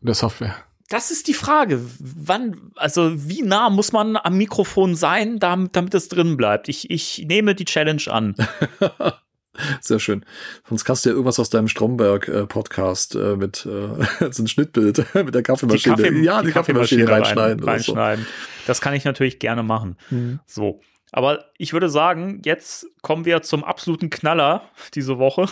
[0.00, 0.56] Der Software.
[0.90, 1.80] Das ist die Frage.
[2.00, 6.68] Wann, also wie nah muss man am Mikrofon sein, damit, damit es drin bleibt?
[6.68, 8.34] Ich, ich nehme die Challenge an.
[9.80, 10.24] Sehr schön.
[10.68, 15.32] Sonst kannst du ja irgendwas aus deinem Stromberg-Podcast äh, mit äh, so ein Schnittbild mit
[15.34, 15.94] der Kaffeemaschine.
[15.96, 17.58] Kaffee- ja, die, Kaffeemaschine, rein- reinschneiden.
[17.62, 17.66] so.
[17.70, 18.26] reinschneiden.
[18.66, 19.96] Das kann ich natürlich gerne machen.
[20.10, 20.40] Mhm.
[20.44, 20.80] So.
[21.12, 24.62] Aber ich würde sagen, jetzt kommen wir zum absoluten Knaller
[24.94, 25.46] diese Woche.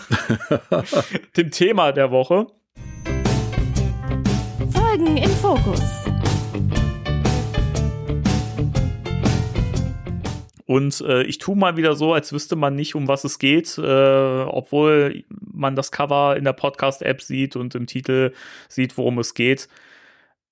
[1.37, 2.47] dem Thema der Woche.
[4.99, 5.81] Folgen im Fokus.
[10.67, 13.79] Und äh, ich tue mal wieder so, als wüsste man nicht, um was es geht,
[13.79, 18.33] äh, obwohl man das Cover in der Podcast-App sieht und im Titel
[18.69, 19.69] sieht, worum es geht.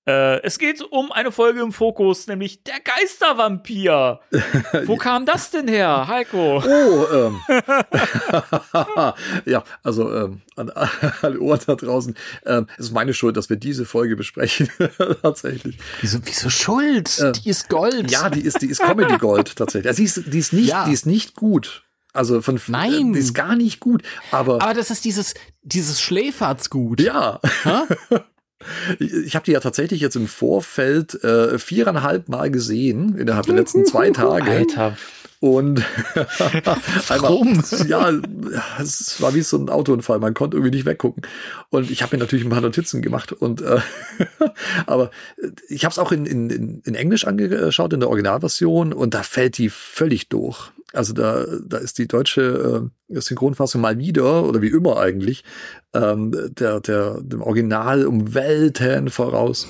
[0.09, 4.21] Äh, es geht um eine Folge im Fokus, nämlich der Geistervampir.
[4.85, 6.63] Wo kam das denn her, Heiko?
[6.65, 7.41] Oh, ähm.
[9.47, 10.71] ja, also ähm, an
[11.23, 12.15] alle Ohren da draußen.
[12.45, 14.71] Ähm, es ist meine Schuld, dass wir diese Folge besprechen.
[15.23, 15.77] Tatsächlich.
[16.01, 17.19] Wieso, wieso Schuld?
[17.19, 18.09] Äh, die ist Gold.
[18.11, 19.89] Ja, die ist, die ist Comedy Gold tatsächlich.
[19.89, 20.85] Also die ist, die ist nicht, Ja.
[20.85, 21.83] die ist nicht gut.
[22.13, 23.13] Also von Nein.
[23.13, 24.03] die ist gar nicht gut.
[24.31, 27.01] Aber, Aber das ist dieses, dieses Schläfertsgut.
[27.01, 27.41] ja.
[28.99, 33.85] Ich, habe die ja tatsächlich jetzt im Vorfeld äh, viereinhalb Mal gesehen innerhalb der letzten
[33.85, 34.51] zwei Tage.
[34.51, 34.97] Alter,
[35.41, 35.85] Und
[37.09, 37.49] Warum?
[37.49, 38.11] Einmal, ja,
[38.81, 40.19] es war wie so ein Autounfall.
[40.19, 41.23] Man konnte irgendwie nicht weggucken.
[41.69, 43.33] Und ich habe mir natürlich ein paar Notizen gemacht.
[43.33, 43.81] Und äh,
[44.87, 45.11] aber
[45.69, 49.59] ich habe es auch in, in, in Englisch angeschaut, in der Originalversion, und da fällt
[49.59, 50.71] die völlig durch.
[50.93, 55.45] Also da, da ist die deutsche äh, Synchronfassung mal wieder, oder wie immer eigentlich,
[55.93, 59.69] ähm, der, der, dem Original um Welten voraus.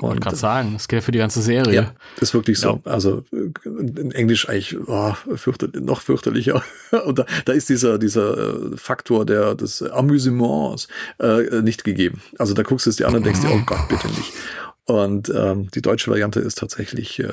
[0.00, 1.74] Ich wollte gerade sagen, das gilt für die ganze Serie.
[1.74, 2.80] ja, ist wirklich so.
[2.84, 6.62] Also äh, in Englisch eigentlich oh, fürchter, noch fürchterlicher.
[7.04, 8.38] Und da, da ist dieser, dieser
[8.72, 10.86] äh, Faktor der, des Amüsements
[11.18, 12.22] äh, nicht gegeben.
[12.38, 14.32] Also da guckst du es dir an und denkst dir, oh Gott, bitte nicht.
[14.84, 17.32] Und ähm, die deutsche Variante ist tatsächlich äh,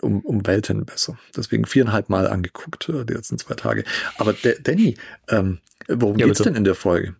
[0.00, 1.16] um, um Welten besser.
[1.36, 3.84] Deswegen viereinhalb Mal angeguckt, äh, die letzten zwei Tage.
[4.18, 4.96] Aber der, Danny,
[5.28, 5.58] ähm,
[5.88, 6.50] worum Ja, geht's bitte.
[6.50, 7.14] denn in der Folge?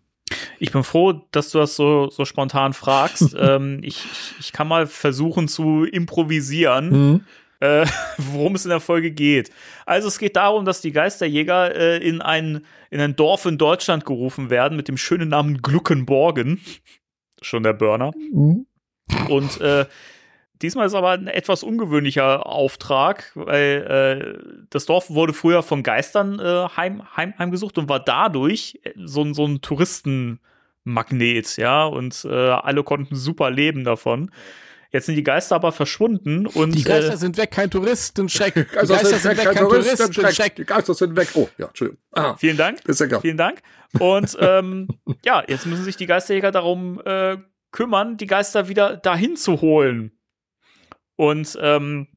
[0.59, 3.35] Ich bin froh, dass du das so, so spontan fragst.
[3.39, 4.05] ähm, ich,
[4.39, 7.25] ich, kann mal versuchen zu improvisieren,
[7.59, 7.85] äh,
[8.17, 9.51] worum es in der Folge geht.
[9.85, 14.05] Also es geht darum, dass die Geisterjäger äh, in, ein, in ein Dorf in Deutschland
[14.05, 16.61] gerufen werden mit dem schönen Namen Gluckenborgen.
[17.41, 18.11] Schon der Burner.
[19.29, 19.85] Und äh,
[20.61, 26.39] diesmal ist aber ein etwas ungewöhnlicher Auftrag, weil äh, das Dorf wurde früher von Geistern
[26.39, 32.29] äh, heim, heim, heimgesucht und war dadurch so, ein- so ein Touristenmagnet, ja, und äh,
[32.29, 34.31] alle konnten super leben davon.
[34.93, 38.53] Jetzt sind die Geister aber verschwunden und Die Geister äh, sind weg, kein Touristenschreck.
[38.55, 40.55] Die Also, Geister sind weg, kein Touristenschreck.
[40.57, 41.29] Die Geister sind weg.
[41.33, 42.01] Oh, ja, Entschuldigung.
[42.11, 42.83] Ah, vielen Dank.
[42.85, 43.21] ist ja klar.
[43.21, 43.61] Vielen Dank.
[43.99, 44.89] Und ähm,
[45.23, 47.37] ja, jetzt müssen sich die Geisterjäger darum äh,
[47.71, 50.11] kümmern, die Geister wieder dahin zu holen.
[51.21, 52.07] Und ähm,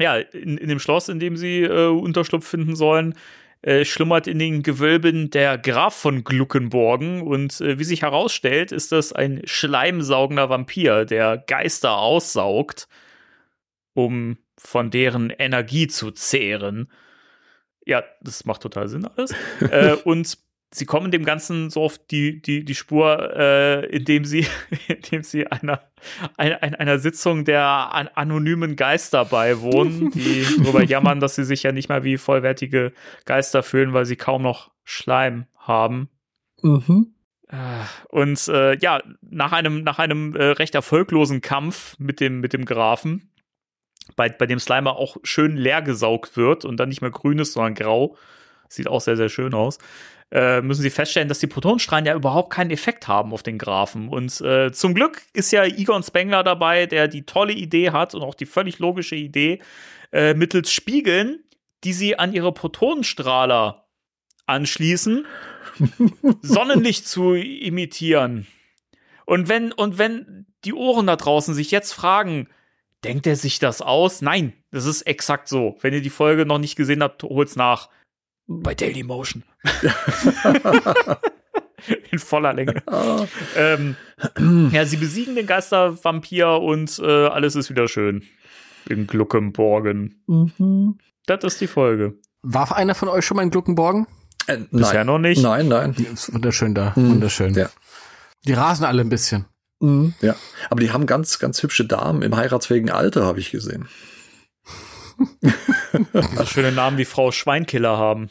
[0.00, 3.14] ja, in, in dem Schloss, in dem sie äh, Unterschlupf finden sollen,
[3.62, 7.22] äh, schlummert in den Gewölben der Graf von Gluckenborgen.
[7.22, 12.88] Und äh, wie sich herausstellt, ist das ein schleimsaugender Vampir, der Geister aussaugt,
[13.94, 16.90] um von deren Energie zu zehren.
[17.84, 19.32] Ja, das macht total Sinn alles.
[19.70, 20.36] äh, und
[20.72, 24.46] sie kommen dem Ganzen so auf die, die, die Spur, äh, indem sie,
[24.88, 25.82] indem sie einer,
[26.36, 31.72] einer, einer Sitzung der an anonymen Geister beiwohnen, die darüber jammern, dass sie sich ja
[31.72, 32.92] nicht mehr wie vollwertige
[33.24, 36.08] Geister fühlen, weil sie kaum noch Schleim haben.
[36.62, 37.14] Mhm.
[37.48, 37.56] Äh,
[38.08, 42.64] Und äh, ja, nach einem, nach einem äh, recht erfolglosen Kampf mit dem, mit dem
[42.64, 43.32] Grafen,
[44.14, 47.52] bei, bei dem Slimer auch schön leer gesaugt wird und dann nicht mehr grün ist,
[47.54, 48.16] sondern grau,
[48.68, 49.78] sieht auch sehr, sehr schön aus,
[50.32, 54.08] äh, müssen sie feststellen, dass die Protonenstrahlen ja überhaupt keinen Effekt haben auf den Grafen.
[54.08, 58.22] Und äh, zum Glück ist ja Egon Spengler dabei, der die tolle Idee hat und
[58.22, 59.60] auch die völlig logische Idee,
[60.12, 61.44] äh, mittels Spiegeln,
[61.84, 63.86] die sie an ihre Protonenstrahler
[64.46, 65.26] anschließen,
[66.42, 68.46] Sonnenlicht zu imitieren.
[69.26, 72.48] Und wenn, und wenn die Ohren da draußen sich jetzt fragen,
[73.04, 74.22] denkt er sich das aus?
[74.22, 75.76] Nein, das ist exakt so.
[75.80, 77.88] Wenn ihr die Folge noch nicht gesehen habt, holt's nach.
[78.46, 79.42] Bei Daily Motion.
[82.10, 82.82] In voller Länge.
[83.56, 83.96] ähm,
[84.72, 88.24] ja, sie besiegen den Geistervampir und äh, alles ist wieder schön.
[88.88, 90.22] In Gluckenborgen.
[91.26, 92.14] Das ist die Folge.
[92.42, 94.06] War einer von euch schon mal in Gluckenborgen?
[94.46, 95.06] Äh, Bisher nein.
[95.06, 95.42] noch nicht.
[95.42, 95.94] Nein, nein.
[95.98, 96.92] Ja, ist wunderschön da.
[96.96, 97.10] Mhm.
[97.10, 97.54] Wunderschön.
[97.54, 97.68] Ja.
[98.46, 99.46] Die rasen alle ein bisschen.
[99.80, 100.34] Ja.
[100.70, 103.88] Aber die haben ganz, ganz hübsche Damen im heiratsfähigen Alter, habe ich gesehen.
[106.36, 108.28] So schöne Namen wie Frau Schweinkiller haben.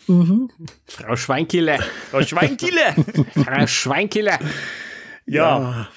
[0.87, 1.79] Frau Schweinkiller.
[2.11, 2.93] Frau Schweinkiller!
[3.43, 4.39] Frau Schweinkiller.
[5.25, 5.87] ja.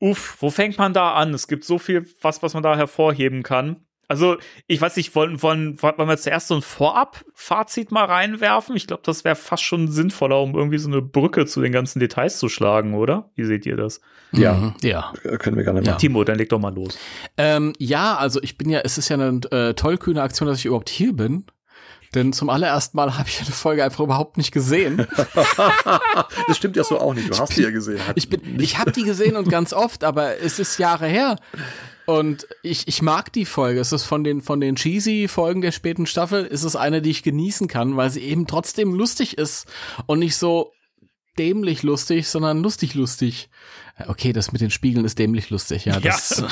[0.00, 1.32] Uff, wo fängt man da an?
[1.32, 3.83] Es gibt so viel, was, was man da hervorheben kann.
[4.08, 4.36] Also,
[4.66, 8.76] ich weiß nicht, wollen, wollen, wollen wir zuerst so ein Vorab-Fazit mal reinwerfen?
[8.76, 12.00] Ich glaube, das wäre fast schon sinnvoller, um irgendwie so eine Brücke zu den ganzen
[12.00, 13.30] Details zu schlagen, oder?
[13.34, 14.00] Wie seht ihr das?
[14.32, 14.52] Ja.
[14.54, 14.74] Mhm.
[14.82, 15.12] Ja.
[15.24, 15.92] Äh, Können wir gerne Ja.
[15.92, 16.00] machen.
[16.00, 16.98] Timo, dann leg doch mal los.
[17.36, 20.66] Ähm, ja, also ich bin ja, es ist ja eine äh, tollkühne Aktion, dass ich
[20.66, 21.44] überhaupt hier bin.
[22.14, 25.06] Denn zum allerersten Mal habe ich eine Folge einfach überhaupt nicht gesehen.
[26.46, 27.30] Das stimmt ja so auch nicht.
[27.30, 27.98] Du hast die ja gesehen.
[28.14, 31.36] Ich bin, ich habe die gesehen und ganz oft, aber es ist Jahre her.
[32.06, 33.80] Und ich, ich mag die Folge.
[33.80, 37.10] Es ist von den, von den cheesy Folgen der späten Staffel, ist es eine, die
[37.10, 39.66] ich genießen kann, weil sie eben trotzdem lustig ist
[40.06, 40.72] und nicht so
[41.38, 43.48] dämlich lustig, sondern lustig lustig.
[44.06, 45.98] Okay, das mit den Spiegeln ist dämlich lustig, ja.
[46.00, 46.42] Das,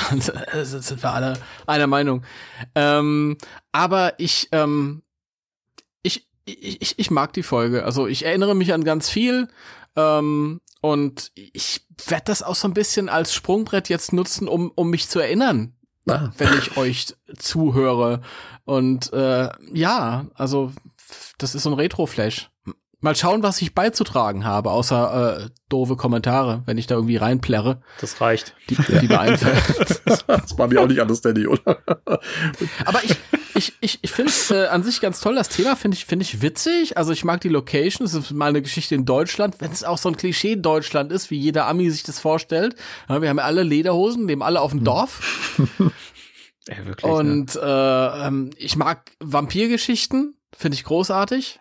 [0.51, 1.37] das sind wir alle
[1.67, 2.23] einer Meinung.
[2.73, 3.37] Ähm,
[3.71, 5.03] aber ich, ähm,
[6.01, 7.83] ich, ich, ich, ich mag die Folge.
[7.85, 9.47] Also ich erinnere mich an ganz viel.
[9.95, 14.89] Ähm, und ich werde das auch so ein bisschen als Sprungbrett jetzt nutzen, um, um
[14.89, 15.77] mich zu erinnern,
[16.09, 18.19] Ah, wenn ich euch zuhöre.
[18.65, 20.73] Und äh, ja, also
[21.37, 22.49] das ist so ein Retro-Flash.
[23.03, 27.81] Mal schauen, was ich beizutragen habe, außer äh, doofe Kommentare, wenn ich da irgendwie reinplärre,
[27.99, 28.55] Das reicht.
[28.69, 30.01] die, die mir einfällt.
[30.27, 31.79] das war mir auch nicht anders, Danny, oder?
[32.85, 33.15] Aber ich,
[33.55, 35.35] ich, ich, ich finde es äh, an sich ganz toll.
[35.35, 36.97] Das Thema finde ich, finde ich witzig.
[36.97, 38.05] Also ich mag die Location.
[38.05, 39.55] Es ist mal eine Geschichte in Deutschland.
[39.59, 42.75] Wenn es auch so ein Klischee Deutschland ist, wie jeder Ami sich das vorstellt.
[43.09, 45.21] Ja, wir haben ja alle Lederhosen, leben alle auf dem Dorf.
[46.65, 47.03] Ja, wirklich.
[47.11, 47.17] ne?
[47.17, 50.37] Und äh, ähm, ich mag Vampirgeschichten.
[50.55, 51.59] Finde ich großartig.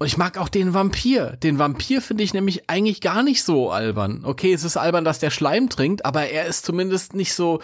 [0.00, 1.36] Und ich mag auch den Vampir.
[1.42, 4.22] Den Vampir finde ich nämlich eigentlich gar nicht so albern.
[4.24, 7.60] Okay, es ist albern, dass der Schleim trinkt, aber er ist zumindest nicht so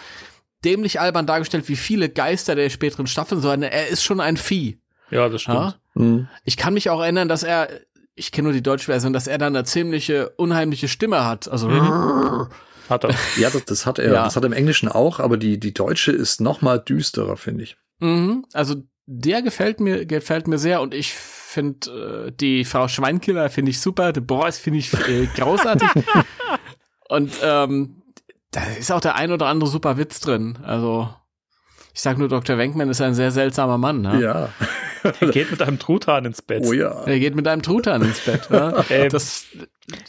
[0.63, 4.77] dämlich albern dargestellt wie viele Geister der späteren Staffeln, sondern er ist schon ein Vieh.
[5.09, 5.57] ja, das stimmt.
[5.57, 5.75] Ja?
[5.95, 6.27] Hm.
[6.43, 7.69] Ich kann mich auch erinnern, dass er,
[8.13, 11.47] ich kenne nur die deutsche Version, dass er da eine ziemliche unheimliche Stimme hat.
[11.47, 11.69] Also
[12.87, 13.15] Hat er.
[13.37, 14.13] Ja, das, das hat er.
[14.13, 14.23] Ja.
[14.25, 17.63] Das hat er im Englischen auch, aber die, die deutsche ist noch mal düsterer, finde
[17.63, 17.77] ich.
[17.99, 18.75] Mhm, also
[19.07, 23.79] der gefällt mir, gefällt mir sehr und ich finde äh, die Frau Schweinkiller finde ich
[23.81, 25.89] super, The Boys finde ich äh, großartig
[27.09, 28.03] und ähm,
[28.51, 30.59] da ist auch der ein oder andere super Witz drin.
[30.63, 31.09] Also
[31.93, 32.59] ich sag nur, Dr.
[32.59, 34.01] Wenkman ist ein sehr seltsamer Mann.
[34.01, 34.21] Ne?
[34.21, 34.49] Ja.
[35.21, 36.63] Er geht mit einem Truthahn ins Bett.
[36.65, 37.03] Oh ja.
[37.05, 38.49] Er geht mit einem Truthahn ins Bett.
[38.49, 38.83] Ne?
[38.89, 39.45] Ähm, Das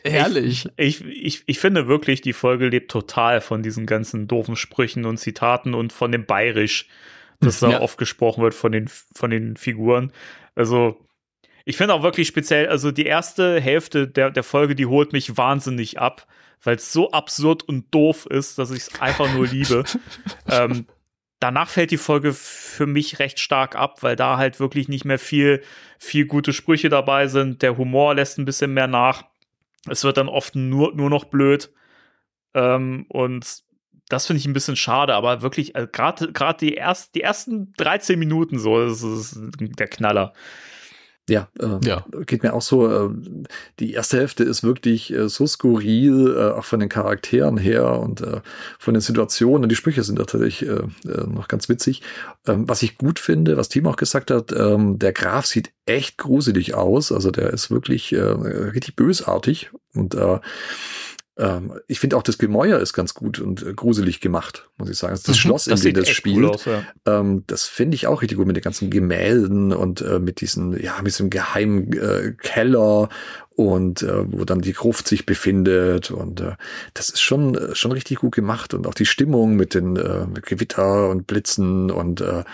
[0.02, 0.68] herrlich.
[0.76, 5.18] Ich, ich, ich finde wirklich, die Folge lebt total von diesen ganzen doofen Sprüchen und
[5.18, 6.88] Zitaten und von dem Bayerisch,
[7.40, 7.80] das da Ja.
[7.80, 10.12] oft gesprochen wird von den, von den Figuren.
[10.54, 11.04] Also,
[11.64, 15.36] ich finde auch wirklich speziell, also die erste Hälfte der, der Folge, die holt mich
[15.36, 16.26] wahnsinnig ab,
[16.62, 19.84] weil es so absurd und doof ist, dass ich es einfach nur liebe.
[20.50, 20.86] ähm,
[21.40, 25.18] danach fällt die Folge für mich recht stark ab, weil da halt wirklich nicht mehr
[25.18, 25.62] viel,
[25.98, 27.62] viel gute Sprüche dabei sind.
[27.62, 29.24] Der Humor lässt ein bisschen mehr nach.
[29.88, 31.72] Es wird dann oft nur, nur noch blöd.
[32.54, 33.62] Ähm, und
[34.08, 37.72] das finde ich ein bisschen schade, aber wirklich, also gerade gerade die, erst, die ersten
[37.76, 40.32] 13 Minuten so, das ist der Knaller.
[41.28, 42.06] Ja, äh, Ja.
[42.26, 42.88] geht mir auch so.
[43.10, 43.10] Äh,
[43.80, 48.22] die erste Hälfte ist wirklich äh, so skurril, äh, auch von den Charakteren her und
[48.22, 48.40] äh,
[48.78, 49.68] von den Situationen.
[49.68, 50.68] Die Sprüche sind natürlich äh,
[51.04, 52.00] äh, noch ganz witzig.
[52.46, 56.16] Ähm, was ich gut finde, was Tim auch gesagt hat, ähm, der Graf sieht echt
[56.16, 57.12] gruselig aus.
[57.12, 60.38] Also der ist wirklich äh, richtig bösartig und äh,
[61.38, 64.98] ähm, ich finde auch das Gemäuer ist ganz gut und äh, gruselig gemacht, muss ich
[64.98, 65.14] sagen.
[65.14, 66.36] Das, Mhm, Schloss, in dem das spielt.
[66.36, 66.82] cool aus, ja.
[67.06, 70.80] Ähm, das finde ich auch richtig gut mit den ganzen Gemälden und äh, mit diesen,
[70.82, 73.08] ja, mit diesem geheimen äh, Keller
[73.54, 76.52] und äh, wo dann die Gruft sich befindet und äh,
[76.94, 80.26] das ist schon äh, schon richtig gut gemacht und auch die Stimmung mit den äh,
[80.26, 82.44] mit Gewitter und Blitzen und äh,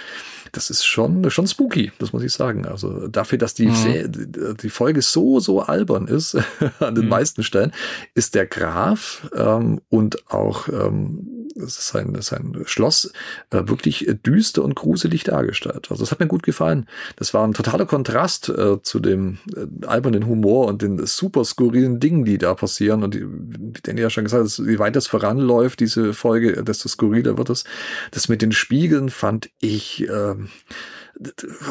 [0.55, 2.64] das ist schon schon spooky, das muss ich sagen.
[2.66, 4.57] Also dafür, dass die Mhm.
[4.62, 6.36] Die Folge so so albern ist
[6.80, 7.11] an den Mhm.
[7.11, 7.72] meisten Stellen,
[8.14, 13.12] ist der Graf ähm, und auch ähm, es ist ein, es ist ein Schloss
[13.50, 15.88] äh, wirklich düster und gruselig dargestellt.
[15.90, 16.86] Also das hat mir gut gefallen.
[17.16, 22.00] Das war ein totaler Kontrast äh, zu dem äh, albernen Humor und den super skurrilen
[22.00, 23.02] Dingen, die da passieren.
[23.02, 26.88] Und die, wie Danny ja schon gesagt hat, wie weit das voranläuft, diese Folge, desto
[26.88, 27.64] skurriler wird es.
[28.11, 30.34] Das mit den Spiegeln fand ich äh,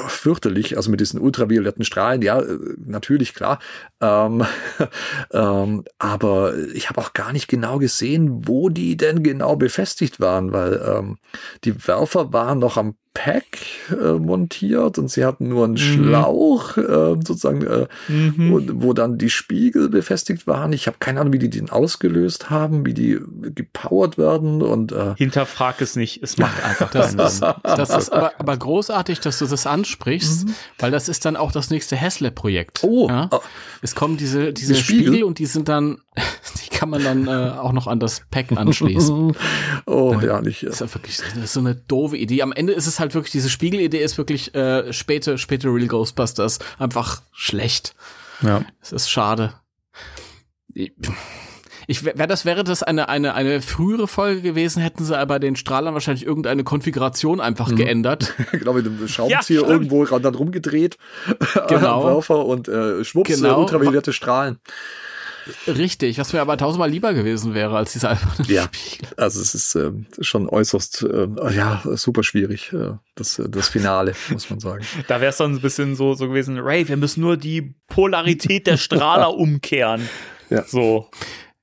[0.07, 3.59] fürchterlich, also mit diesen ultravioletten Strahlen, ja, äh, natürlich, klar.
[4.01, 4.45] Ähm,
[5.31, 10.53] ähm, aber ich habe auch gar nicht genau gesehen, wo die denn genau befestigt waren,
[10.53, 11.17] weil ähm,
[11.63, 13.45] die Werfer waren noch am Pack
[13.91, 15.77] äh, montiert und sie hatten nur einen mhm.
[15.77, 18.51] Schlauch, äh, sozusagen, äh, mhm.
[18.51, 20.73] wo, wo, dann die Spiegel befestigt waren.
[20.73, 23.19] Ich habe keine Ahnung, wie die den ausgelöst haben, wie die
[23.53, 26.23] gepowert werden und äh, hinterfrag es nicht.
[26.23, 27.15] Es macht einfach das.
[27.15, 30.55] das, das ist aber, aber großartig, dass du das ansprichst, mhm.
[30.79, 32.83] weil das ist dann auch das nächste Haslab-Projekt.
[32.83, 33.29] Oh, ja?
[33.31, 33.41] oh,
[33.83, 35.07] es kommen diese diese die Spiegel?
[35.07, 35.23] Spiegel?
[35.23, 35.99] und die sind dann,
[36.63, 39.35] die kann man dann äh, auch noch an das Pack anschließen.
[39.85, 40.63] oh ja, nicht.
[40.63, 42.41] Das ist ja wirklich ist so eine doofe Idee.
[42.41, 46.59] Am Ende ist es halt wirklich diese Spiegelidee ist wirklich äh, späte späte Real Ghostbusters
[46.77, 47.95] einfach schlecht.
[48.41, 49.53] Ja, es ist schade.
[50.73, 50.91] Ich,
[51.87, 55.55] ich wäre das wäre das eine eine eine frühere Folge gewesen, hätten sie aber den
[55.55, 57.75] Strahlern wahrscheinlich irgendeine Konfiguration einfach mhm.
[57.75, 58.33] geändert.
[58.51, 60.97] genau mit dem Schraubenzieher ja, irgendwo dann rumgedreht.
[61.67, 62.05] Genau.
[62.05, 63.61] Werfer und äh, schwupps genau.
[63.61, 64.59] ultraviolette Strahlen.
[65.67, 69.09] Richtig, was mir aber tausendmal lieber gewesen wäre als dieser alberne ja, Spiegel.
[69.17, 69.91] Also es ist äh,
[70.21, 74.85] schon äußerst, äh, ja, super schwierig, äh, das, das Finale, muss man sagen.
[75.07, 78.67] Da wäre es dann ein bisschen so, so gewesen, Ray, wir müssen nur die Polarität
[78.67, 80.07] der Strahler umkehren.
[80.49, 80.63] Ja.
[80.63, 81.09] So.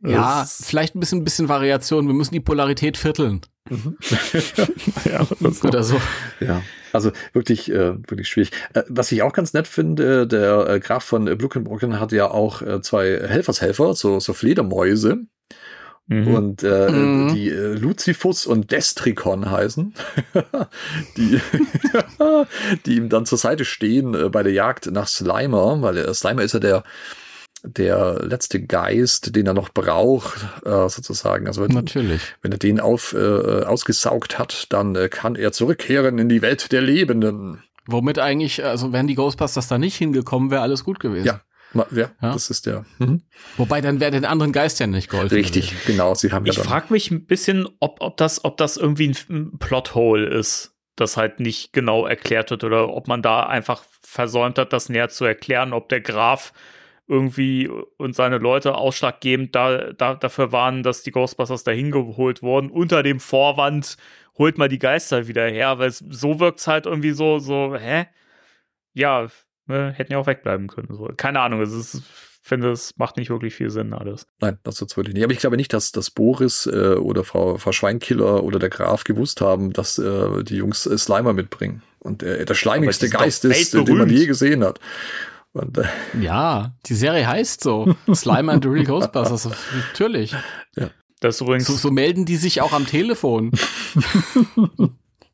[0.03, 2.07] Ja, vielleicht ein bisschen, ein bisschen Variation.
[2.07, 3.43] Wir müssen die Polarität vierteln.
[3.69, 3.99] Mhm.
[5.05, 5.69] ja, so.
[5.69, 6.01] Oder so.
[6.41, 8.51] Ja, also wirklich, äh, wirklich schwierig.
[8.73, 12.31] Äh, was ich auch ganz nett finde, der äh, Graf von äh, Blukenbrocken hat ja
[12.31, 15.27] auch äh, zwei Helfershelfer, so, so Fledermäuse.
[16.11, 16.35] Mhm.
[16.35, 17.35] Und äh, mhm.
[17.35, 19.95] die äh, Lucifus und Destricon heißen,
[21.17, 21.41] die,
[22.87, 26.43] die ihm dann zur Seite stehen äh, bei der Jagd nach Slimer, weil der Slimer
[26.43, 26.85] ist ja der
[27.63, 31.47] der letzte Geist, den er noch braucht, äh, sozusagen.
[31.47, 32.23] Also wenn, Natürlich.
[32.43, 36.73] wenn er den auf, äh, ausgesaugt hat, dann äh, kann er zurückkehren in die Welt
[36.73, 37.63] der Lebenden.
[37.87, 41.27] Womit eigentlich, also wären die Ghostbusters da nicht hingekommen, wäre alles gut gewesen.
[41.27, 41.41] Ja.
[41.73, 42.85] Ja, ja, das ist der.
[42.99, 43.23] Mhm.
[43.57, 45.37] Wobei dann wäre den anderen Geist ja nicht geholfen.
[45.37, 45.87] Richtig, gewesen.
[45.87, 46.15] genau.
[46.15, 49.57] Sie haben ich ja frage mich ein bisschen, ob, ob, das, ob das irgendwie ein
[49.59, 54.73] Plothole ist, das halt nicht genau erklärt wird oder ob man da einfach versäumt hat,
[54.73, 56.53] das näher zu erklären, ob der Graf
[57.11, 62.71] irgendwie und seine Leute ausschlaggebend da, da, dafür waren, dass die Ghostbusters dahin geholt wurden,
[62.71, 63.97] unter dem Vorwand,
[64.39, 67.75] holt mal die Geister wieder her, weil es, so wirkt es halt irgendwie so, so,
[67.77, 68.07] hä?
[68.95, 69.27] Ja,
[69.67, 70.95] ne, hätten ja auch wegbleiben können.
[70.95, 71.11] So.
[71.17, 72.03] Keine Ahnung, es ist,
[72.43, 74.27] finde, es macht nicht wirklich viel Sinn alles.
[74.41, 75.25] Nein, das tut's wirklich nicht.
[75.25, 79.03] Aber ich glaube nicht, dass, dass Boris äh, oder Frau, Frau Schweinkiller oder der Graf
[79.03, 81.83] gewusst haben, dass äh, die Jungs äh, Slimer mitbringen.
[81.99, 84.81] Und äh, der schleimigste Geist ist, den man je gesehen hat.
[85.53, 85.85] Und, äh,
[86.21, 87.95] ja, die Serie heißt so.
[88.15, 89.49] Slime and the Real Ghostbusters.
[89.89, 90.35] Natürlich.
[90.77, 90.91] Ja.
[91.21, 93.51] Das übrigens so, so melden die sich auch am Telefon.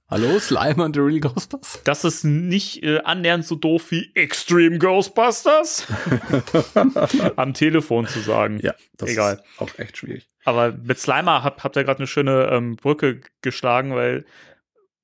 [0.08, 1.82] Hallo, Slime and the Real Ghostbusters?
[1.84, 5.86] Das ist nicht äh, annähernd so doof wie Extreme Ghostbusters.
[7.36, 8.60] Am Telefon zu sagen.
[8.62, 9.34] Ja, das Egal.
[9.34, 10.28] ist auch echt schwierig.
[10.44, 14.24] Aber mit Slimer habt, habt ihr gerade eine schöne ähm, Brücke geschlagen, weil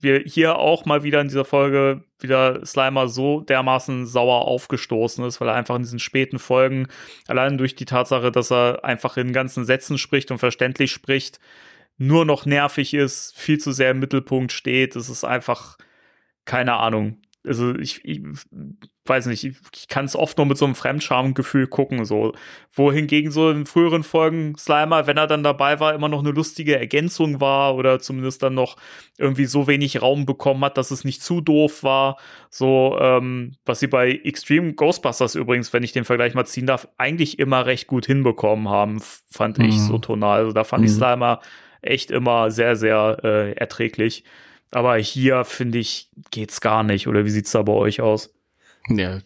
[0.03, 5.41] wir hier auch mal wieder in dieser Folge wieder Slimer so dermaßen sauer aufgestoßen ist,
[5.41, 6.89] weil er einfach in diesen späten Folgen,
[7.27, 11.41] allein durch die Tatsache, dass er einfach in ganzen Sätzen spricht und verständlich spricht,
[11.99, 14.97] nur noch nervig ist, viel zu sehr im Mittelpunkt steht.
[14.97, 15.79] Es ist einfach,
[16.45, 17.21] keine Ahnung.
[17.45, 18.23] Also ich, ich
[19.05, 22.33] weiß nicht, ich, kann es oft nur mit so einem Fremdschamgefühl gucken, so.
[22.73, 26.79] Wohingegen so in früheren Folgen Slimer, wenn er dann dabei war, immer noch eine lustige
[26.79, 28.77] Ergänzung war oder zumindest dann noch
[29.19, 32.17] irgendwie so wenig Raum bekommen hat, dass es nicht zu doof war.
[32.49, 36.87] So, ähm, was sie bei Extreme Ghostbusters übrigens, wenn ich den Vergleich mal ziehen darf,
[36.97, 39.65] eigentlich immer recht gut hinbekommen haben, fand mhm.
[39.65, 40.41] ich so tonal.
[40.41, 40.87] Also da fand mhm.
[40.87, 41.41] ich Slimer
[41.83, 44.23] echt immer sehr, sehr äh, erträglich.
[44.71, 47.07] Aber hier, finde ich, geht's gar nicht.
[47.07, 48.33] Oder wie sieht's da bei euch aus?
[48.89, 49.21] Ja.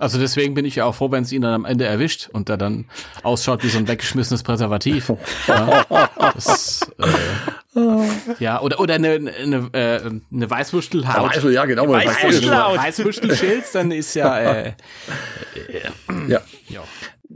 [0.00, 2.48] Also deswegen bin ich ja auch froh, wenn es ihn dann am Ende erwischt und
[2.48, 2.84] er dann
[3.24, 5.12] ausschaut wie so ein weggeschmissenes Präservativ.
[5.48, 5.84] ja,
[6.34, 11.34] das, äh, ja, oder, oder eine, eine, äh, eine Weißwurstelhaut.
[11.34, 11.88] Also, ja, genau.
[11.88, 12.78] Weißwurstelhaut.
[12.78, 14.74] Weißwurstelschilz, dann ist ja, äh, äh,
[16.28, 16.42] ja.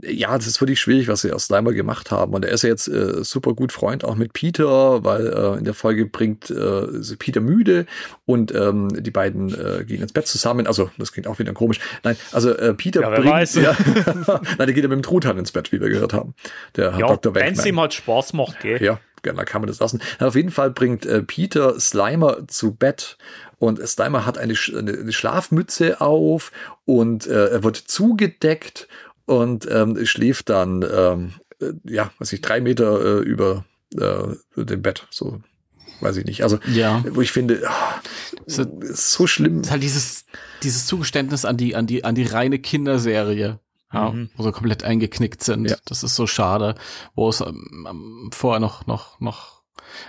[0.05, 2.33] Ja das ist wirklich schwierig, was sie aus Slimer gemacht haben.
[2.33, 5.63] Und er ist ja jetzt äh, super gut Freund auch mit Peter, weil äh, in
[5.63, 7.85] der Folge bringt äh, Peter müde
[8.25, 10.67] und ähm, die beiden äh, gehen ins Bett zusammen.
[10.67, 11.79] Also, das klingt auch wieder komisch.
[12.03, 13.29] Nein, also äh, Peter ja, bringt.
[13.29, 13.55] Weiß.
[13.55, 13.75] Ja,
[14.27, 16.33] Nein, der geht ja mit dem Truthahn ins Bett, wie wir gehört haben.
[16.75, 17.35] Der ja, Dr.
[17.35, 18.81] Wenn es ihm halt Spaß macht, gell?
[18.81, 20.01] Ja, da kann man das lassen.
[20.19, 23.17] Auf jeden Fall bringt äh, Peter Slimer zu Bett
[23.57, 26.51] und Slimer hat eine, Sch- eine, eine Schlafmütze auf
[26.85, 28.89] und äh, er wird zugedeckt
[29.25, 33.65] und ähm, schläft dann, ähm, äh, ja, weiß ich, drei Meter äh, über
[33.95, 35.07] äh, dem Bett.
[35.11, 35.41] So,
[36.01, 36.43] weiß ich nicht.
[36.43, 37.03] Also, Ja.
[37.11, 38.01] wo ich finde, ah,
[38.47, 39.61] So- ist so schlimm.
[39.61, 40.25] ist halt dieses,
[40.63, 43.59] dieses Zugeständnis an die, an die, an die reine Kinderserie.
[43.93, 44.31] Ja, Mhm.
[44.35, 45.69] wo sie komplett eingeknickt sind.
[45.69, 45.75] Ja.
[45.85, 46.73] Das ist so schade,
[47.13, 49.61] wo es ähm, ähm, vorher noch, noch, noch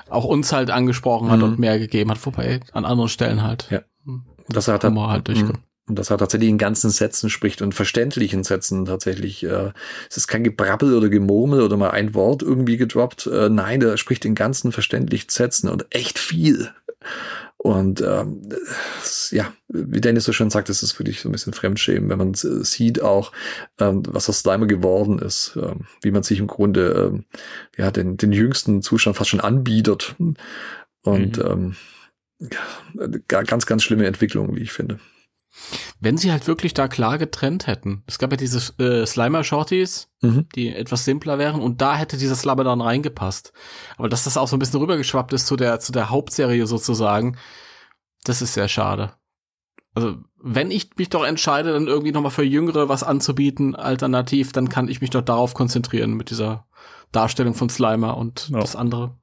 [0.09, 1.45] auch uns halt angesprochen hat Mhm.
[1.45, 3.69] und mehr gegeben hat, wobei an anderen Stellen halt.
[3.71, 3.83] Ja.
[4.07, 4.23] Hm.
[4.49, 5.59] Das hat Humor halt durchkommt.
[5.87, 5.91] Mhm.
[5.91, 9.45] Und dass er tatsächlich in ganzen Sätzen spricht und verständlichen Sätzen tatsächlich.
[9.45, 9.73] Äh,
[10.11, 13.27] es ist kein Gebrabbel oder Gemurmel oder mal ein Wort irgendwie gedroppt.
[13.27, 16.71] Äh, nein, der spricht in ganzen verständlichen Sätzen und echt viel.
[17.57, 18.43] Und ähm,
[19.31, 22.33] ja, wie Dennis so schön sagt, es ist wirklich so ein bisschen Fremdschämen, wenn man
[22.33, 23.33] äh, sieht auch,
[23.79, 27.25] ähm, was aus Slimer geworden ist, ähm, wie man sich im Grunde ähm,
[27.79, 30.15] ja den, den jüngsten Zustand fast schon anbietet.
[31.03, 31.77] Und ähm,
[32.39, 34.99] ja, ga- ganz, ganz schlimme Entwicklung, wie ich finde.
[36.01, 38.03] Wenn sie halt wirklich da klar getrennt hätten.
[38.07, 40.49] Es gab ja diese äh, Slimer-Shorties, Mhm.
[40.55, 43.53] die etwas simpler wären und da hätte dieser Slabber dann reingepasst.
[43.97, 47.37] Aber dass das auch so ein bisschen rübergeschwappt ist zu der, zu der Hauptserie sozusagen,
[48.25, 49.13] das ist sehr schade.
[49.95, 54.69] Also, wenn ich mich doch entscheide, dann irgendwie nochmal für Jüngere was anzubieten, alternativ, dann
[54.69, 56.67] kann ich mich doch darauf konzentrieren mit dieser
[57.13, 58.59] Darstellung von Slimer und Ja.
[58.61, 59.17] das andere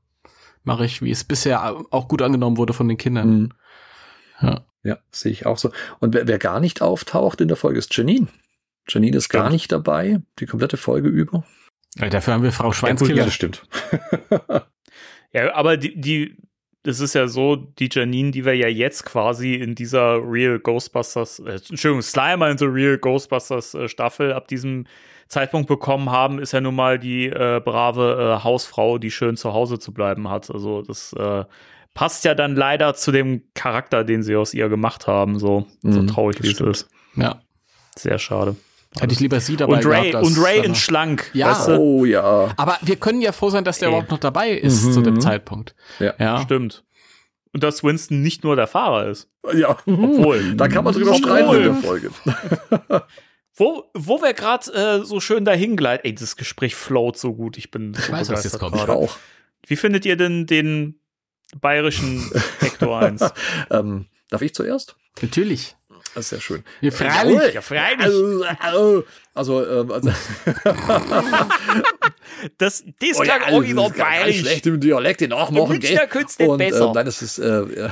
[0.64, 3.30] mache ich, wie es bisher auch gut angenommen wurde von den Kindern.
[3.30, 3.50] Mhm.
[4.42, 4.66] Ja.
[4.84, 5.72] Ja, sehe ich auch so.
[6.00, 8.28] Und wer, wer gar nicht auftaucht in der Folge ist Janine.
[8.88, 11.44] Janine ist gar nicht dabei, die komplette Folge über.
[11.98, 13.26] Ja, dafür haben wir Frau Ja, Schweinskiller.
[13.26, 13.64] das stimmt.
[15.34, 16.36] Ja, aber die, die,
[16.84, 21.40] das ist ja so, die Janine, die wir ja jetzt quasi in dieser Real Ghostbusters,
[21.40, 24.86] äh, Entschuldigung, Slimer in the Real Ghostbusters äh, Staffel ab diesem
[25.30, 29.54] Zeitpunkt bekommen haben, ist ja nun mal die äh, brave äh, Hausfrau, die schön zu
[29.54, 30.52] Hause zu bleiben hat.
[30.52, 31.46] Also das äh,
[31.94, 36.02] passt ja dann leider zu dem Charakter, den sie aus ihr gemacht haben, so, so
[36.02, 36.88] Mhm, traurig das wie es ist.
[37.16, 37.42] Ja.
[37.98, 38.56] Sehr schade.
[39.00, 40.26] Hätte ich lieber sie dabei Und Ray, gehabt.
[40.26, 41.30] und Ray in schlank.
[41.34, 41.52] Ja.
[41.52, 41.78] weißt du?
[41.78, 42.50] Oh ja.
[42.58, 43.96] Aber wir können ja froh sein, dass der Okay.
[43.98, 44.92] überhaupt noch dabei ist Mhm.
[44.94, 45.76] zu dem Zeitpunkt.
[46.00, 46.14] Ja.
[46.20, 46.42] Ja.
[46.42, 46.84] Stimmt.
[47.54, 49.30] Und dass Winston nicht nur der Fahrer ist.
[49.54, 49.72] Ja.
[49.86, 50.56] Obwohl.
[50.58, 51.20] Da kann man drüber Obwohl.
[51.20, 52.12] streiten in der Folge.
[53.56, 56.06] Wo, wo wir gerade äh, so schön dahin gleiten.
[56.08, 57.58] Ey, das Gespräch float so gut.
[57.58, 58.76] Ich bin so weiß, was begeistert jetzt kommt.
[58.78, 58.98] Ich gerade.
[58.98, 59.18] auch.
[59.68, 61.01] Wie findet ihr denn den
[61.60, 62.30] bayerischen
[62.60, 63.22] Hector 1?
[63.72, 64.96] Ähm, darf ich zuerst?
[65.22, 65.76] Natürlich.
[66.14, 66.64] Das ist sehr schön.
[66.82, 67.54] Wir freilich.
[67.54, 68.06] Ja, freilich.
[68.60, 70.10] Also, also, ähm, also
[72.58, 74.40] Das, das Oh ja, klang also, original das ist ganz bayerisch.
[74.40, 76.00] schlecht im Dialekt nachmachen, gell?
[76.14, 76.90] nicht Und besser.
[76.90, 77.90] äh, nein, das ist äh,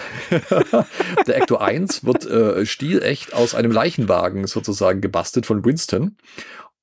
[1.27, 6.17] der Ecto 1 wird äh, stilecht aus einem Leichenwagen sozusagen gebastelt von Winston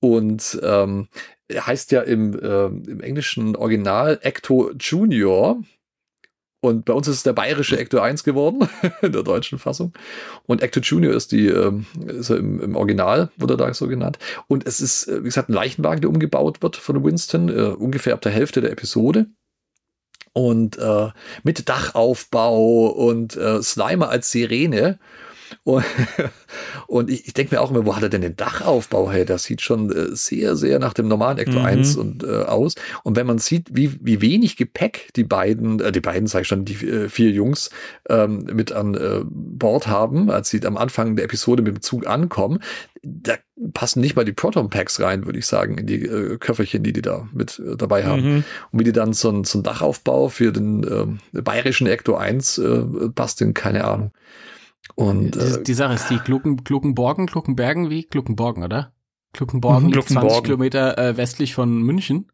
[0.01, 1.09] und ähm,
[1.49, 5.61] er heißt ja im, äh, im englischen Original Ecto Junior
[6.67, 8.69] und bei uns ist es der bayerische Ecto 1 geworden,
[9.03, 9.93] in der deutschen Fassung.
[10.47, 13.89] Und Ecto Junior ist die, ähm, ist er im, im Original, wurde er da so
[13.89, 14.19] genannt.
[14.49, 18.15] Und es ist, äh, wie gesagt, ein Leichenwagen, der umgebaut wird von Winston, äh, ungefähr
[18.15, 19.27] ab der Hälfte der Episode.
[20.33, 21.09] Und äh,
[21.45, 24.99] mit Dachaufbau und äh, Slimer als Sirene.
[25.65, 25.85] Und,
[26.87, 29.25] und ich, ich denke mir auch immer, wo hat er denn den Dachaufbau her?
[29.25, 31.65] Das sieht schon äh, sehr, sehr nach dem normalen Ecto Mhm.
[31.65, 32.75] 1 und, äh, aus.
[33.03, 36.49] Und wenn man sieht, wie, wie wenig Gepäck die beiden, äh, die beiden, sage ich
[36.49, 37.71] schon, die äh, vier Jungs
[38.09, 42.07] ähm, mit an äh, Bord haben, als sie am Anfang der Episode mit dem Zug
[42.07, 42.61] ankommen,
[43.03, 43.35] da
[43.73, 47.03] passen nicht mal die Proton-Packs rein, würde ich sagen, in die äh, Köfferchen, die die
[47.03, 48.23] da mit äh, dabei haben.
[48.37, 48.45] Mhm.
[48.73, 52.59] Und wie die dann so, ein- so einen Dachaufbau für den ähm, bayerischen Ecto 1
[52.59, 52.81] äh,
[53.15, 54.11] basteln, keine Ahnung.
[54.95, 58.03] Und Die, äh, die Sache ist die Glucken, Gluckenborgen, Gluckenbergen wie?
[58.05, 58.93] Gluckenborgen, oder?
[59.33, 60.45] Gluckenborgen Mhm, liegt 20 Gluckenborgen.
[60.45, 62.31] Kilometer äh, westlich von München.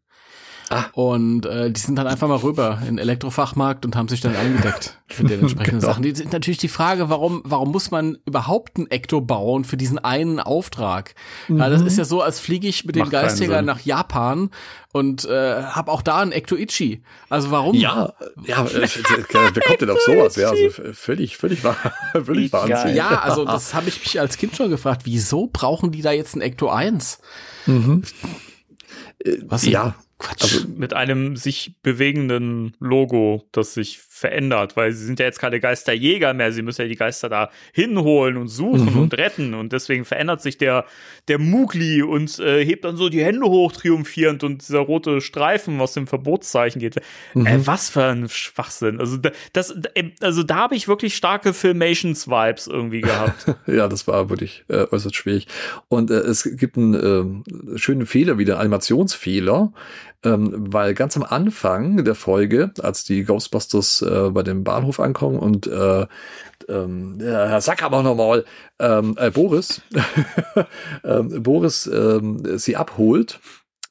[0.72, 0.84] Ah.
[0.92, 4.34] Und äh, die sind dann einfach mal rüber in den Elektrofachmarkt und haben sich dann
[4.36, 5.92] eingedeckt für den entsprechenden Genau.
[5.92, 6.02] Sachen.
[6.02, 9.98] Die sind natürlich die Frage, warum, warum muss man überhaupt ein Ecto bauen für diesen
[9.98, 11.14] einen Auftrag?
[11.48, 13.64] Ja, das ist ja so, als fliege ich mit dem Macht Sinn.
[13.64, 14.50] nach Japan
[14.92, 17.02] und äh, habe auch da ein Ecto Ichi.
[17.28, 17.74] Also warum?
[17.74, 18.12] ja,
[18.44, 20.36] ja, äh, wer kommt denn auf sowas?
[20.36, 21.76] Ja, also völlig, völlig, wahr,
[22.24, 22.70] völlig Geil.
[22.70, 22.96] Wahnsinn.
[22.96, 25.02] Ja, also das habe ich mich als Kind schon gefragt.
[25.04, 27.18] Wieso brauchen die da jetzt ein Ecto 1?
[27.66, 28.02] Mhm.
[29.46, 30.42] Was Ja, Quatsch.
[30.42, 35.58] also Mit einem sich bewegenden Logo, das sich verändert, weil sie sind ja jetzt keine
[35.58, 38.98] Geisterjäger mehr, sie müssen ja die Geister da hinholen und suchen Mhm.
[39.00, 40.84] und retten und deswegen verändert sich der,
[41.28, 45.80] der Mugli und äh, hebt dann so die Hände hoch triumphierend und dieser rote Streifen
[45.80, 47.00] aus dem Verbotszeichen geht.
[47.34, 47.46] Mhm.
[47.46, 49.00] Äh, was für ein Schwachsinn.
[49.00, 49.74] Also da, das,
[50.20, 53.46] also da habe ich wirklich starke Filmations-Vibes irgendwie gehabt.
[53.66, 55.46] Ja, das war wirklich äh, äußerst schwierig.
[55.88, 57.42] Und äh, es gibt einen
[57.74, 59.72] äh, schönen Fehler wieder, Animationsfehler.
[60.24, 65.38] Ähm, weil ganz am Anfang der Folge, als die Ghostbusters äh, bei dem Bahnhof ankommen
[65.38, 66.06] und äh,
[66.68, 68.44] ähm, ja, sag aber nochmal,
[68.78, 69.82] ähm, äh, Boris,
[71.04, 73.40] ähm, Boris ähm, sie abholt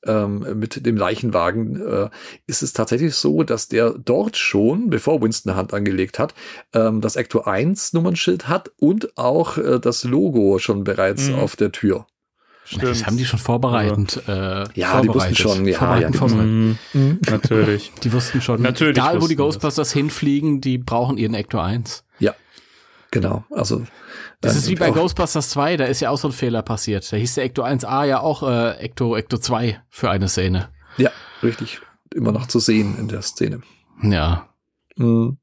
[0.05, 2.09] ähm, mit dem Leichenwagen, äh,
[2.47, 6.33] ist es tatsächlich so, dass der dort schon, bevor Winston Hand angelegt hat,
[6.73, 11.35] ähm, das Ecto 1 Nummernschild hat und auch äh, das Logo schon bereits Mhm.
[11.35, 12.07] auf der Tür.
[12.79, 14.21] Das haben die schon vorbereitend.
[14.27, 14.31] Äh,
[14.75, 15.37] Ja, die wussten vorbereitet.
[15.37, 16.79] schon, ja, Vorbereiten, ja, die vorbereiten.
[16.93, 17.19] Mhm.
[17.29, 17.91] Natürlich.
[18.03, 19.45] Die wussten schon, Natürlich egal wo die wussten das.
[19.55, 22.05] Ghostbusters hinfliegen, die brauchen ihren Ecto 1.
[23.13, 23.83] Genau, also
[24.39, 27.11] Das äh, ist wie bei Ghostbusters 2, da ist ja auch so ein Fehler passiert.
[27.11, 30.69] Da hieß der Ecto 1A ja auch äh, Ecto, Ecto 2 für eine Szene.
[30.95, 31.09] Ja,
[31.43, 31.81] richtig.
[32.15, 33.63] Immer noch zu sehen in der Szene.
[34.01, 34.47] Ja.
[34.95, 35.39] Mhm.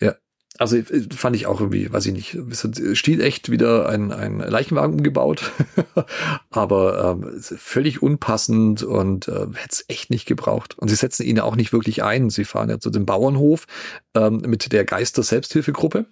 [0.00, 0.14] Ja.
[0.58, 0.84] Also äh,
[1.14, 5.52] fand ich auch irgendwie, weiß ich nicht, es hat stilecht wieder ein, ein Leichenwagen umgebaut,
[6.50, 10.78] aber ähm, völlig unpassend und äh, hätte es echt nicht gebraucht.
[10.78, 12.30] Und sie setzen ihn auch nicht wirklich ein.
[12.30, 13.66] Sie fahren ja zu dem Bauernhof
[14.14, 16.06] ähm, mit der Geister-Selbsthilfegruppe.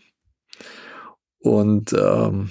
[1.38, 2.50] Und ähm,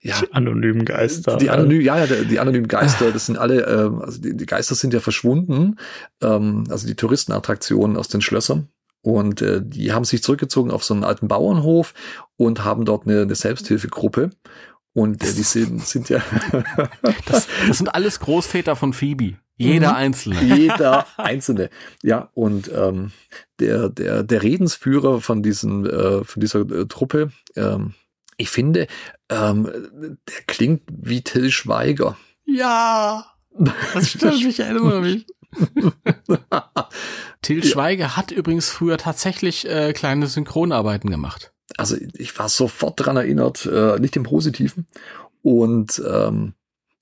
[0.00, 1.36] ja, Die anonymen Geister.
[1.38, 4.46] die anonym, ja, ja, die, die anonymen Geister, das sind alle, ähm, also die, die
[4.46, 5.76] Geister sind ja verschwunden,
[6.22, 8.68] ähm, also die Touristenattraktionen aus den Schlössern.
[9.04, 11.92] Und äh, die haben sich zurückgezogen auf so einen alten Bauernhof
[12.36, 14.30] und haben dort eine, eine Selbsthilfegruppe.
[14.94, 16.22] Und äh, die sind, sind ja
[17.26, 19.34] Das, das sind alles Großväter von Phoebe.
[19.56, 19.96] Jeder Mhm.
[19.96, 20.56] einzelne.
[20.56, 21.68] jeder einzelne.
[22.02, 23.12] Ja, und ähm,
[23.60, 27.92] der, der, der Redensführer von diesen, äh, von dieser äh, Truppe, ähm,
[28.38, 28.86] ich finde,
[29.28, 32.16] ähm, der klingt wie Till Schweiger.
[32.46, 33.26] Ja.
[33.94, 35.26] Das stimmt, ich erinnere mich.
[37.42, 37.64] Till.
[37.64, 41.52] Schweiger hat übrigens früher tatsächlich äh, kleine Synchronarbeiten gemacht.
[41.76, 44.86] also ich war sofort dran erinnert, äh, nicht im Positiven.
[45.42, 46.54] Und ähm,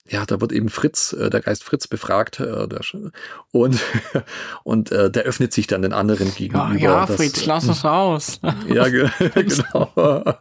[0.09, 2.81] ja, da wird eben Fritz, äh, der Geist Fritz befragt, äh, der,
[3.51, 3.79] und
[4.63, 6.73] und äh, der öffnet sich dann den anderen gegenüber.
[7.07, 8.39] Das- lass uns raus.
[8.67, 10.35] ja, ge genau.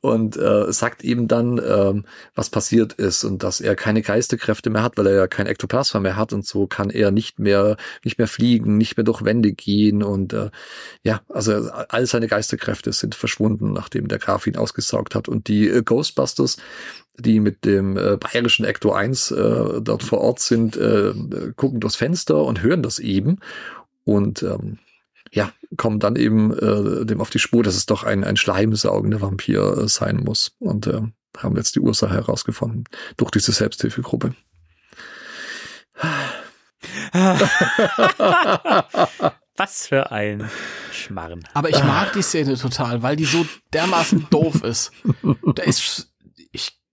[0.00, 4.82] Und äh, sagt ihm dann, ähm, was passiert ist und dass er keine Geisterkräfte mehr
[4.82, 8.18] hat, weil er ja kein Ektoplasma mehr hat und so kann er nicht mehr nicht
[8.18, 10.50] mehr fliegen, nicht mehr durch Wände gehen und äh,
[11.04, 15.68] ja, also all seine Geisterkräfte sind verschwunden, nachdem der Graf ihn ausgesaugt hat und die
[15.68, 16.56] äh, Ghostbusters
[17.16, 21.12] die mit dem äh, bayerischen Ecto 1 äh, dort vor Ort sind, äh,
[21.56, 23.38] gucken durchs Fenster und hören das eben
[24.04, 24.78] und ähm,
[25.32, 29.20] ja, kommen dann eben äh, dem auf die Spur, dass es doch ein, ein schleimsaugender
[29.20, 30.56] Vampir äh, sein muss.
[30.58, 31.02] Und äh,
[31.38, 32.84] haben jetzt die Ursache herausgefunden
[33.16, 34.34] durch diese Selbsthilfegruppe.
[39.56, 40.50] Was für ein
[40.90, 41.46] Schmarren.
[41.52, 44.90] Aber ich mag die Szene total, weil die so dermaßen doof ist.
[45.54, 46.09] Da ist,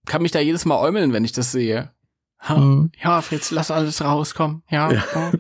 [0.08, 1.92] kann mich da jedes Mal äumeln, wenn ich das sehe.
[2.42, 2.92] Ha, Mhm.
[3.02, 4.64] Ja, Fritz, lass alles rauskommen.
[4.70, 5.04] Ja, Ja.
[5.16, 5.32] ja.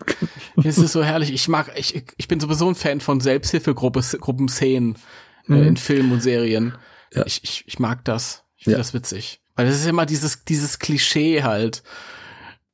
[0.63, 1.31] es ist so herrlich.
[1.31, 4.95] Ich mag, ich, ich bin sowieso ein Fan von Selbsthilfegruppen-Szenen
[5.47, 5.63] äh, Mhm.
[5.63, 6.73] in Filmen und Serien.
[7.13, 7.25] Ja.
[7.25, 8.43] Ich, ich, ich mag das.
[8.57, 9.41] Ich finde das witzig.
[9.55, 11.83] Weil das ist immer dieses, dieses Klischee halt,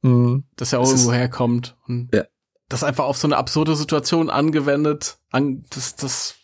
[0.02, 0.46] Mhm.
[0.56, 1.78] das ja auch irgendwo herkommt.
[1.88, 2.24] Und Ja.
[2.70, 5.18] das einfach auf so eine absurde Situation angewendet.
[5.32, 6.36] An, das, das,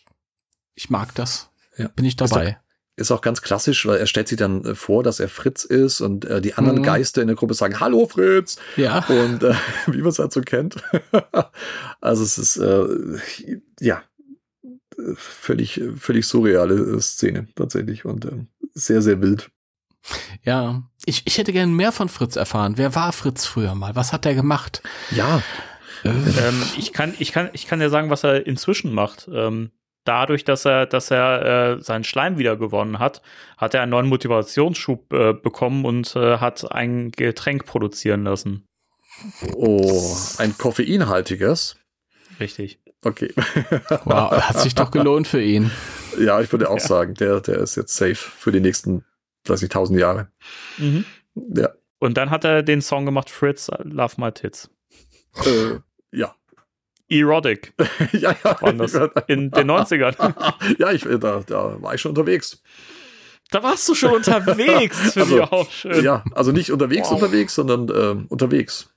[0.74, 1.50] ich mag das.
[1.76, 1.88] Ja.
[1.88, 2.58] Bin ich dabei.
[3.00, 6.00] Ist auch ganz klassisch, weil er stellt sich dann äh, vor, dass er Fritz ist
[6.02, 6.82] und äh, die anderen Mhm.
[6.82, 8.56] Geister in der Gruppe sagen, Hallo Fritz!
[8.76, 9.04] Ja.
[9.08, 9.54] Und äh,
[9.86, 10.76] wie man es halt so kennt.
[12.00, 12.84] also es ist äh,
[13.80, 14.02] ja
[14.98, 19.50] äh, völlig, völlig surreale äh, Szene tatsächlich und ähm, sehr, sehr wild.
[20.44, 20.82] Ja.
[21.06, 22.74] Ich, ich hätte gern mehr von Fritz erfahren.
[22.76, 23.96] Wer war Fritz früher mal?
[23.96, 24.82] Was hat er gemacht?
[25.10, 25.42] Ja,
[26.04, 29.28] ähm, ich kann, ich kann, ich kann dir sagen, was er inzwischen macht.
[29.32, 29.70] Ähm,
[30.10, 33.22] dadurch, dass er, dass er äh, seinen Schleim wieder gewonnen hat,
[33.56, 38.66] hat er einen neuen Motivationsschub äh, bekommen und äh, hat ein Getränk produzieren lassen.
[39.54, 41.76] oh, ein koffeinhaltiges.
[42.40, 42.80] Richtig.
[43.04, 43.32] Okay.
[44.04, 45.70] Wow, hat sich doch gelohnt für ihn.
[46.18, 46.86] ja, ich würde auch Ja.
[46.86, 49.04] sagen, der, der ist jetzt safe für die nächsten,
[49.46, 50.28] weiß ich, tausend Jahre.
[50.78, 51.04] Mhm.
[51.54, 51.70] Ja.
[52.00, 54.70] Und dann hat er den Song gemacht, Fritz, Love My Tits.
[55.46, 55.78] Äh,
[56.12, 56.34] ja.
[57.10, 57.72] Erotic
[58.12, 58.62] ja, ja.
[58.62, 58.94] waren das
[59.26, 60.34] in den 90ern.
[60.78, 62.62] ja, ich, da, da war ich schon unterwegs.
[63.50, 64.98] Da warst du schon unterwegs.
[65.02, 66.04] Das finde ich Also, auch schön.
[66.04, 67.20] Ja, also nicht unterwegs, Wow.
[67.20, 68.90] unterwegs, sondern ähm, unterwegs.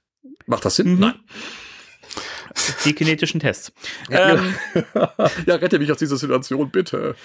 [0.45, 0.93] Macht das Sinn?
[0.93, 0.99] Mhm.
[0.99, 1.13] Nein.
[2.85, 3.73] Die kinetischen Tests.
[4.09, 4.55] Ja, Ähm,
[5.47, 7.15] ja, rette mich aus dieser Situation, bitte.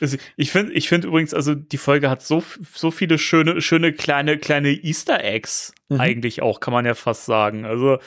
[0.00, 2.42] Also ich finde, ich finde übrigens, also die Folge hat so,
[2.74, 6.00] so viele schöne, schöne kleine, kleine Easter Eggs Mhm.
[6.00, 7.64] eigentlich auch, kann man ja fast sagen.
[7.64, 7.98] Also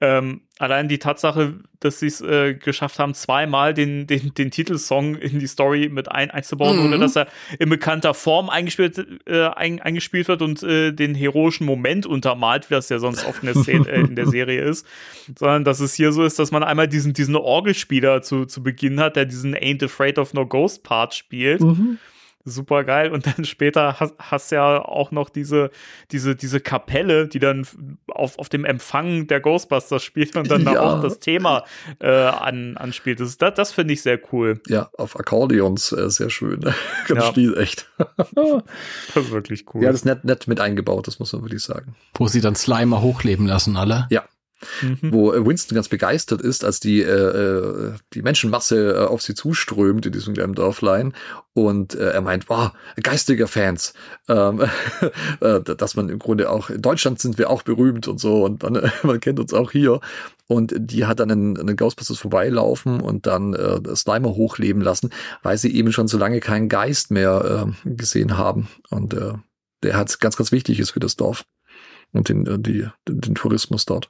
[0.00, 5.16] ähm, allein die Tatsache, dass sie es äh, geschafft haben, zweimal den, den, den Titelsong
[5.16, 6.86] in die Story mit ein, einzubauen, Mhm.
[6.86, 7.28] ohne dass er
[7.58, 12.74] in bekannter Form eingespielt, äh, ein, eingespielt wird und äh, den heroischen Moment untermalt, wie
[12.74, 14.86] das ja sonst oft in der, Szene, äh, in der Serie ist,
[15.38, 18.98] sondern dass es hier so ist, dass man einmal diesen, diesen Orgelspieler zu, zu Beginn
[18.98, 21.60] hat, der diesen Ain't Afraid of No Ghost Part spielt.
[22.48, 23.10] Super geil.
[23.10, 25.70] Und dann später hast, hast ja auch noch diese,
[26.12, 27.66] diese, diese Kapelle, die dann
[28.08, 30.80] auf, auf dem Empfang der Ghostbusters spielt und dann da Ja.
[30.82, 31.64] auch das Thema
[31.98, 33.18] äh, an, anspielt.
[33.20, 34.60] Das, das, das finde ich sehr cool.
[34.68, 36.60] Ja, auf Akkordeons äh, sehr schön.
[37.08, 37.30] Ganz Ja.
[37.32, 37.90] stiel, echt.
[39.14, 39.82] Das ist wirklich cool.
[39.82, 41.96] Ja, das ist nett, nett mit eingebaut, das muss man wirklich sagen.
[42.14, 44.06] Wo sie dann Slimer hochleben lassen, alle.
[44.10, 44.24] Ja.
[44.82, 45.12] Mhm.
[45.12, 49.34] Wo äh, Winston ganz begeistert ist, als die, äh, äh, die Menschenmasse äh, auf sie
[49.34, 51.12] zuströmt in diesem kleinen Dörflein.
[51.54, 53.94] Und äh, er meint, wow, geistiger Fans.
[54.28, 54.62] Ähm,
[55.40, 58.44] äh, dass man im Grunde auch, in Deutschland sind wir auch berühmt und so.
[58.44, 60.00] Und man, man kennt uns auch hier.
[60.48, 65.10] Und die hat dann einen, einen Ghostbusters vorbeilaufen und dann äh, Slimer hochleben lassen,
[65.42, 68.68] weil sie eben schon so lange keinen Geist mehr äh, gesehen haben.
[68.90, 69.32] Und äh,
[69.82, 71.44] der hat ganz, ganz wichtig ist für das Dorf
[72.12, 74.08] und den, äh, die, den Tourismus dort.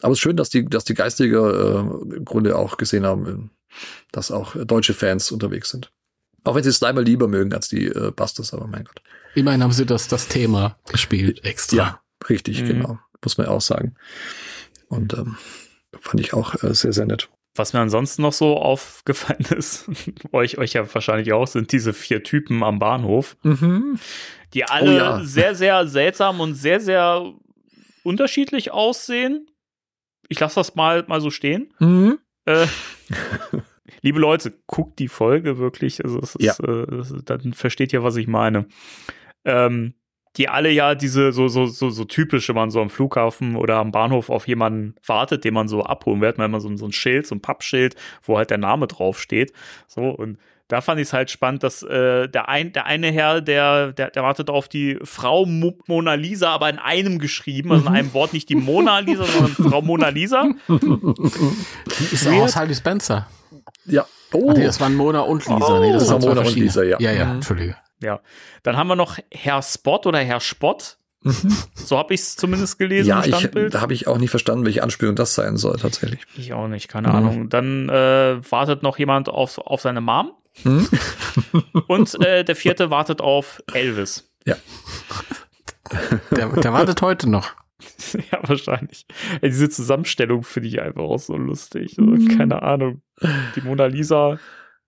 [0.00, 3.26] Aber es ist schön, dass die, dass die Geistige äh, im Grunde auch gesehen haben,
[3.26, 3.74] äh,
[4.12, 5.92] dass auch deutsche Fans unterwegs sind.
[6.44, 9.00] Auch wenn sie Slimer lieber mögen als die äh, Busters, aber mein Gott.
[9.34, 11.76] Immerhin haben sie das, das Thema gespielt, extra.
[11.76, 12.66] Ja, richtig, Mhm.
[12.66, 12.98] genau.
[13.22, 13.94] Muss man auch sagen.
[14.88, 15.36] Und ähm,
[16.00, 17.28] fand ich auch äh, sehr, sehr nett.
[17.54, 19.88] Was mir ansonsten noch so aufgefallen ist,
[20.32, 23.98] euch, euch ja wahrscheinlich auch, sind diese vier Typen am Bahnhof, Mhm.
[24.54, 25.20] die alle Oh ja.
[25.24, 27.32] sehr, sehr seltsam und sehr, sehr
[28.02, 29.46] unterschiedlich aussehen.
[30.32, 31.72] Ich lasse das mal, mal so stehen.
[31.78, 32.18] Mhm.
[32.46, 32.66] Äh,
[34.02, 36.04] liebe Leute, guckt die Folge wirklich.
[36.04, 36.54] Also es ist, Ja.
[36.64, 38.66] äh, dann versteht ihr, was ich meine.
[39.44, 39.94] Ähm,
[40.38, 43.76] die alle ja diese so so so so typisch, wenn man so am Flughafen oder
[43.76, 46.86] am Bahnhof auf jemanden wartet, den man so abholen wird, man hat immer so, so
[46.86, 49.52] ein Schild, so ein Pappschild, wo halt der Name draufsteht.
[49.88, 50.38] So und
[50.72, 54.10] da fand ich es halt spannend, dass äh, der, ein, der eine Herr, der, der,
[54.10, 58.14] der wartet auf die Frau Mo Mona Lisa, aber in einem geschrieben, also in einem
[58.14, 60.46] Wort nicht die Mona Lisa, sondern Frau Mona Lisa.
[60.68, 63.26] Die ist auch aus Heidi Spencer.
[63.84, 64.06] Ja.
[64.32, 65.76] Oh, Ach nee, das waren Mona und Lisa.
[65.76, 65.80] Oh.
[65.80, 66.64] nee, das waren zwei Mona und verschiedene.
[66.66, 66.96] Lisa, ja.
[67.00, 67.30] Ja, ja, Mhm.
[67.32, 67.76] Entschuldige.
[68.02, 68.20] Ja.
[68.62, 70.96] Dann haben wir noch Herr Spot oder Herr Spott.
[71.74, 74.82] So habe ich es zumindest gelesen ja, ich, da habe ich auch nicht verstanden, welche
[74.82, 76.20] Anspielung das sein soll, tatsächlich.
[76.36, 77.14] Ich, auch nicht, keine Mhm.
[77.14, 77.48] Ahnung.
[77.50, 80.32] Dann äh, wartet noch jemand auf, auf seine Mom.
[80.62, 80.86] Hm?
[81.88, 84.30] Und äh, der vierte wartet auf Elvis.
[86.30, 87.50] Der, der wartet heute noch.
[88.30, 89.06] ja, wahrscheinlich.
[89.40, 91.96] Ey, diese Zusammenstellung finde ich einfach auch so lustig.
[91.98, 92.36] Mhm.
[92.36, 93.02] Keine Ahnung.
[93.56, 94.38] Die Mona Lisa,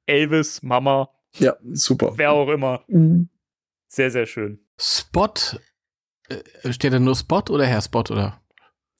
[0.06, 2.12] Elvis, Mama, Ja, super.
[2.16, 2.84] wer auch immer.
[2.88, 3.28] Mhm.
[3.88, 4.60] Sehr, sehr schön.
[4.80, 5.34] Spot.
[6.28, 8.40] Äh, steht da nur Spot oder Herr Spot oder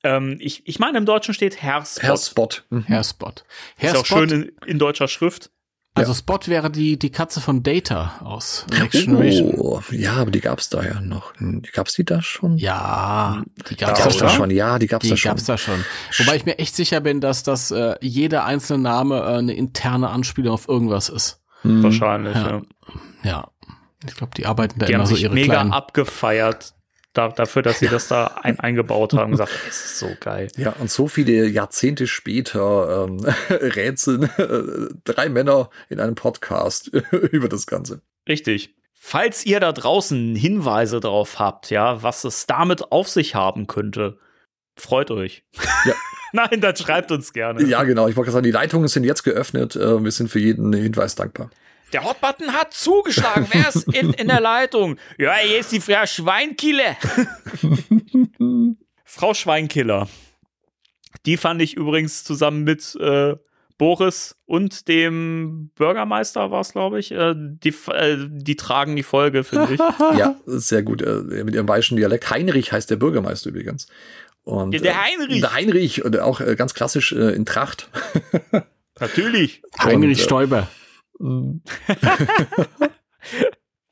[0.03, 2.03] Ähm, ich, ich meine, im Deutschen steht Herr Spot.
[2.03, 2.49] Herr Spot.
[2.71, 2.83] Mhm.
[2.85, 3.33] Herr Spot?
[3.77, 4.19] Herr Ist auch Spot.
[4.19, 5.51] schön in, in deutscher Schrift.
[5.95, 9.55] Also Spot wäre die, die Katze von Data aus Next Generation.
[9.59, 11.32] Oh, ja, aber die gab's da ja noch.
[11.38, 12.57] Die gab's die da schon?
[12.59, 14.51] Ja, die die gab's, gab's da da schon.
[14.51, 15.30] Ja, die gab's Die da schon.
[15.30, 15.84] gab's da schon.
[16.18, 20.11] Wobei ich mir echt sicher bin, dass das äh, jeder einzelne Name äh, eine interne
[20.11, 21.40] Anspielung auf irgendwas ist.
[21.62, 22.34] Wahrscheinlich.
[22.34, 22.49] Ja.
[22.51, 22.62] Ja.
[23.22, 23.49] Ja.
[24.07, 25.72] Ich glaube, die arbeiten da Die immer haben so sich ihre mega kleinen.
[25.72, 26.74] abgefeiert
[27.15, 29.31] da, dafür, dass sie das da ein, eingebaut haben.
[29.33, 30.49] Gesagt, es ist so geil.
[30.57, 36.89] Ja, und so viele Jahrzehnte später ähm, rätseln äh, drei Männer in einem Podcast
[37.33, 38.03] über das Ganze.
[38.29, 38.75] Richtig.
[38.93, 44.19] Falls ihr da draußen Hinweise drauf habt, ja, was es damit auf sich haben könnte,
[44.77, 45.45] freut euch.
[45.85, 45.95] Ja.
[46.33, 47.62] Nein, dann schreibt uns gerne.
[47.65, 48.09] Ja, genau.
[48.09, 49.77] Ich wollte gerade sagen, die Leitungen sind jetzt geöffnet.
[49.77, 51.51] Äh, wir sind für jeden Hinweis dankbar.
[51.95, 53.47] Der Hotbutton hat zugeschlagen.
[53.53, 54.99] Wer ist in, in der Leitung?
[55.16, 56.97] Ja, hier ist die Frau Schweinkiller.
[59.05, 60.09] Frau Schweinkiller.
[61.24, 63.36] Die fand ich übrigens zusammen mit äh,
[63.78, 67.12] Boris und dem Bürgermeister war es, glaube ich.
[67.12, 69.80] Äh, die, äh, die tragen die Folge, finde ich.
[70.18, 71.01] Ja, sehr gut.
[71.01, 72.28] Äh, mit ihrem bayerischen Dialekt.
[72.28, 73.86] Heinrich heißt der Bürgermeister übrigens.
[74.42, 75.40] Und, Ja, der äh, Heinrich.
[75.40, 77.88] Der Heinrich und auch äh, ganz klassisch äh, in Tracht.
[78.99, 79.62] Natürlich.
[79.78, 80.68] Heinrich und, äh, Stoiber.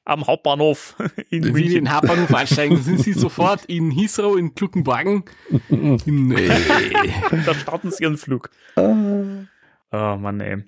[0.05, 1.85] Am Hauptbahnhof in Wenn Sie in München.
[1.85, 5.25] den Hauptbahnhof einsteigen, sind Sie sofort in Heathrow, in Gluckenwagen.
[5.71, 6.49] nee.
[7.47, 8.51] da starten sie ihren Flug.
[8.77, 10.65] Oh Mann, ey.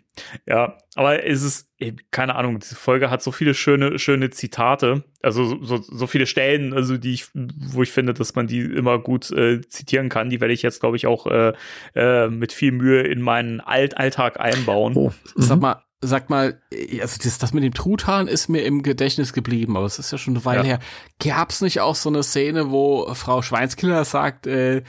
[0.46, 1.68] Ja, aber es ist,
[2.12, 6.26] keine Ahnung, diese Folge hat so viele schöne, schöne Zitate, also so- so, so viele
[6.26, 10.30] Stellen, also die ich, wo ich finde, dass man die immer gut äh, zitieren kann.
[10.30, 11.54] Die werde ich jetzt, glaube ich, auch äh,
[11.96, 14.92] äh, mit viel Mühe in meinen Alt Alltag einbauen.
[14.94, 15.12] Oh.
[15.34, 16.60] Sag mal, sag mal,
[17.00, 20.18] also das, das mit dem Truthahn ist mir im Gedächtnis geblieben, aber es ist ja
[20.18, 20.64] schon eine Weile Ja.
[20.64, 20.78] her.
[21.22, 24.82] Gab's nicht auch so eine Szene, wo Frau Schweinskiller sagt, äh,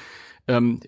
[0.47, 0.79] ähm,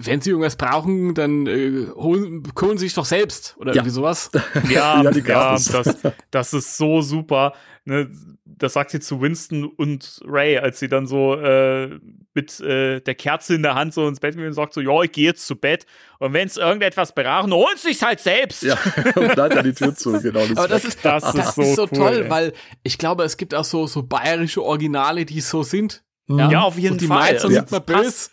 [0.00, 3.76] wenn sie irgendwas brauchen, dann äh, holen, kümmern sie sich doch selbst oder Ja.
[3.82, 4.30] irgendwie sowas.
[4.70, 5.98] Ja, Ja, die ja, das,
[6.30, 7.54] das ist so super.
[7.84, 8.10] Ne,
[8.44, 11.98] das sagt sie zu Winston und Ray, als sie dann so äh,
[12.34, 15.02] mit äh, der Kerze in der Hand so ins Bett gehen und sagt so, ja,
[15.02, 15.86] ich gehe jetzt zu Bett.
[16.18, 18.62] Und wenn es irgendetwas brauchen, holen sie sich halt selbst.
[18.62, 18.76] Ja,
[19.16, 20.40] und bleibt an die Tür zu, genau.
[20.54, 22.30] Aber das ist, Das das, ist ist so so, cool, toll, ey.
[22.30, 26.04] weil ich glaube, es gibt auch so, so bayerische Originale, die so sind.
[26.28, 27.18] Ja, auf jeden Und die Fall.
[27.32, 28.04] Mainzer Also, sind mal das passt.
[28.04, 28.30] böse.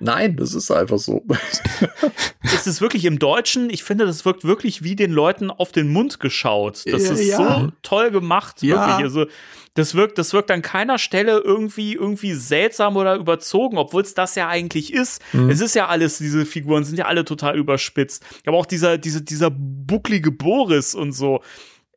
[0.00, 1.24] Nein, das ist einfach so.
[2.42, 5.88] ist es wirklich im Deutschen, ich finde, das wirkt wirklich wie den Leuten auf den
[5.92, 6.82] Mund geschaut.
[6.86, 7.36] Das Ja, ist ja.
[7.36, 8.86] so toll gemacht, Ja.
[8.86, 9.04] wirklich.
[9.04, 9.26] Also,
[9.74, 14.34] das wirkt, das wirkt an keiner Stelle irgendwie, irgendwie seltsam oder überzogen, obwohl es das
[14.34, 15.22] ja eigentlich ist.
[15.32, 15.50] Mhm.
[15.50, 18.24] Es ist ja alles, diese Figuren sind ja alle total überspitzt.
[18.44, 21.42] Aber auch dieser, diese, dieser bucklige Boris und so.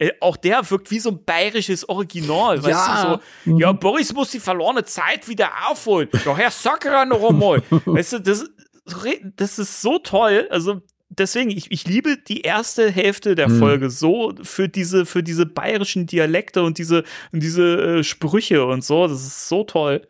[0.01, 2.57] Äh, auch der wirkt wie so ein bayerisches Original.
[2.57, 3.19] Weißt Ja.
[3.45, 6.09] du, so, ja, Boris muss die verlorene Zeit wieder aufholen.
[6.25, 7.61] Ja, Herr Sakra noch einmal.
[7.85, 8.45] weißt du, das,
[9.35, 10.47] das ist so toll.
[10.49, 15.45] Also, deswegen, ich, ich liebe die erste Hälfte der Folge so für diese, für diese
[15.45, 19.07] bayerischen Dialekte und diese, und diese äh, Sprüche und so.
[19.07, 20.07] Das ist so toll.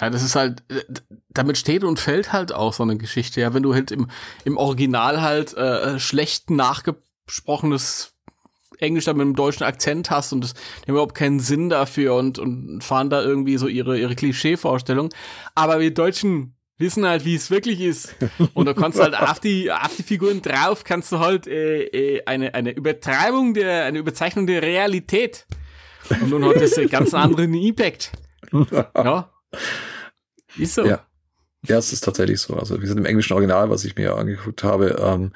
[0.00, 0.82] Ja, das ist halt, äh,
[1.30, 3.40] damit steht und fällt halt auch so eine Geschichte.
[3.40, 4.08] Ja, wenn du halt im,
[4.44, 8.09] im Original halt äh, schlecht nachgesprochenes
[8.80, 12.14] Englisch dann mit einem deutschen Akzent hast und das die haben überhaupt keinen Sinn dafür
[12.16, 15.10] und, und fahren da irgendwie so ihre, ihre Klischee-Vorstellung.
[15.54, 18.16] Aber wir Deutschen wissen halt, wie es wirklich ist.
[18.54, 21.82] Und da kannst du halt auf die, auf die Figuren drauf, kannst du halt äh,
[21.82, 25.46] äh, eine, eine Übertreibung der, eine Überzeichnung der Realität.
[26.08, 28.12] Und nun hat das einen ganz anderen Impact.
[28.52, 29.30] Ja.
[30.58, 30.84] Ist so.
[30.84, 31.06] Ja.
[31.66, 32.56] Ja, es ist tatsächlich so.
[32.56, 35.32] Also, wie gesagt, im englischen Original, was ich mir angeguckt habe, ähm,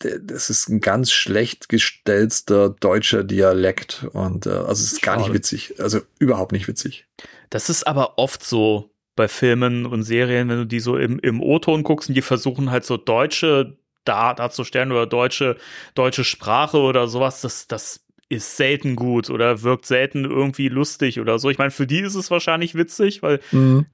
[0.00, 5.26] das ist ein ganz schlecht gestellter deutscher Dialekt und äh, also es ist gar nicht
[5.26, 5.38] Schade.
[5.38, 5.74] witzig.
[5.78, 7.06] Also überhaupt nicht witzig.
[7.50, 11.42] Das ist aber oft so bei Filmen und Serien, wenn du die so im, im
[11.42, 15.56] O-Ton guckst und die versuchen halt so deutsche da, darzustellen oder deutsche,
[15.94, 21.38] deutsche Sprache oder sowas, das, das ist selten gut oder wirkt selten irgendwie lustig oder
[21.38, 21.50] so.
[21.50, 23.40] Ich meine, für die ist es wahrscheinlich witzig, weil,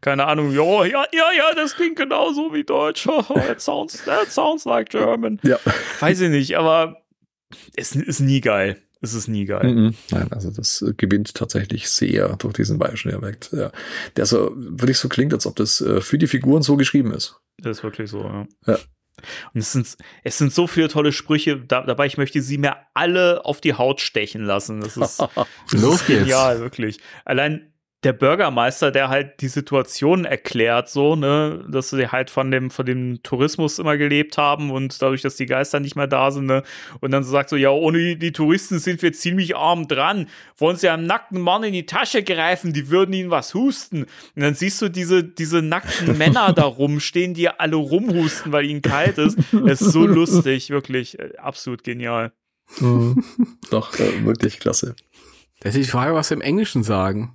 [0.02, 3.04] keine Ahnung, ja, ja, ja, ja, das klingt genauso wie Deutsch.
[3.34, 5.40] That sounds, that sounds like German.
[5.42, 5.58] Ja.
[6.00, 7.02] Weiß ich nicht, aber
[7.74, 8.76] es ist nie geil.
[9.00, 9.72] Es ist nie geil.
[9.72, 9.94] Mhm.
[10.10, 13.50] Nein, also das gewinnt tatsächlich sehr durch diesen bayerischen Dialekt.
[13.52, 13.70] Ja.
[14.16, 17.40] Der so wirklich so klingt, als ob das äh, für die Figuren so geschrieben ist.
[17.58, 18.46] Das ist wirklich so, ja.
[18.66, 18.78] Ja.
[19.55, 22.76] Und es sind, es sind so viele tolle Sprüche, da, dabei ich möchte sie mir
[22.94, 24.80] alle auf die Haut stechen lassen.
[24.80, 25.20] Das ist,
[25.70, 26.20] das Los ist geht's.
[26.20, 26.98] genial, wirklich.
[27.24, 27.72] Allein
[28.06, 32.86] der Bürgermeister, der halt die Situation erklärt, so, ne, dass sie halt von dem, von
[32.86, 36.62] dem Tourismus immer gelebt haben und dadurch, dass die Geister nicht mehr da sind, ne,
[37.00, 40.28] und dann so sagt so, ja, ohne die, die Touristen sind wir ziemlich arm dran.
[40.56, 44.04] Wollen sie einem nackten Mann in die Tasche greifen, die würden ihnen was husten.
[44.04, 48.82] Und dann siehst du diese, diese nackten Männer da rumstehen, die alle rumhusten, weil ihnen
[48.82, 49.36] kalt ist.
[49.66, 52.32] Es ist so lustig, wirklich, äh, absolut genial.
[53.70, 54.94] Doch, äh, wirklich klasse.
[55.58, 57.34] Das ist die Frage, was wir im Englischen sagen.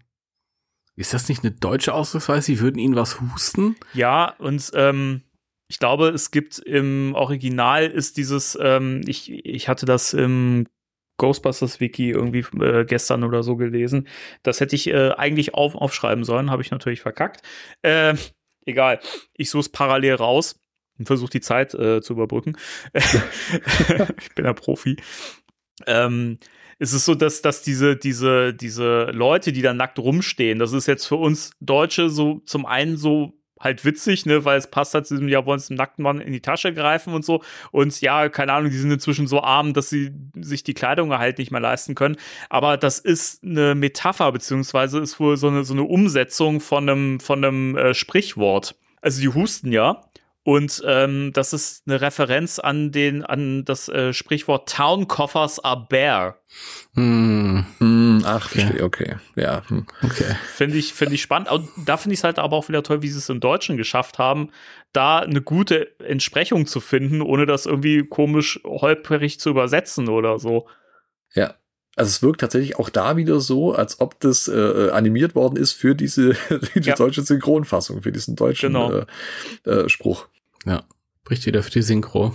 [0.96, 2.46] Ist das nicht eine deutsche Ausdrucksweise?
[2.46, 3.76] Sie würden ihnen was husten?
[3.94, 5.24] Ja, und ähm,
[5.68, 10.68] ich glaube, es gibt im Original ist dieses, ähm, ich, ich hatte das im
[11.18, 14.08] Ghostbusters Wiki irgendwie äh, gestern oder so gelesen.
[14.44, 17.42] Das hätte ich äh, eigentlich auf, aufschreiben sollen, habe ich natürlich verkackt.
[17.84, 18.16] Äh,
[18.66, 19.00] egal,
[19.34, 20.60] ich suche es parallel raus
[20.98, 22.58] und versuche die Zeit äh, zu überbrücken.
[22.94, 24.98] ich bin ja Profi.
[25.86, 26.38] Ähm,
[26.82, 30.88] es ist so, dass, dass diese, diese, diese Leute, die da nackt rumstehen, das ist
[30.88, 35.06] jetzt für uns Deutsche so zum einen so halt witzig, ne, weil es passt halt
[35.06, 37.44] zu diesem, ja, wollen es dem nackten Mann in die Tasche greifen und so.
[37.70, 41.38] Und ja, keine Ahnung, die sind inzwischen so arm, dass sie sich die Kleidung halt
[41.38, 42.16] nicht mehr leisten können.
[42.49, 47.20] Aber das ist eine Metapher, beziehungsweise ist wohl so eine, so eine Umsetzung von einem,
[47.20, 48.74] von einem äh, Sprichwort.
[49.03, 50.02] Also die husten ja.
[50.44, 55.86] Und ähm, das ist eine Referenz an den, an das äh, Sprichwort Town Coffers are
[55.88, 56.36] bare.
[56.96, 59.18] Hm, Hm, ach, verstehe, okay.
[59.36, 59.62] Ja.
[59.68, 59.86] Hm.
[60.04, 60.36] okay.
[60.56, 61.52] Finde ich, finde ich spannend.
[61.52, 63.78] Und da finde ich es halt aber auch wieder toll, wie sie es im Deutschen
[63.78, 64.50] geschafft haben,
[64.94, 70.68] da eine gute Entsprechung zu finden, ohne das irgendwie komisch holperig zu übersetzen oder so.
[71.36, 71.54] Ja.
[71.98, 75.74] Also es wirkt tatsächlich auch da wieder so, als ob das äh, animiert worden ist
[75.74, 76.34] für diese
[76.76, 76.96] die Ja.
[76.96, 79.04] deutsche Synchronfassung, für diesen deutschen Genau.
[79.66, 80.28] äh, äh, Spruch.
[80.66, 80.84] Ja.
[81.24, 82.34] Bricht wieder für die Synchro.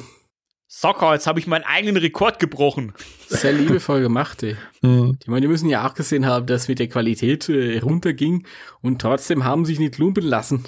[0.68, 2.92] Socker, jetzt habe ich meinen eigenen Rekord gebrochen.
[3.28, 4.56] Sehr liebevoll gemacht, ey.
[4.82, 5.16] Hm.
[5.20, 8.46] Ich meine, die müssen ja auch gesehen haben, dass mit der Qualität äh, runterging
[8.82, 10.66] und trotzdem haben sich nicht lumpen lassen.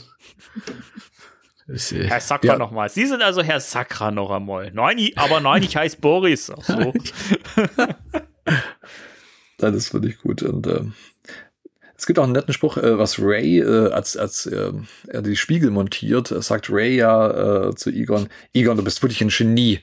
[1.66, 2.58] Das, äh, Herr Sakra Ja.
[2.58, 2.88] nochmal.
[2.90, 4.70] Sie sind also Herr Sakra noch einmal.
[4.72, 6.50] Nein, ich- aber nein, ich heiße Boris.
[6.50, 6.92] Ach so.
[9.58, 10.42] Das ist wirklich gut.
[10.42, 10.94] Und ähm,
[11.98, 14.72] Es gibt auch einen netten Spruch, äh, was Ray, äh, als, als äh,
[15.08, 19.20] er die Spiegel montiert, äh, sagt Ray ja äh, zu Egon, Egon, du bist wirklich
[19.20, 19.80] ein Genie.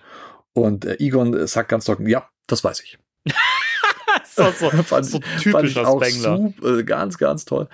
[0.53, 2.97] Und äh, Egon sagt ganz trocken, ja, das weiß ich.
[4.33, 7.67] so, so, fand, so fand typischer ich super, ganz, ganz toll.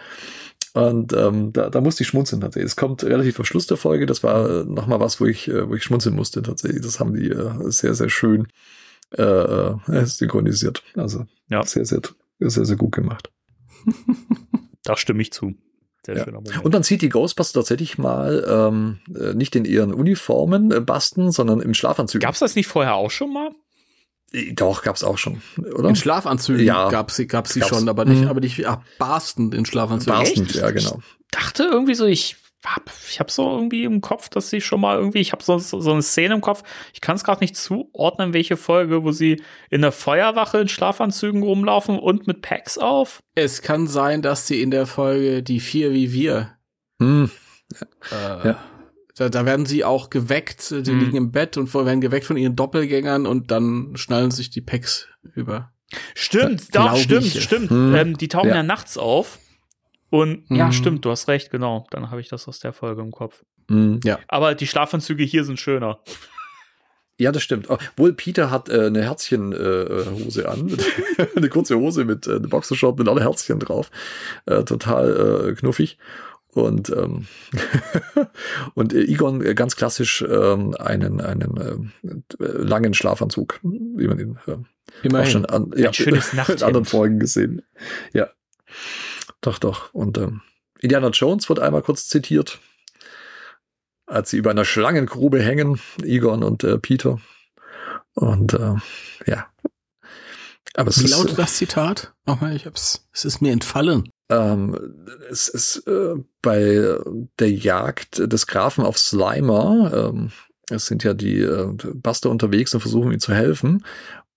[0.74, 2.72] Und ähm, da, da musste ich schmunzeln tatsächlich.
[2.72, 4.08] Es kommt relativ am Schluss der Folge.
[4.08, 6.82] Das war äh, nochmal was, wo ich, äh, wo ich schmunzeln musste tatsächlich.
[6.82, 8.48] Das haben die äh, sehr, sehr schön
[9.12, 9.74] äh,
[10.06, 10.82] synchronisiert.
[10.96, 11.64] Also Ja.
[11.64, 12.02] sehr, sehr,
[12.40, 13.30] sehr, sehr gut gemacht.
[14.84, 15.54] Da stimme ich zu.
[16.06, 16.60] Sehr Ja.
[16.64, 21.32] Und dann sieht die Ghostbusters tatsächlich mal ähm, äh, nicht in ihren Uniformen äh, basten,
[21.32, 22.22] sondern im Schlafanzug.
[22.22, 23.52] Gab's das nicht vorher auch schon mal?
[24.34, 25.42] Äh, Doch, gab's auch schon,
[25.76, 25.90] oder?
[25.90, 26.90] In Schlafanzügen Ja.
[26.90, 27.70] gab sie, gab sie Gab's.
[27.70, 28.28] schon, aber nicht, Mhm.
[28.30, 30.18] aber nicht ah, barstend in Schlafanzügen.
[30.18, 31.00] Barstend, ja, genau.
[31.30, 34.98] dachte irgendwie so, ich hab, ich hab so irgendwie im Kopf, dass sie schon mal
[34.98, 36.64] irgendwie, ich habe so, so so eine Szene im Kopf,
[36.94, 41.42] ich kann es gerade nicht zuordnen, welche Folge, wo sie in der Feuerwache in Schlafanzügen
[41.44, 43.20] rumlaufen und mit Packs auf.
[43.36, 46.58] Es kann sein, dass sie in der Folge die vier wie wir,
[47.02, 47.32] Hm.
[48.12, 48.64] äh, Ja.
[49.16, 51.00] da, da werden sie auch geweckt, die Mhm.
[51.00, 55.08] liegen im Bett und werden geweckt von ihren Doppelgängern und dann schnallen sich die Packs
[55.36, 55.72] über.
[56.16, 57.44] Stimmt, doch, stimmt, ich.
[57.44, 57.70] stimmt.
[57.70, 57.96] Hm.
[57.96, 58.56] Ähm, die tauchen ja.
[58.58, 58.64] Ja.
[58.64, 59.40] nachts auf.
[60.12, 60.72] Und ja, Mhm.
[60.74, 61.88] stimmt, du hast recht, genau.
[61.90, 63.44] Dann habe ich das aus der Folge im Kopf.
[63.70, 64.02] Hm.
[64.28, 66.00] Aber die Schlafanzüge hier sind schöner.
[67.18, 67.70] Ja, das stimmt.
[67.70, 70.76] Obwohl Peter hat äh, eine Herzchenhose äh, Hose an.
[71.36, 73.90] eine kurze Hose mit äh, einem Boxershort mit alle Herzchen drauf.
[74.46, 75.98] Äh, total äh, knuffig.
[76.54, 77.28] Und, ähm,
[78.74, 84.38] und äh, Egon äh, ganz klassisch ähm, einen, einen äh, langen Schlafanzug, wie man ihn
[84.48, 87.62] äh, auch schon an, ja, schönes in anderen Folgen gesehen.
[88.12, 88.28] Ja.
[89.42, 89.94] Doch, doch.
[89.94, 90.42] Und ähm,
[90.80, 92.60] Indiana Jones wird einmal kurz zitiert,
[94.06, 97.20] als sie über einer Schlangengrube hängen, Egon und äh, Peter.
[98.14, 98.76] Und äh,
[99.26, 99.48] ja.
[100.76, 102.14] Aber es Wie ist, lautet das Zitat?
[102.26, 104.10] Nochmal, ich hab's, es ist mir entfallen.
[104.30, 104.78] ähm,
[105.30, 106.98] es ist äh, bei
[107.40, 110.32] der Jagd des Grafen auf Slimer, ähm,
[110.70, 113.86] es sind ja die äh, Buster unterwegs und versuchen ihm zu helfen.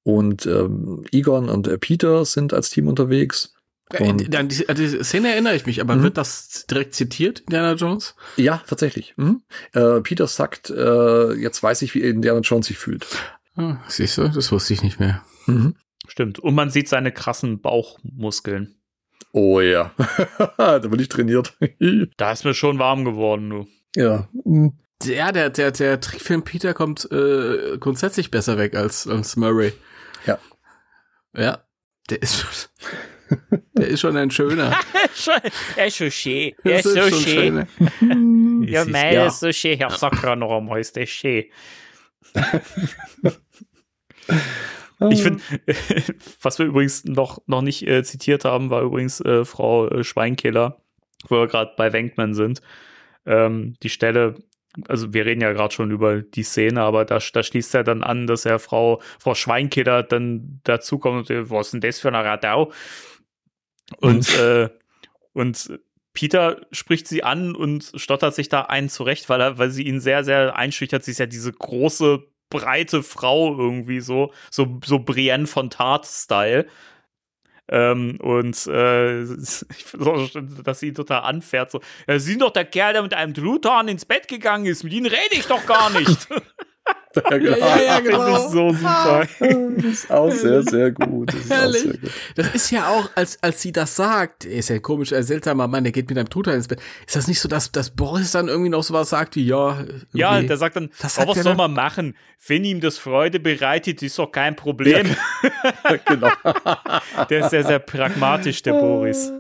[0.02, 3.53] Und ähm, Egon und äh, Peter sind als Team unterwegs.
[4.00, 6.02] Und- An die, an die Szene erinnere ich mich, aber Mhm.
[6.02, 8.14] wird das direkt zitiert, Indiana Jones?
[8.36, 9.14] Ja, tatsächlich.
[9.16, 9.42] Mhm.
[9.72, 13.06] Äh, Peter sagt, äh, jetzt weiß ich, wie Indiana Jones sich fühlt.
[13.56, 15.22] Ah, siehst du, das wusste ich nicht mehr.
[15.46, 15.76] Mhm.
[16.08, 16.38] Stimmt.
[16.38, 18.76] Und man sieht seine krassen Bauchmuskeln.
[19.32, 19.92] Oh ja,
[20.58, 21.56] da bin ich trainiert.
[22.16, 23.66] Da ist mir schon warm geworden, du.
[23.96, 24.28] ja.
[24.44, 24.78] Mhm.
[25.02, 29.72] Ja, der, der, der Trickfilm Peter kommt äh, grundsätzlich besser weg als, als Murray.
[30.24, 30.38] Ja.
[31.36, 31.64] Ja,
[32.08, 32.50] der ist schon,
[33.76, 34.76] der ist schon ein schöner.
[35.76, 36.52] Er ist schon schön.
[36.64, 37.66] Das ist schon schöner.
[38.66, 39.26] Ja, mei, ja.
[39.26, 39.76] ist so schön.
[39.76, 41.44] Herr Sakra noch einmal, ist der schön.
[45.10, 45.42] Ich finde,
[46.40, 50.80] was wir übrigens noch, noch nicht äh, zitiert haben, war übrigens äh, Frau äh, Schweinkiller,
[51.28, 52.62] wo wir gerade bei Wenkman sind.
[53.26, 54.36] Ähm, die Stelle,
[54.88, 58.02] also wir reden ja gerade schon über die Szene, aber da, da schließt er dann
[58.02, 62.24] an, dass er Frau, Frau Schweinkiller dann dazukommt und was ist denn das für eine
[62.24, 62.72] Radau?
[64.00, 64.68] Und, äh,
[65.32, 65.78] und
[66.12, 70.00] Peter spricht sie an und stottert sich da einen zurecht, weil er, weil sie ihn
[70.00, 71.04] sehr, sehr einschüchtert.
[71.04, 76.66] Sie ist ja diese große, breite Frau irgendwie so, so, so Brienne von Tart-Style.
[77.66, 81.70] Ähm, und äh, ich schön, dass sie ihn total anfährt.
[81.70, 84.84] So, ja, Sie sind doch der Kerl, der mit einem Truthahn ins Bett gegangen ist.
[84.84, 86.28] Mit Ihnen rede ich doch gar nicht.
[87.16, 87.56] Ja, genau.
[87.58, 88.48] Ja, ja, Finde ich genau.
[88.48, 89.26] so super.
[89.76, 91.28] Das ist auch sehr, sehr gut.
[91.32, 91.82] Das ist Herrlich.
[91.82, 92.10] sehr gut.
[92.36, 95.66] Das ist ja auch, als, als sie das sagt, er ist ja komisch, ein seltsamer
[95.68, 96.80] Mann, der geht mit einem Truthahn ins Bett.
[97.06, 100.18] Ist das nicht so, dass, dass Boris dann irgendwie noch sowas sagt wie, ja, irgendwie,
[100.18, 102.16] Ja, der sagt dann, Was "Oh, sagt was soll man machen?
[102.46, 105.06] Wenn ihm das Freude bereitet, ist doch kein Problem.
[106.06, 106.28] genau.
[107.30, 109.32] Der ist sehr, sehr pragmatisch, der Boris.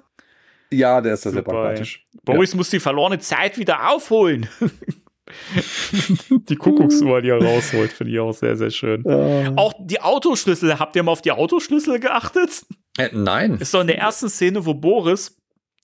[0.70, 2.04] Ja, der ist sehr, sehr pragmatisch.
[2.24, 4.48] Boris muss die verlorene Zeit wieder aufholen.
[6.48, 9.02] die Kuckucksuhr, die er rausholt, finde ich auch sehr, sehr schön.
[9.06, 9.52] Ja.
[9.56, 12.66] Auch die Autoschlüssel, habt ihr mal auf die Autoschlüssel geachtet?
[12.98, 13.54] Äh, nein.
[13.58, 15.36] Ist doch in der ersten Szene, wo Boris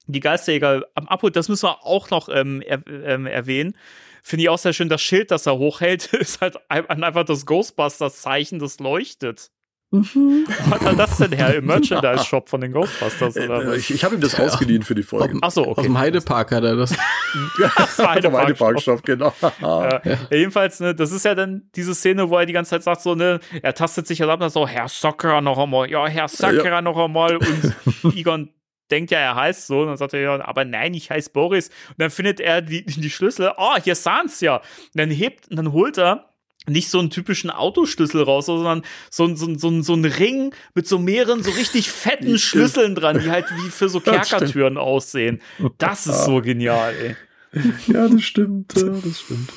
[0.06, 3.76] die Geisterjäger am Abholt, das müssen wir auch noch ähm, er, ähm, erwähnen.
[4.22, 7.46] Finde ich auch sehr schön, das Schild, das er hochhält, ist halt ein- einfach das
[7.46, 9.50] Ghostbusters-Zeichen, das leuchtet.
[9.92, 10.46] Mhm.
[10.70, 11.56] Hat er das denn her?
[11.56, 13.76] Im Merchandise-Shop von den Ghostbusters oder Äh, was?
[13.78, 15.36] ich ich habe ihm das ausgeliehen für die Folge.
[15.42, 15.80] Achso, okay.
[15.80, 16.92] aus dem Heidepark hat er das.
[17.98, 18.22] Heideparkshop.
[18.22, 19.32] Vom Heideparkshop, genau.
[19.60, 22.84] Ja, ja, jedenfalls, ne, das ist ja dann diese Szene, wo er die ganze Zeit
[22.84, 26.06] sagt, so, ne, er tastet sich halt ab und so, Herr Sakura noch einmal, ja,
[26.06, 28.50] Herr Sakura noch einmal und Egon
[28.90, 31.68] denkt ja, er heißt so, und dann sagt er ja, aber nein, ich heiße Boris
[31.90, 34.62] und dann findet er die, die Schlüssel, oh, hier sind's ja, und
[34.94, 36.29] dann hebt, und dann holt er
[36.68, 40.04] nicht so einen typischen Autoschlüssel raus, sondern so, ein- so, ein- so, ein- so ein
[40.04, 44.00] Ring mit so mehreren so richtig fetten Schlüsseln dran, die halt wie für so.
[44.00, 45.40] Kerkertüren aussehen.
[45.78, 47.16] Das ist so genial, ey.
[47.88, 49.52] Ja, das stimmt, ja, das stimmt.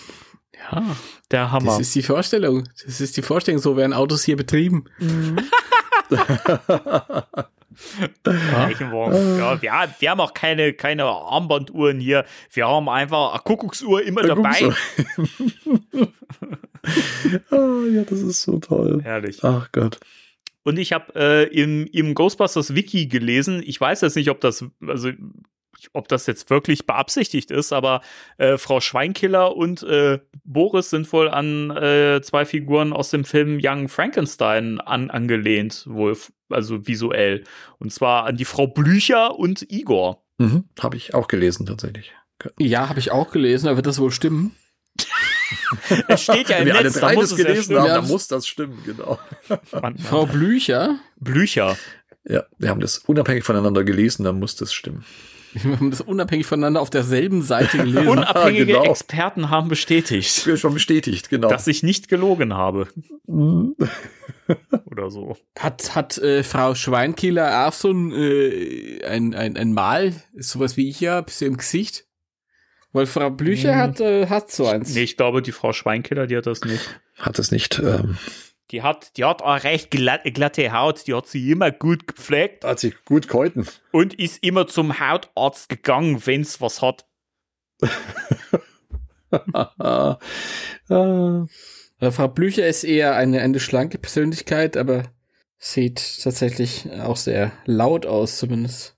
[0.72, 0.96] Ja,
[1.30, 1.66] der Hammer.
[1.74, 2.68] Das ist die Vorstellung.
[2.86, 4.86] Das ist die Vorstellung, so werden Autos hier betrieben.
[8.26, 9.38] Reichenwagen.
[9.38, 12.26] Ja, wir, haben- wir haben auch keine, keine Armbanduhren hier.
[12.52, 14.70] Wir haben einfach eine Kuckucksuhr immer Ja, dabei.
[17.52, 19.02] ah, ja, das ist so toll.
[19.04, 19.44] Herrlich.
[19.44, 20.00] Ach Gott.
[20.64, 24.64] Und ich habe äh, im, im Ghostbusters Wiki gelesen, ich weiß jetzt nicht, ob das,
[24.88, 25.10] also
[25.94, 28.02] ob das jetzt wirklich beabsichtigt ist, aber
[28.38, 33.60] äh, Frau Schweinkiller und äh, Boris sind wohl an äh, zwei Figuren aus dem Film
[33.62, 36.18] Young Frankenstein an, angelehnt, wohl,
[36.50, 37.44] also visuell.
[37.80, 40.24] Und zwar an die Frau Blücher und Igor.
[40.38, 42.14] Mhm, Habe ich auch gelesen, tatsächlich.
[42.60, 44.56] Ja, habe ich auch gelesen, da wird das wohl stimmen.
[46.08, 47.80] Es steht ja im Wenn wir alle Netz, da drei muss das es gelesen stimmen.
[47.82, 49.20] haben, Ja, dann das- muss das stimmen, genau.
[49.82, 51.78] Mann, Frau Blücher, Blücher.
[52.28, 55.06] Ja, wir haben das unabhängig voneinander gelesen, dann muss das stimmen.
[55.64, 58.08] wir haben das unabhängig voneinander auf derselben Seite gelesen.
[58.08, 58.84] Unabhängige genau.
[58.84, 61.50] Experten haben bestätigt, Wird schon bestätigt, genau.
[61.50, 62.88] dass ich nicht gelogen habe.
[64.86, 65.38] Oder so.
[65.58, 70.90] Hat, hat äh, Frau Schweinkiller auch so ein, äh, ein, ein, ein Mal, sowas wie
[70.90, 72.06] ich ja, bisschen im Gesicht?
[72.92, 73.80] Weil Frau Blücher Hm.
[73.80, 74.94] hat, äh, hat so eins.
[74.94, 77.00] Nee, ich glaube, die Frau Schweinkiller, die hat das nicht.
[77.18, 77.80] Hat es nicht.
[77.80, 78.18] Ähm,
[78.74, 82.66] Die hat, die hat auch recht glatt, glatte Haut, die hat sie immer gut gepflegt
[82.66, 83.68] hat sich gut gehalten.
[83.92, 87.06] und ist immer zum Hautarzt gegangen, wenn's was hat.
[90.90, 95.06] Äh, Frau Blücher ist eher eine, eine schlanke Persönlichkeit, aber
[95.58, 98.96] sieht tatsächlich auch sehr laut aus, zumindest.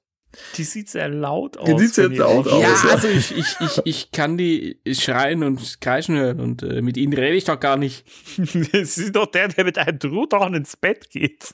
[0.57, 1.67] Die sieht sehr laut aus.
[1.67, 2.61] Die sieht sehr laut aus.
[2.61, 2.93] Ja, ja.
[2.93, 7.13] also ich, ich, ich, ich kann die schreien und kreischen hören und äh, mit ihnen
[7.13, 8.05] rede ich doch gar nicht.
[8.37, 11.53] das ist doch der, der mit einem Truthahn ins Bett geht.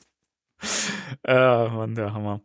[1.24, 2.40] Äh, Mann, der Hammer.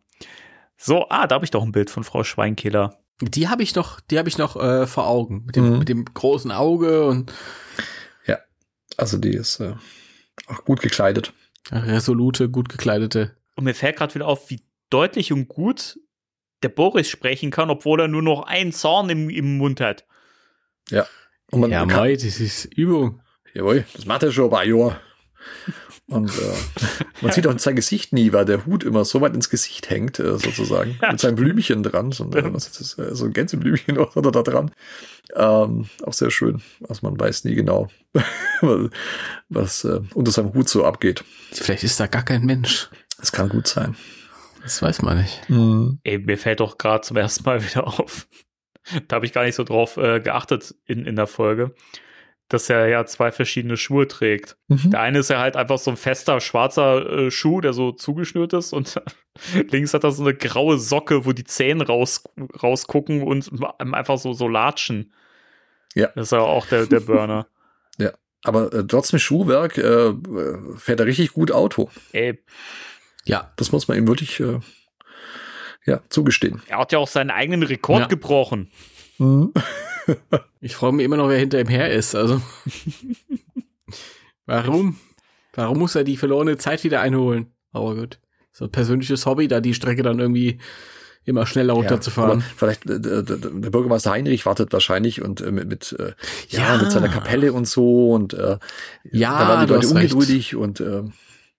[0.76, 2.98] So, ah, da habe ich doch ein Bild von Frau Schweinkiller.
[3.20, 5.78] Die habe ich noch, die habe ich noch äh, vor Augen mit dem, Mhm.
[5.78, 7.32] mit dem großen Auge und
[8.96, 9.74] Also die ist äh,
[10.48, 11.32] auch gut gekleidet.
[11.70, 13.36] resolute, gut gekleidete.
[13.54, 16.00] Und mir fällt gerade wieder auf, wie deutlich und gut
[16.62, 20.06] der Boris sprechen kann, obwohl er nur noch einen Zahn im, im Mund hat.
[21.50, 23.20] Und man ja, kann, mei, das ist Übung.
[23.54, 25.00] jawohl, das macht er schon ein paar Jahre.
[26.08, 29.50] Und äh, man sieht auch sein Gesicht nie, weil der Hut immer so weit ins
[29.50, 30.98] Gesicht hängt, äh, sozusagen.
[31.10, 32.12] Mit seinem Blümchen dran.
[32.12, 32.98] So, ist das?
[32.98, 34.70] Äh, so ein Gänseblümchen hat er da dran.
[35.34, 36.62] Ähm, auch sehr schön.
[36.88, 37.88] Also man weiß nie genau,
[39.48, 41.24] was äh, unter seinem Hut so abgeht.
[41.52, 42.88] Vielleicht ist da gar kein Mensch.
[43.18, 43.94] Das kann gut sein.
[44.68, 45.40] Das weiß man nicht.
[46.04, 48.28] Ey, mir fällt doch gerade zum ersten Mal wieder auf.
[49.06, 51.74] Da habe ich gar nicht so drauf äh, geachtet in, in der Folge,
[52.48, 54.58] dass er ja zwei verschiedene Schuhe trägt.
[54.68, 54.90] Mhm.
[54.90, 58.52] Der eine ist ja halt einfach so ein fester schwarzer äh, Schuh, der so zugeschnürt
[58.52, 59.00] ist und
[59.70, 62.24] links hat er so eine graue Socke, wo die Zähne raus,
[62.62, 65.14] rausgucken und einfach so, so latschen.
[65.94, 66.08] Ja.
[66.14, 67.46] Das ist ja auch der, der Burner.
[68.44, 70.14] Aber äh, trotzdem Schuhwerk äh,
[70.76, 71.90] fährt er richtig gut Auto.
[72.12, 72.38] Ey,
[73.28, 74.58] Ja, Das muss man ihm wirklich äh,
[75.84, 76.62] ja, zugestehen.
[76.68, 78.06] er hat ja auch seinen eigenen Rekord Ja.
[78.06, 78.70] gebrochen.
[80.60, 82.14] ich frage mich immer noch, wer hinter ihm her ist.
[82.14, 82.40] Also,
[84.46, 84.96] warum?
[85.54, 87.46] Warum muss er die verlorene Zeit wieder einholen?
[87.72, 88.18] Aber gut,
[88.52, 90.58] so ein persönliches Hobby, da die Strecke dann irgendwie
[91.24, 92.30] immer schneller runterzufahren.
[92.40, 96.12] aber vielleicht äh, der, Bürgermeister Heinrich wartet wahrscheinlich und äh, mit, mit äh,
[96.48, 96.76] ja, Ja.
[96.82, 98.58] mit seiner Kapelle und so und äh,
[99.12, 100.12] Ja, da waren die Leute hast recht.
[100.14, 101.02] ungeduldig und äh,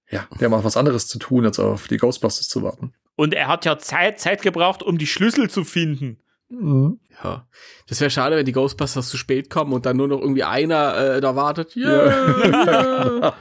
[0.09, 2.93] ja, haben auch was anderes zu tun, als auf die Ghostbusters zu warten.
[3.15, 6.19] Und er hat ja Zeit, Zeit gebraucht, um die Schlüssel zu finden.
[6.49, 7.47] Ja.
[7.87, 10.97] Das wäre schade, wenn die Ghostbusters zu spät kommen und dann nur noch irgendwie einer
[10.97, 11.75] äh, da wartet.
[11.75, 13.33] Yeah.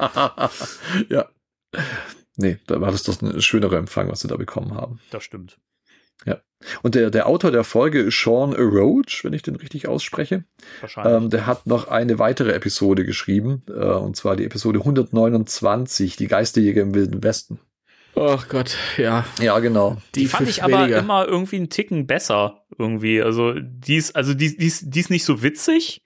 [1.09, 1.29] ja.
[2.41, 5.01] Nee, da war das doch ein schönerer Empfang, was sie da bekommen haben.
[5.11, 5.59] Das stimmt.
[6.83, 10.45] Und der, der Autor der Folge ist Sean Roach, wenn ich den richtig ausspreche.
[10.81, 11.15] Wahrscheinlich.
[11.15, 16.27] Ähm, der hat noch eine weitere Episode geschrieben, äh, und zwar die Episode 129, die
[16.27, 17.61] Geisterjäger im Wilden Westen.
[18.17, 19.25] Ach Gott, ja.
[19.41, 19.99] Ja, genau.
[20.15, 20.99] die fand für ich aber weniger.
[20.99, 22.65] immer irgendwie einen Ticken besser.
[22.77, 23.23] Irgendwie.
[23.23, 26.03] Also, die ist, also die, die, ist, die ist nicht so witzig,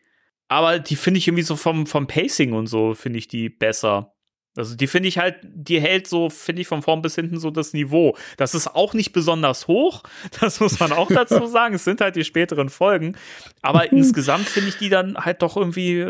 [0.49, 4.12] aber die finde ich irgendwie so vom, vom Pacing und so, finde ich die besser.
[4.57, 7.51] Also, die finde ich halt, die hält so, finde ich, von vorn bis hinten so
[7.51, 8.17] das Niveau.
[8.37, 10.03] Das ist auch nicht besonders hoch,
[10.41, 11.75] das muss man auch dazu sagen.
[11.75, 13.17] Es sind halt die späteren Folgen.
[13.63, 16.01] Aber insgesamt finde ich die dann halt doch irgendwie,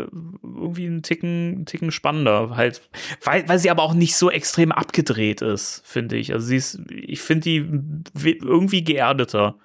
[0.43, 2.55] irgendwie einen Ticken, einen Ticken spannender.
[2.57, 2.81] Halt,
[3.23, 6.33] weil, weil sie aber auch nicht so extrem abgedreht ist, finde ich.
[6.33, 7.57] Also sie ist, ich finde die
[8.41, 9.55] irgendwie geerdeter.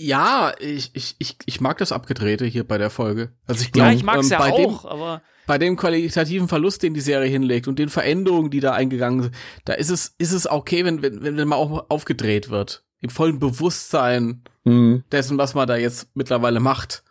[0.00, 3.32] Ja, ich, ich, ich, ich mag das Abgedrehte hier bei der Folge.
[3.46, 5.76] Also ich Ja, glaube, ich mag es ähm, ja bei dem, auch, aber bei dem
[5.76, 9.34] qualitativen Verlust, den die Serie hinlegt und den Veränderungen, die da eingegangen sind,
[9.64, 12.84] da ist es, ist es okay, wenn, wenn, wenn mal auch aufgedreht wird.
[13.00, 15.04] Im vollen Bewusstsein Mhm.
[15.10, 17.02] dessen, was man da jetzt mittlerweile macht.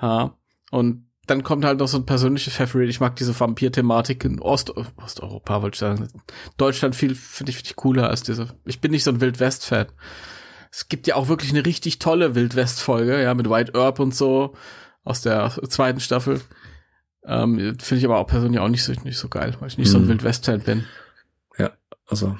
[0.00, 0.34] Ja.
[0.70, 2.88] Und dann kommt halt noch so ein persönliches Favorite.
[2.88, 6.08] Ich mag diese Vampir-Thematik in Ost Osteuropa, wollte ich sagen.
[6.56, 8.48] Deutschland viel, finde ich, find ich cooler als diese.
[8.64, 9.86] Ich bin nicht so ein Wild-West-Fan.
[10.72, 14.54] Es gibt ja auch wirklich eine richtig tolle Wild-West-Folge, ja, mit White Earp und so
[15.04, 16.40] aus der zweiten Staffel.
[17.28, 19.90] Ähm, finde ich aber auch persönlich auch nicht so, nicht so geil, weil ich nicht
[19.90, 20.08] so ein Mhm.
[20.08, 20.84] Wild-West-Fan bin,
[21.58, 21.72] Ja,
[22.06, 22.38] also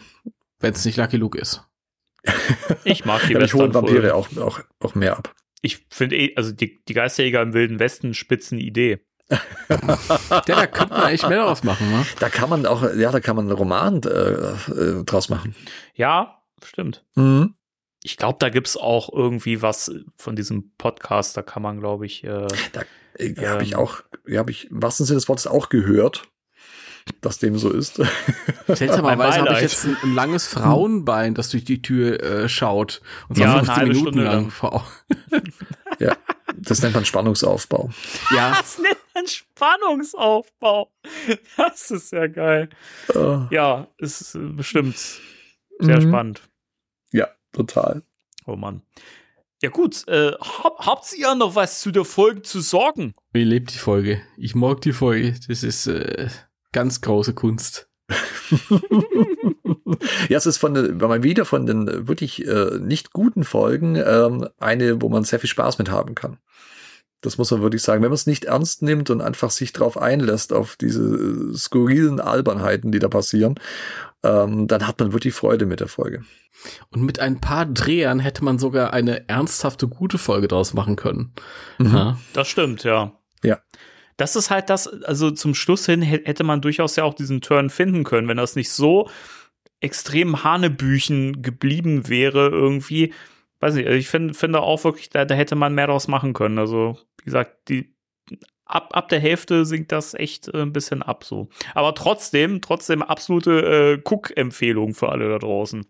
[0.60, 1.62] wenn es nicht Lucky Luke ist.
[2.84, 3.74] Ich mag die ja, holen Western-Folgen.
[3.74, 5.34] Vampire auch, auch, auch mehr ab.
[5.60, 9.00] Ich finde eh, also die, die Geisterjäger im Wilden Westen spitzen Idee.
[9.68, 12.06] Ja, da könnte man echt mehr daraus machen, ne?
[12.20, 15.54] Da kann man auch, ja, da kann man einen Roman äh, äh, draus machen.
[15.94, 17.04] Ja, stimmt.
[17.14, 17.54] Mhm.
[18.02, 22.24] Ich glaube, da gibt's auch irgendwie was von diesem Podcast, da kann man, glaube ich,
[22.24, 22.46] äh,
[23.18, 23.78] Äh, Ja, habe ich Ähm.
[23.78, 26.24] auch, ja, habe ich im wahrsten Sinne des Wortes auch gehört,
[27.22, 28.00] dass dem so ist.
[28.68, 33.00] Seltsamerweise habe ich jetzt ein, ein langes Frauenbein, das durch die Tür äh, schaut.
[33.28, 34.52] Und zwar Ja, eine 15 halbe Minuten Stunde lang.
[35.98, 36.16] ja,
[36.56, 37.90] das nennt man Spannungsaufbau.
[38.34, 40.90] Ja, Das nennt man Spannungsaufbau.
[41.56, 42.68] Das ist ja geil.
[43.14, 44.96] Äh, Ja, ist äh, bestimmt
[45.80, 46.08] sehr Mhm.
[46.08, 46.42] spannend.
[47.12, 48.02] Ja, total.
[48.46, 48.82] Oh Mann.
[49.60, 53.14] Ja gut, äh, hab, habt ihr noch was zu der Folge zu sorgen?
[53.32, 54.20] wie lebt die Folge?
[54.36, 55.34] Ich mag die Folge.
[55.48, 56.28] Das ist äh,
[56.72, 57.88] ganz große Kunst.
[60.28, 64.48] ja, es ist von wenn man wieder von den wirklich äh, nicht guten Folgen ähm,
[64.58, 66.38] eine, wo man sehr viel Spaß mit haben kann.
[67.20, 68.02] Das muss man wirklich sagen.
[68.02, 72.20] Wenn man es nicht ernst nimmt und einfach sich drauf einlässt, auf diese äh, skurrilen
[72.20, 73.56] Albernheiten, die da passieren,
[74.22, 76.22] ähm, dann hat man wirklich Freude mit der Folge.
[76.90, 81.32] Und mit ein paar Drehern hätte man sogar eine ernsthafte, gute Folge draus machen können.
[81.78, 81.86] Mhm.
[81.94, 82.18] Ja.
[82.32, 83.12] Das stimmt, ja.
[83.42, 83.58] Ja.
[84.16, 87.40] Das ist halt das, also zum Schluss hin hä- hätte man durchaus ja auch diesen
[87.40, 89.08] Turn finden können, wenn das nicht so
[89.80, 93.12] extrem Hanebüchen geblieben wäre irgendwie.
[93.60, 96.32] Weiß nicht, also ich finde finde auch wirklich, da, da hätte man mehr draus machen
[96.32, 96.58] können.
[96.58, 97.94] Also, wie gesagt, die
[98.64, 101.48] ab, ab der Hälfte sinkt das echt äh, ein bisschen ab so.
[101.74, 105.86] Aber trotzdem, trotzdem absolute äh, Cook-Empfehlung für alle da draußen.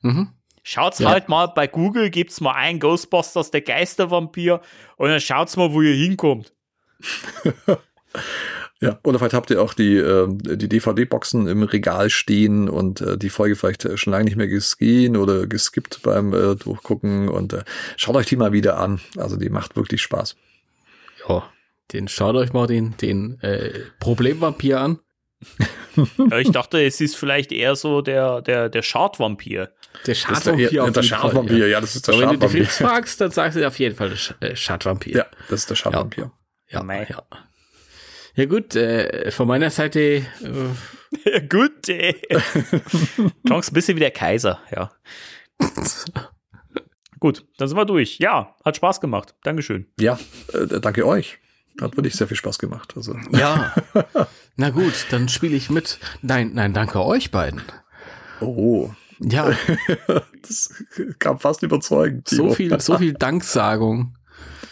[0.00, 0.30] Mhm.
[0.64, 1.10] Schaut's Ja.
[1.10, 4.60] halt mal bei Google, gibt's mal ein Ghostbusters, der Geistervampir,
[4.96, 6.54] und dann schaut's mal, wo ihr hinkommt.
[8.82, 13.16] Ja, oder vielleicht habt ihr auch die, äh, die DVD-Boxen im Regal stehen und äh,
[13.16, 17.62] die Folge vielleicht schon lange nicht mehr gesehen oder geskippt beim äh, Durchgucken und äh,
[17.96, 19.00] schaut euch die mal wieder an.
[19.16, 20.34] Also die macht wirklich Spaß.
[21.28, 21.48] Ja.
[21.92, 24.98] Den schaut euch mal den, den äh, Problemvampir an.
[26.30, 29.66] Ja, ich dachte, es ist vielleicht eher so der, der, der Schadvampir.
[29.66, 31.66] Der Das ist der, Schadvampir der, auf der jeden Fall, Schadvampir, ja.
[31.66, 31.80] ja.
[31.82, 32.64] das ist der Aber wenn du die Schadvampir.
[32.64, 35.14] Fritz fragst, dann sagst du auf jeden Fall der Sch Schadvampir.
[35.14, 36.32] Ja, das ist der Schadvampir.
[36.70, 37.06] ja, Mei.
[37.10, 37.22] ja.
[38.34, 40.22] Ja gut, äh, von meiner Seite äh,
[41.24, 42.16] Ja, gut, ey.
[43.48, 44.90] Chance ein bisschen wie der Kaiser, ja.
[47.20, 48.18] Gut, dann sind wir durch.
[48.18, 49.34] Ja, hat Spaß gemacht.
[49.44, 49.86] Dankeschön.
[50.00, 50.18] Ja,
[50.52, 51.38] äh, danke euch.
[51.80, 52.94] Hat wirklich sehr viel Spaß gemacht.
[52.96, 53.74] Also, Ja.
[54.56, 55.98] Na gut, dann spiele ich mit.
[56.20, 57.62] Nein, nein, danke euch beiden.
[58.40, 59.52] oh, Ja,
[60.42, 60.82] das
[61.18, 62.28] kam fast überzeugend.
[62.28, 64.16] so viel, so viel Danksagung.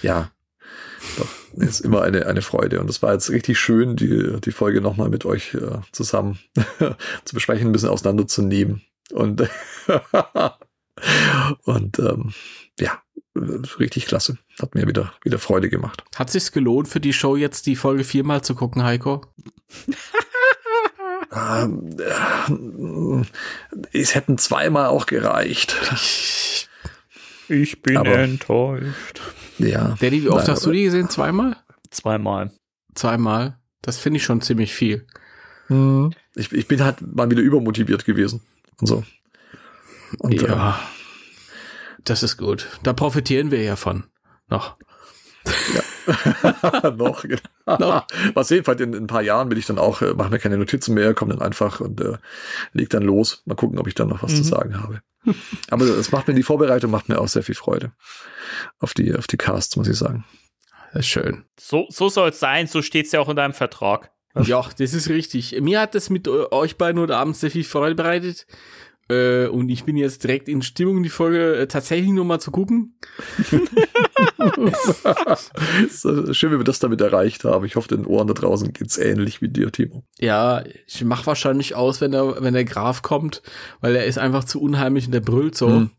[0.02, 0.30] Ja,
[1.56, 2.80] ist immer eine, eine Freude.
[2.80, 6.38] Und es war jetzt richtig schön, die, die Folge nochmal mit euch äh, zusammen
[7.24, 8.82] zu besprechen, ein bisschen auseinanderzunehmen.
[9.12, 9.42] Und,
[11.64, 12.32] und ähm,
[12.78, 13.02] ja,
[13.78, 14.38] richtig klasse.
[14.60, 16.04] Hat mir wieder, wieder Freude gemacht.
[16.16, 19.26] Hat sich's gelohnt für die Show jetzt die Folge viermal zu gucken, Heiko?
[21.32, 21.96] Ähm,
[23.92, 25.76] äh, es hätten zweimal auch gereicht.
[27.48, 29.20] Ich bin Aber- enttäuscht.
[29.68, 29.96] Ja.
[30.00, 31.08] Danny, wie oft Nein, hast du die gesehen?
[31.08, 31.56] Zweimal?
[31.90, 32.52] Zweimal.
[32.94, 33.58] Zweimal.
[33.82, 35.06] Das finde ich schon ziemlich viel.
[35.68, 36.12] Hm.
[36.34, 38.42] Ich, ich bin halt mal wieder übermotiviert gewesen.
[38.80, 39.04] Und so.
[40.18, 40.80] Und, äh, ja.
[42.04, 42.66] Das ist gut.
[42.82, 44.04] Da profitieren wir ja von.
[44.48, 44.76] Noch.
[46.96, 47.22] noch.
[47.22, 48.02] genau.
[48.34, 50.38] Mal sehen, vielleicht in, in ein paar Jahren will ich dann auch, äh, mache mir
[50.38, 52.16] keine Notizen mehr, komme dann einfach und äh,
[52.72, 53.42] leg dann los.
[53.46, 54.44] Mal gucken, ob ich dann noch was zu Mhm.
[54.44, 55.02] sagen habe.
[55.70, 57.92] Aber es macht mir die Vorbereitung, macht mir auch sehr viel Freude.
[58.78, 60.24] Auf die, auf die Casts, muss ich sagen.
[60.92, 61.44] Das ist schön.
[61.58, 64.10] So, so soll es sein, so steht's ja auch in deinem Vertrag.
[64.40, 65.60] Ja, das ist richtig.
[65.60, 68.46] Mir hat das mit äh, euch beiden heute Abend sehr viel Freude bereitet.
[69.10, 72.94] Äh, und ich bin jetzt direkt in Stimmung, die Folge äh, tatsächlich nochmal zu gucken.
[76.32, 77.64] Schön, wie wir das damit erreicht haben.
[77.64, 80.04] Ich hoffe, den Ohren da draußen geht's ähnlich wie dir, Timo.
[80.18, 83.42] Ja, ich mach wahrscheinlich aus, wenn der, wenn der Graf kommt,
[83.80, 85.68] weil er ist einfach zu unheimlich und der brüllt so.
[85.68, 85.90] Hm.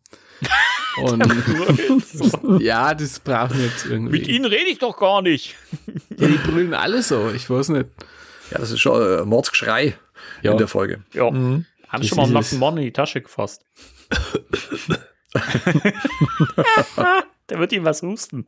[0.97, 1.23] Und
[2.61, 4.19] ja, das braucht nicht irgendwie.
[4.19, 5.55] Mit ihnen rede ich doch gar nicht.
[6.17, 7.85] Ja, die brüllen alle so, ich weiß nicht.
[8.51, 9.95] Ja, das ist schon äh, Mordsgeschrei
[10.41, 10.51] Ja.
[10.51, 10.99] in der Folge.
[11.13, 11.31] Ja.
[11.31, 11.65] Mhm.
[11.91, 12.59] Haben schon mal einen nackten.
[12.59, 13.65] Mann in die Tasche gefasst.
[17.49, 18.47] Der wird ihm was husten.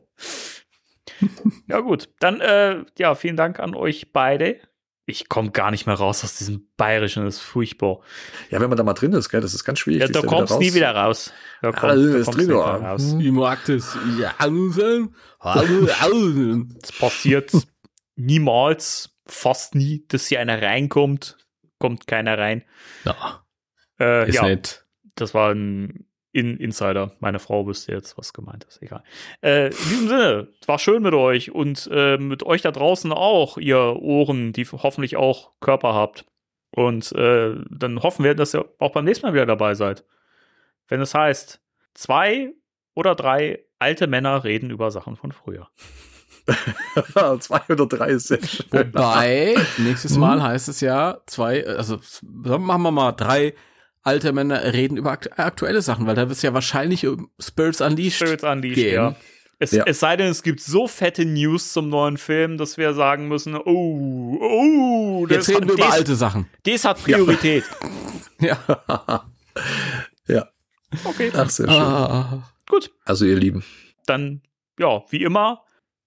[1.68, 2.08] Ja, gut.
[2.20, 4.60] Dann, äh, ja, vielen Dank an euch beide.
[5.06, 8.00] Ich komme gar nicht mehr raus aus diesem Bayerischen, das ist furchtbar.
[8.50, 10.00] Ja, wenn man da mal drin ist, gell, das ist ganz schwierig.
[10.00, 11.30] Ja, da da kommst du nie wieder raus.
[11.60, 12.78] Da komm, Ja, da ist kommst drin, du nie ja.
[12.78, 13.16] wieder raus.
[13.20, 13.98] Ich mag das.
[14.18, 15.14] Ja, hallo sein.
[15.40, 16.64] Hallo, hallo.
[16.82, 17.52] Es passiert
[18.16, 21.36] niemals, fast nie, dass hier einer reinkommt.
[21.84, 22.64] Kommt keiner rein.
[23.04, 23.44] Ja,
[24.00, 24.86] Äh, ist ja, nett.
[25.16, 27.12] das war ein In Insider.
[27.20, 28.80] Meine Frau wüsste jetzt, was gemeint ist.
[28.80, 29.04] Egal.
[29.42, 33.12] Äh, in diesem Sinne, es war schön mit euch und äh, mit euch da draußen
[33.12, 36.24] auch, ihr Ohren, die hoffentlich auch Körper habt.
[36.70, 40.04] Und äh, dann hoffen wir, dass ihr auch beim nächsten Mal wieder dabei seid.
[40.88, 41.60] Wenn es heißt,
[41.92, 42.52] zwei
[42.94, 45.68] oder drei alte Männer reden über Sachen von früher.
[47.40, 48.66] Zwei oder drei ist sehr schön.
[48.70, 53.54] Wobei, nächstes Mal heißt es ja zwei, also machen wir mal drei
[54.02, 57.80] alte Männer reden über akt aktuelle Sachen, weil da wird es ja wahrscheinlich um Spirits
[57.80, 58.94] Unleashed Spirits Unleashed, gehen.
[58.94, 59.16] ja.
[59.58, 59.84] Es, Ja.
[59.86, 63.54] es sei denn, es gibt so fette News zum neuen Film, dass wir sagen müssen,
[63.56, 66.48] oh, oh, Jetzt reden wir über das, alte Sachen.
[66.64, 67.64] das hat Priorität.
[68.40, 68.58] Ja.
[70.26, 70.48] ja,
[71.04, 71.80] Okay, ach, sehr schön.
[71.80, 72.42] Ah.
[72.68, 72.90] gut.
[73.04, 73.64] Also, ihr Lieben.
[74.06, 74.42] Dann,
[74.78, 75.63] ja, wie immer,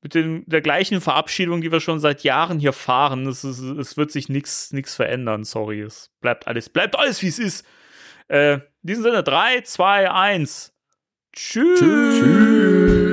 [0.07, 3.27] mit den, der gleichen Verabschiedung, die wir schon seit Jahren hier fahren.
[3.27, 5.81] Es, ist, es wird sich nichts verändern, sorry.
[5.81, 7.65] Es bleibt alles, bleibt alles, wie es ist.
[8.29, 10.73] Äh, in diesem Sinne, 3, 2, 1.
[11.33, 11.79] Tschüss.
[11.79, 13.06] Tschüss.